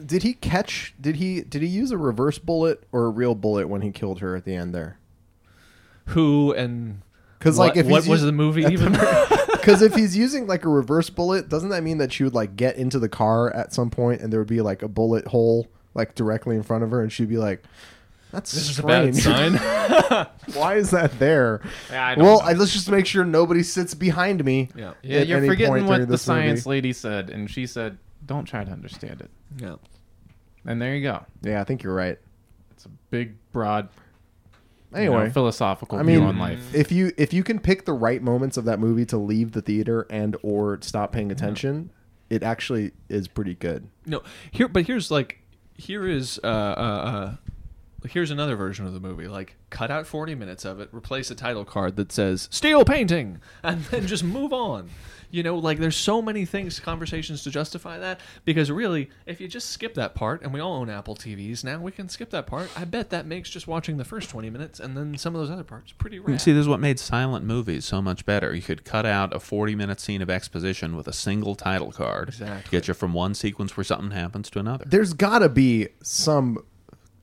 [0.05, 0.93] Did he catch?
[0.99, 1.41] Did he?
[1.41, 4.45] Did he use a reverse bullet or a real bullet when he killed her at
[4.45, 4.97] the end there?
[6.07, 7.01] Who and
[7.39, 8.97] Because what, like if what was us- the movie even?
[9.63, 12.57] Because if he's using like a reverse bullet, doesn't that mean that she would like
[12.57, 15.67] get into the car at some point and there would be like a bullet hole
[15.93, 17.63] like directly in front of her, and she'd be like,
[18.31, 19.57] "That's this is a bad strange.
[19.57, 20.27] sign.
[20.53, 22.41] Why is that there?" Yeah, I well.
[22.41, 24.67] I, let's just make sure nobody sits behind me.
[24.75, 24.95] yeah.
[25.01, 26.41] Yeah, at you're any forgetting point what the this movie.
[26.41, 29.75] science lady said, and she said, "Don't try to understand it." Yeah.
[30.65, 31.25] And there you go.
[31.41, 32.17] Yeah, I think you're right.
[32.71, 33.89] It's a big, broad,
[34.91, 36.73] you Anyway, know, philosophical I view mean, on life.
[36.73, 39.61] if you if you can pick the right moments of that movie to leave the
[39.61, 41.89] theater and or stop paying attention,
[42.29, 43.87] it actually is pretty good.
[44.05, 44.21] No,
[44.51, 45.39] here, but here's like,
[45.75, 47.35] here is uh, uh, uh,
[48.05, 49.27] here's another version of the movie.
[49.27, 53.39] Like, cut out forty minutes of it, replace a title card that says "steel painting,"
[53.63, 54.89] and then just move on.
[55.31, 58.19] You know, like there's so many things, conversations to justify that.
[58.45, 61.79] Because really, if you just skip that part, and we all own Apple TVs now,
[61.79, 62.69] we can skip that part.
[62.77, 65.49] I bet that makes just watching the first twenty minutes and then some of those
[65.49, 66.39] other parts pretty rad.
[66.39, 68.53] See, this is what made silent movies so much better.
[68.53, 72.29] You could cut out a 40 minute scene of exposition with a single title card.
[72.29, 72.69] Exactly.
[72.71, 74.85] Get you from one sequence where something happens to another.
[74.87, 76.59] There's got to be some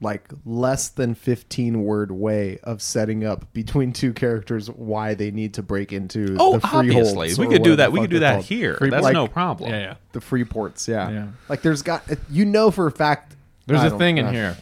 [0.03, 5.55] like less than 15 word way of setting up between two characters why they need
[5.55, 7.47] to break into oh, the freeholds obviously.
[7.47, 7.93] We could do that.
[7.93, 8.45] We could do that called.
[8.47, 8.77] here.
[8.77, 9.71] Free- That's like, no problem.
[9.71, 9.95] yeah, yeah.
[10.13, 11.11] the free ports yeah.
[11.11, 11.27] Yeah.
[11.49, 13.37] like there's got you know for a fact
[13.67, 14.57] There's I a don't- thing in uh, here.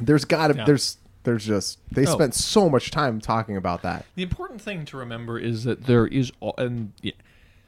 [0.00, 0.64] there's got to Yeah.
[0.64, 2.12] there's there's just they Oh.
[2.12, 6.06] spent so much time talking about that The important thing to remember is that there
[6.06, 7.12] is and yeah,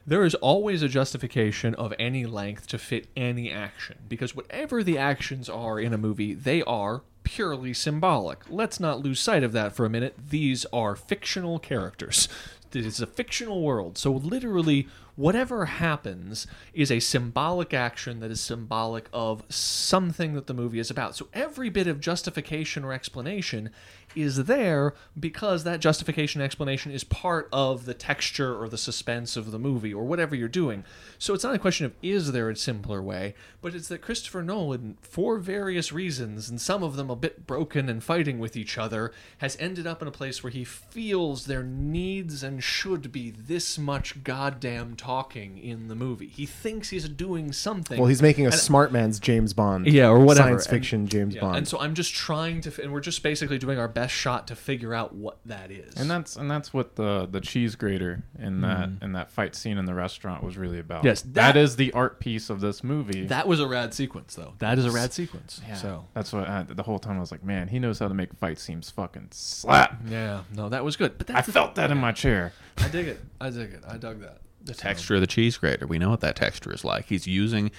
[0.07, 4.97] there is always a justification of any length to fit any action because whatever the
[4.97, 8.39] actions are in a movie, they are purely symbolic.
[8.49, 10.15] Let's not lose sight of that for a minute.
[10.29, 12.29] These are fictional characters.
[12.73, 13.97] It is a fictional world.
[13.97, 20.53] So literally whatever happens is a symbolic action that is symbolic of something that the
[20.53, 21.15] movie is about.
[21.15, 23.71] So every bit of justification or explanation
[24.15, 29.51] is there because that justification explanation is part of the texture or the suspense of
[29.51, 30.83] the movie or whatever you're doing.
[31.19, 34.41] So it's not a question of is there a simpler way, but it's that Christopher
[34.43, 38.77] Nolan, for various reasons, and some of them a bit broken and fighting with each
[38.77, 43.29] other, has ended up in a place where he feels there needs and should be
[43.31, 46.27] this much goddamn talking in the movie.
[46.27, 47.99] He thinks he's doing something.
[47.99, 50.47] well he's making a And- smart man's james bond Yeah, or whatever.
[50.49, 53.21] science And- fiction james yeah, bond And so I'm just trying to, and we're just
[53.23, 55.95] basically doing our best shot to figure out what that is.
[55.95, 59.03] And that's and that's what the the cheese grater in that mm-hmm.
[59.03, 61.03] in that fight scene in the restaurant was really about.
[61.03, 63.25] Yes, that that- is the art piece of this movie.
[63.27, 64.53] that was a rad sequence, though.
[64.59, 65.61] That is a rad sequence.
[65.67, 65.75] yeah.
[65.75, 68.13] So that's what I, the whole time I was like, man, he knows how to
[68.13, 69.99] make fight scenes fucking slap.
[70.07, 71.17] yeah, no, that was good.
[71.17, 72.53] But I that's the- felt that in my chair.
[72.77, 73.19] I dig it.
[73.41, 73.83] I dig it.
[73.87, 74.39] I dug that.
[74.63, 75.87] The texture of the cheese grater.
[75.87, 77.05] We know what that texture is like.
[77.05, 77.71] He's using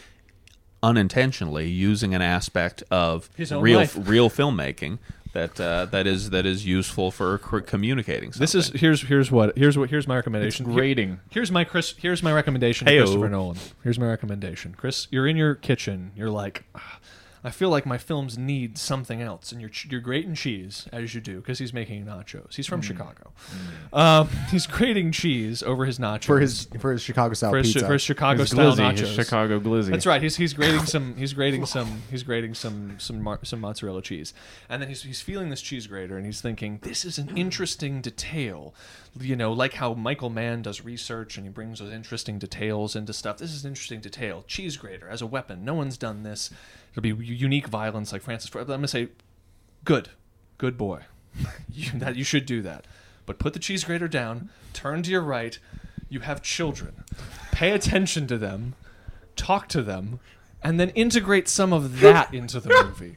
[0.82, 3.96] unintentionally using an aspect of His real life.
[3.98, 4.98] real filmmaking
[5.38, 8.32] that uh, that is that is useful for communicating.
[8.32, 8.40] Something.
[8.40, 10.66] This is here's here's what here's what here's my recommendation.
[10.66, 11.94] It's Here- here's my Chris.
[11.96, 12.86] Here's my recommendation.
[12.86, 13.00] to Heyo.
[13.00, 13.56] Christopher Nolan.
[13.84, 14.74] Here's my recommendation.
[14.76, 16.10] Chris, you're in your kitchen.
[16.16, 16.98] You're like, "Ah,
[17.44, 21.20] I feel like my films need something else, and you're you're grating cheese as you
[21.20, 22.54] do because he's making nachos.
[22.56, 22.70] He's Mm.
[22.70, 23.32] from Chicago.
[23.92, 27.72] Um, he's grating cheese over his nachos for his for his chicago style for his,
[27.72, 28.98] pizza for his Chicago His style glizzy, nachos.
[28.98, 29.90] his Chicago glizzy.
[29.90, 30.20] That's right.
[30.22, 34.34] He's he's grating some he's grating some he's grating some some mar- some mozzarella cheese,
[34.68, 38.00] and then he's he's feeling this cheese grater, and he's thinking this is an interesting
[38.00, 38.74] detail,
[39.20, 43.12] you know, like how Michael Mann does research and he brings those interesting details into
[43.12, 43.38] stuff.
[43.38, 44.44] This is an interesting detail.
[44.46, 45.64] Cheese grater as a weapon.
[45.64, 46.50] No one's done this.
[46.98, 48.62] It'll be unique violence like Francis Ford.
[48.62, 49.08] I'm gonna say,
[49.84, 50.08] good,
[50.58, 51.02] good boy.
[51.72, 52.86] you, that you should do that.
[53.24, 55.58] but put the cheese grater down, turn to your right.
[56.08, 57.04] You have children.
[57.52, 58.74] Pay attention to them,
[59.36, 60.18] talk to them,
[60.62, 63.16] and then integrate some of that into the movie.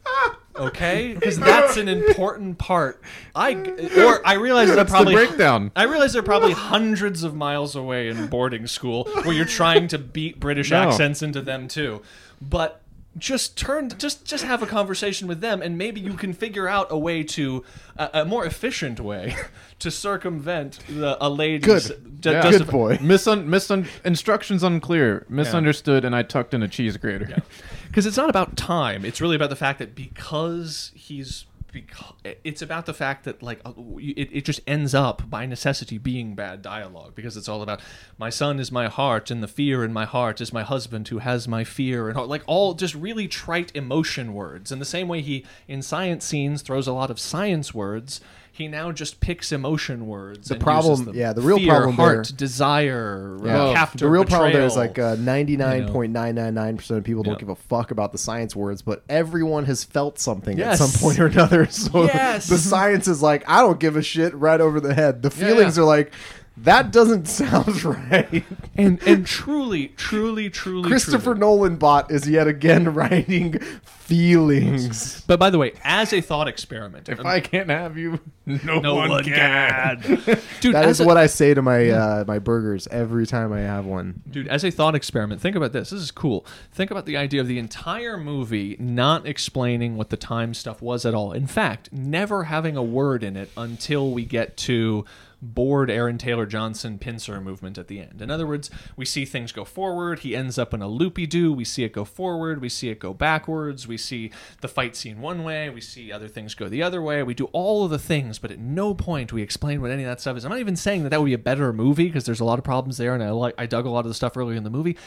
[0.55, 3.01] Okay, because that's an important part.
[3.33, 3.53] I
[3.97, 5.71] or I realize I'm That's the breakdown.
[5.75, 9.97] I realize they're probably hundreds of miles away in boarding school where you're trying to
[9.97, 10.81] beat British No.
[10.81, 12.01] accents into them too.
[12.41, 12.80] But
[13.17, 16.87] just turn just just have a conversation with them and maybe you can figure out
[16.89, 17.61] a way to
[17.97, 19.35] a, a more efficient way
[19.79, 22.21] to circumvent the a lady's Good.
[22.21, 22.41] ju- Yeah.
[22.43, 22.97] Good justify- boy.
[22.97, 25.25] Misun- misun- instructions unclear.
[25.27, 27.43] Misunderstood, and I tucked in a cheese grater.
[27.87, 29.03] because it's not about time.
[29.03, 33.59] It's really about the fact that because he's because it's about the fact that like
[33.65, 37.81] uh, it, it just ends up by necessity being bad dialogue because it's all about
[38.17, 41.19] my son is my heart and the fear in my heart is my husband who
[41.19, 44.71] has my fear and like all just really trite emotion words.
[44.71, 48.21] In the same way he in science scenes throws a lot of science words
[48.61, 51.15] he now just picks emotion words The and problem- uses them.
[51.15, 53.63] yeah, the real Fear, problem heart there- desire Yeah.
[53.63, 57.39] uh, captor, the real problem there is like uh, 99.999% of people don't Yeah.
[57.39, 60.79] give a fuck about the science words, but everyone has felt something Yes.
[60.81, 61.65] at some point or another.
[61.71, 62.47] So Yes.
[62.47, 65.21] the science is like, I don't give a shit right over the head.
[65.23, 65.83] The Yeah, feelings yeah.
[65.83, 66.11] are like,
[66.57, 68.43] that doesn't sound right.
[68.75, 71.39] and and truly truly truly Christopher truly.
[71.39, 75.21] Nolan bot is yet again writing feelings.
[75.21, 78.95] But by the way, as a thought experiment, If I can't have you, no, no
[78.95, 80.01] one, one can.
[80.01, 80.39] can.
[80.59, 83.61] dude, That is a, what I say to my uh, my burgers every time I
[83.61, 84.21] have one.
[84.29, 85.91] dude, as a thought experiment, think about this.
[85.91, 86.45] This is cool.
[86.71, 91.05] Think about the idea of the entire movie not explaining what the time stuff was
[91.05, 91.31] at all.
[91.31, 95.05] In fact, never having a word in it until we get to
[95.41, 98.21] bored Aaron Taylor Johnson pincer movement at the end.
[98.21, 100.19] In other words, we see things go forward.
[100.19, 101.51] He ends up in a loopy doo.
[101.51, 102.61] We see it go forward.
[102.61, 103.87] We see it go backwards.
[103.87, 104.31] We see
[104.61, 105.69] the fight scene one way.
[105.69, 107.23] We see other things go the other way.
[107.23, 110.09] We do all of the things, but at no point we explain what any of
[110.09, 110.45] that stuff is.
[110.45, 112.59] I'm not even saying that that would be a better movie because there's a lot
[112.59, 114.63] of problems there, and I like I dug a lot of the stuff earlier in
[114.63, 114.97] the movie.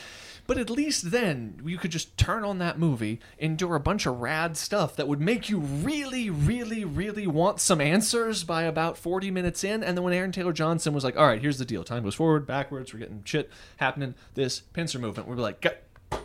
[0.46, 4.20] But at least then you could just turn on that movie, endure a bunch of
[4.20, 9.30] rad stuff that would make you really, really, really want some answers by about 40
[9.30, 9.82] minutes in.
[9.82, 11.82] And then when Aaron Taylor Johnson was like, all right, here's the deal.
[11.82, 14.14] Time goes forward, backwards, we're getting shit happening.
[14.34, 15.76] This pincer movement, we'd be like, got,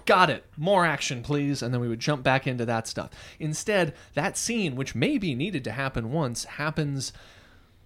[0.05, 0.43] got it.
[0.57, 1.61] More action, please.
[1.61, 3.11] And then we would jump back into that stuff.
[3.39, 7.13] Instead, that scene, which maybe needed to happen once, happens.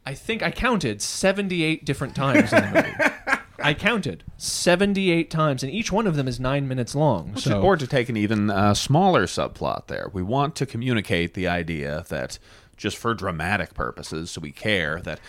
[0.06, 3.14] I think I counted 78 different times in the movie.
[3.64, 7.36] I counted 78 times, and each one of them is nine minutes long.
[7.38, 11.48] So, or to take an even uh, smaller subplot there, we want to communicate the
[11.48, 12.40] idea that
[12.78, 15.20] just for dramatic purposes, so we care that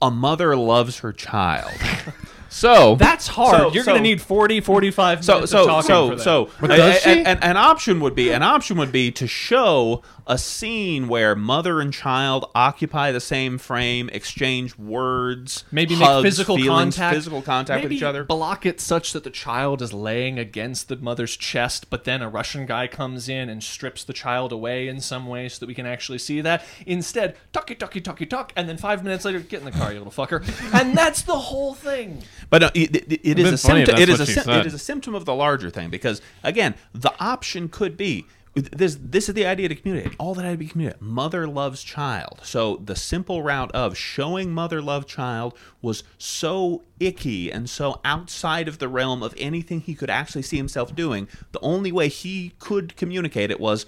[0.00, 1.72] a mother loves her child.
[2.50, 3.56] So that's hard.
[3.58, 6.16] so- You're so- going to need 40, 45 so minutes of so talking so for
[6.16, 6.22] that.
[6.22, 7.10] so But a- does she?
[7.10, 11.80] an, an option would be an option would be to show a scene where mother
[11.80, 17.16] and child occupy the same frame, exchange words, Maybe hugs, make physical feelings, contact.
[17.16, 18.24] physical contact Maybe with each other.
[18.24, 22.28] Block it such that the child is laying against the mother's chest, but then a
[22.28, 25.74] Russian guy comes in and strips the child away in some way so that we
[25.74, 26.62] can actually see that.
[26.86, 29.98] Instead, talkie talkie talkie talk, and then five minutes later, get in the car, you
[29.98, 30.44] little fucker.
[30.74, 32.22] And that's the whole thing.
[32.50, 33.96] But no, it, it, it been is a symptom.
[33.96, 34.60] It that's is a what she sym- said.
[34.60, 38.26] it is a symptom of the larger thing because again, the option could be
[38.62, 38.98] this.
[39.00, 40.14] This is the idea to communicate.
[40.18, 41.02] All that had to be communicated.
[41.02, 42.40] Mother loves child.
[42.42, 48.68] So the simple route of showing mother love child was so icky and so outside
[48.68, 51.28] of the realm of anything he could actually see himself doing.
[51.52, 53.86] The only way he could communicate it was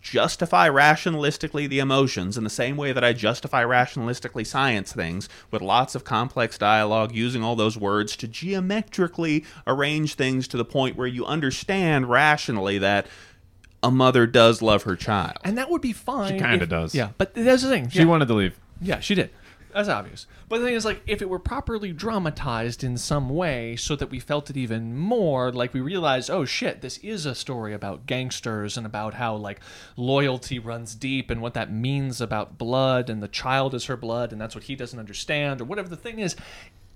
[0.00, 5.62] justify rationalistically the emotions in the same way that I justify rationalistically science things with
[5.62, 10.96] lots of complex dialogue using all those words to geometrically arrange things to the point
[10.96, 13.06] where you understand rationally that
[13.82, 15.38] a mother does love her child.
[15.44, 16.32] And that would be fine.
[16.32, 16.94] She kinda does.
[16.94, 17.88] Yeah, but that's the thing.
[17.88, 18.04] She Yeah.
[18.06, 18.58] wanted to leave.
[18.80, 19.30] Yeah, she did.
[19.72, 20.26] That's obvious.
[20.48, 24.10] But the thing is, like, if it were properly dramatized in some way so that
[24.10, 28.04] we felt it even more, like we realized, oh shit, this is a story about
[28.06, 29.60] gangsters and about how, like,
[29.96, 34.32] loyalty runs deep and what that means about blood and the child is her blood
[34.32, 36.34] and that's what he doesn't understand or whatever the thing is.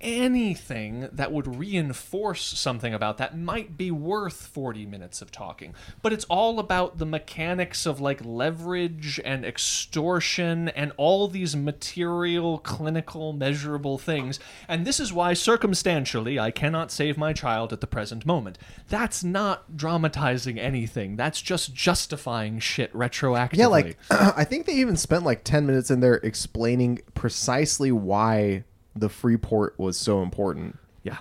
[0.05, 5.74] Anything that would reinforce something about that might be worth 40 minutes of talking.
[6.02, 12.59] But it's all about the mechanics of like leverage and extortion and all these material,
[12.59, 14.39] clinical, measurable things.
[14.68, 18.59] And this is why, circumstantially, I cannot save my child at the present moment.
[18.89, 21.16] That's not dramatizing anything.
[21.16, 23.56] That's just justifying shit retroactively.
[23.56, 28.64] Yeah, like I think they even spent like 10 minutes in there explaining precisely why
[28.96, 30.78] the free port was so important.
[31.02, 31.18] yeah.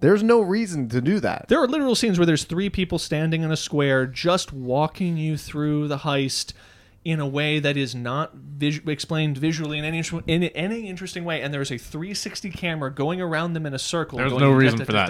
[0.00, 1.46] There's no reason to do that.
[1.48, 5.38] There are literal scenes where there's three people standing in a square just walking you
[5.38, 6.52] through the heist
[7.06, 11.40] in a way that is not vis- explained visually in any in any interesting way,
[11.40, 14.18] and there is a 360 camera going around them in a circle.
[14.18, 15.08] There's going no reason for that.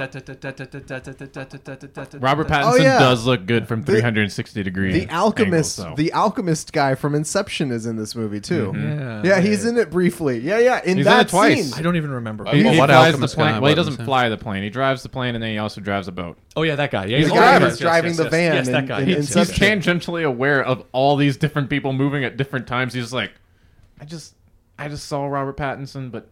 [2.20, 2.98] Robert Pattinson Oh, yeah.
[2.98, 4.93] does look good from 360 degrees.
[5.06, 6.02] The alchemist, angles, though.
[6.02, 8.73] the alchemist guy from Inception is in this movie too.
[8.77, 10.39] Yeah, Yeah, he's in it briefly.
[10.39, 10.81] Yeah, yeah.
[10.85, 11.70] In He's in that it twice.
[11.70, 12.44] scene, I don't even remember.
[12.44, 13.52] he, Well, he what flies the plane.
[13.55, 14.62] guy Well, he doesn't fly the plane.
[14.62, 16.36] He drives the plane and then he also drives a boat.
[16.56, 17.06] Oh yeah, that guy.
[17.06, 19.01] Yeah, The he's guy yes, who's yes, driving yes, the van Yes, that guy.
[19.02, 19.47] in Yes, Inception.
[19.48, 22.94] yes, He's tangentially aware of all these different people moving at different times.
[22.94, 23.32] He's like,
[24.00, 24.34] I just,
[24.78, 26.28] I just saw Robert Pattinson, but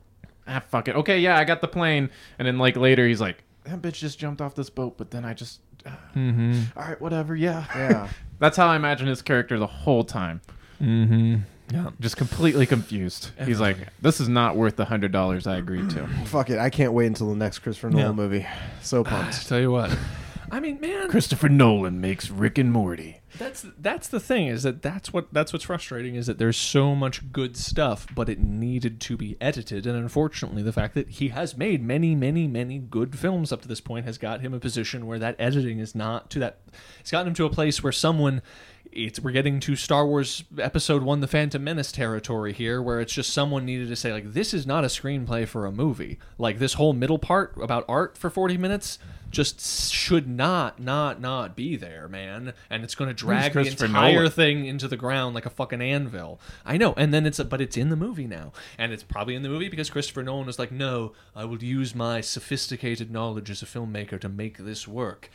[0.46, 0.96] ah, fuck it.
[0.96, 2.10] Okay, yeah, I got the plane.
[2.38, 5.24] And then like later, he's like, that bitch just jumped off this boat, but then
[5.24, 6.22] I just, uh, all
[6.76, 8.08] right, whatever, yeah, Yeah.
[8.40, 10.40] That's how I imagine his character the whole time.
[10.82, 11.36] Mm-hmm.
[11.72, 11.90] Yeah.
[11.98, 13.30] Just completely confused.
[13.42, 16.06] He's like, this is not worth the hundred dollars I agreed to.
[16.26, 16.58] Fuck it.
[16.58, 18.12] I can't wait until the next Christopher Nolan Yeah.
[18.12, 18.46] movie.
[18.82, 19.46] So pumped.
[19.48, 19.96] Tell you what.
[20.54, 23.18] I mean, man, Christopher Nolan makes Rick and Morty.
[23.38, 26.94] that's that's the thing is that that's what that's what's frustrating is that there's so
[26.94, 31.30] much good stuff, but it needed to be edited, and unfortunately, the fact that he
[31.30, 34.60] has made many, many, many good films up to this point has got him a
[34.60, 36.60] position where that editing is not to that.
[37.00, 38.40] It's gotten him to a place where someone.
[38.92, 43.12] It's, we're getting to Star Wars Episode One: The Phantom Menace territory here, where it's
[43.12, 46.60] just someone needed to say like, "This is not a screenplay for a movie." Like
[46.60, 49.00] this whole middle part about art for forty minutes
[49.34, 52.54] just should not, not, not be there, man.
[52.70, 54.30] And it's going to drag the entire Nolan?
[54.30, 56.40] thing into the ground like a fucking anvil.
[56.64, 56.94] I know.
[56.96, 59.68] And then it's, but it's in the movie now, and it's probably in the movie
[59.68, 64.20] because Christopher Nolan was like, "No, I will use my sophisticated knowledge as a filmmaker
[64.20, 65.30] to make this work."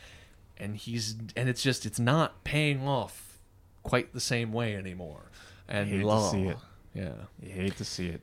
[0.56, 3.38] And he's, and it's just, it's not paying off
[3.82, 5.30] quite the same way anymore.
[5.68, 6.56] And hate to see it.
[6.94, 7.12] Yeah.
[7.42, 8.20] You hate to see it.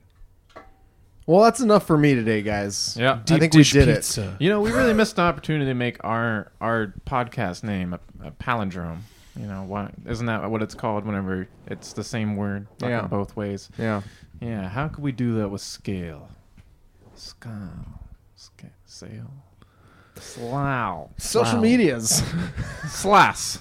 [1.28, 2.96] Well, that's enough for me today, guys.
[2.98, 3.20] Yeah.
[3.28, 4.18] I think we did it.
[4.38, 8.30] You know, we really missed an opportunity to make our our podcast name a, a
[8.30, 9.00] palindrome.
[9.38, 13.02] You know, why isn't that what it's called whenever it's the same word fucking Yeah.
[13.08, 13.68] both ways?
[13.76, 14.00] Yeah.
[14.40, 16.30] Yeah, how could we do that with scale?
[17.14, 17.52] Scale.
[18.34, 18.70] Scale.
[18.86, 19.30] Sale.
[20.16, 21.10] Slough.
[21.18, 21.60] Social Slough.
[21.62, 22.22] medias.
[22.88, 23.58] Slass.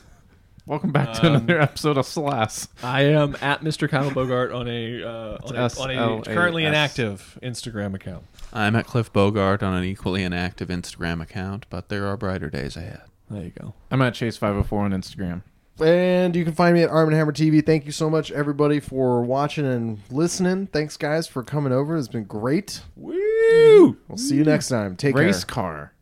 [0.67, 2.67] Welcome back to another episode of Slass.
[2.83, 3.89] I am at Mr.
[3.89, 6.27] Kyle Bogart on a, uh, on, a on a S-L-A-S.
[6.27, 8.25] currently inactive Instagram account.
[8.51, 12.75] I'm at Cliff Bogart on an equally inactive Instagram account, but there are brighter days
[12.75, 12.99] ahead.
[13.29, 13.75] There you go.
[13.91, 15.41] I'm at Chase504 on Instagram.
[15.81, 17.65] and you can find me at Arm and Hammer TV.
[17.65, 20.67] Thank you so much, everybody, for watching and listening.
[20.67, 21.95] Thanks, guys, for coming over.
[21.95, 22.81] It's been great.
[22.97, 23.95] Woo!
[24.09, 24.97] We'll see you next time.
[24.97, 25.23] Take care.
[25.23, 25.93] Race care.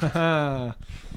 [0.00, 0.76] car.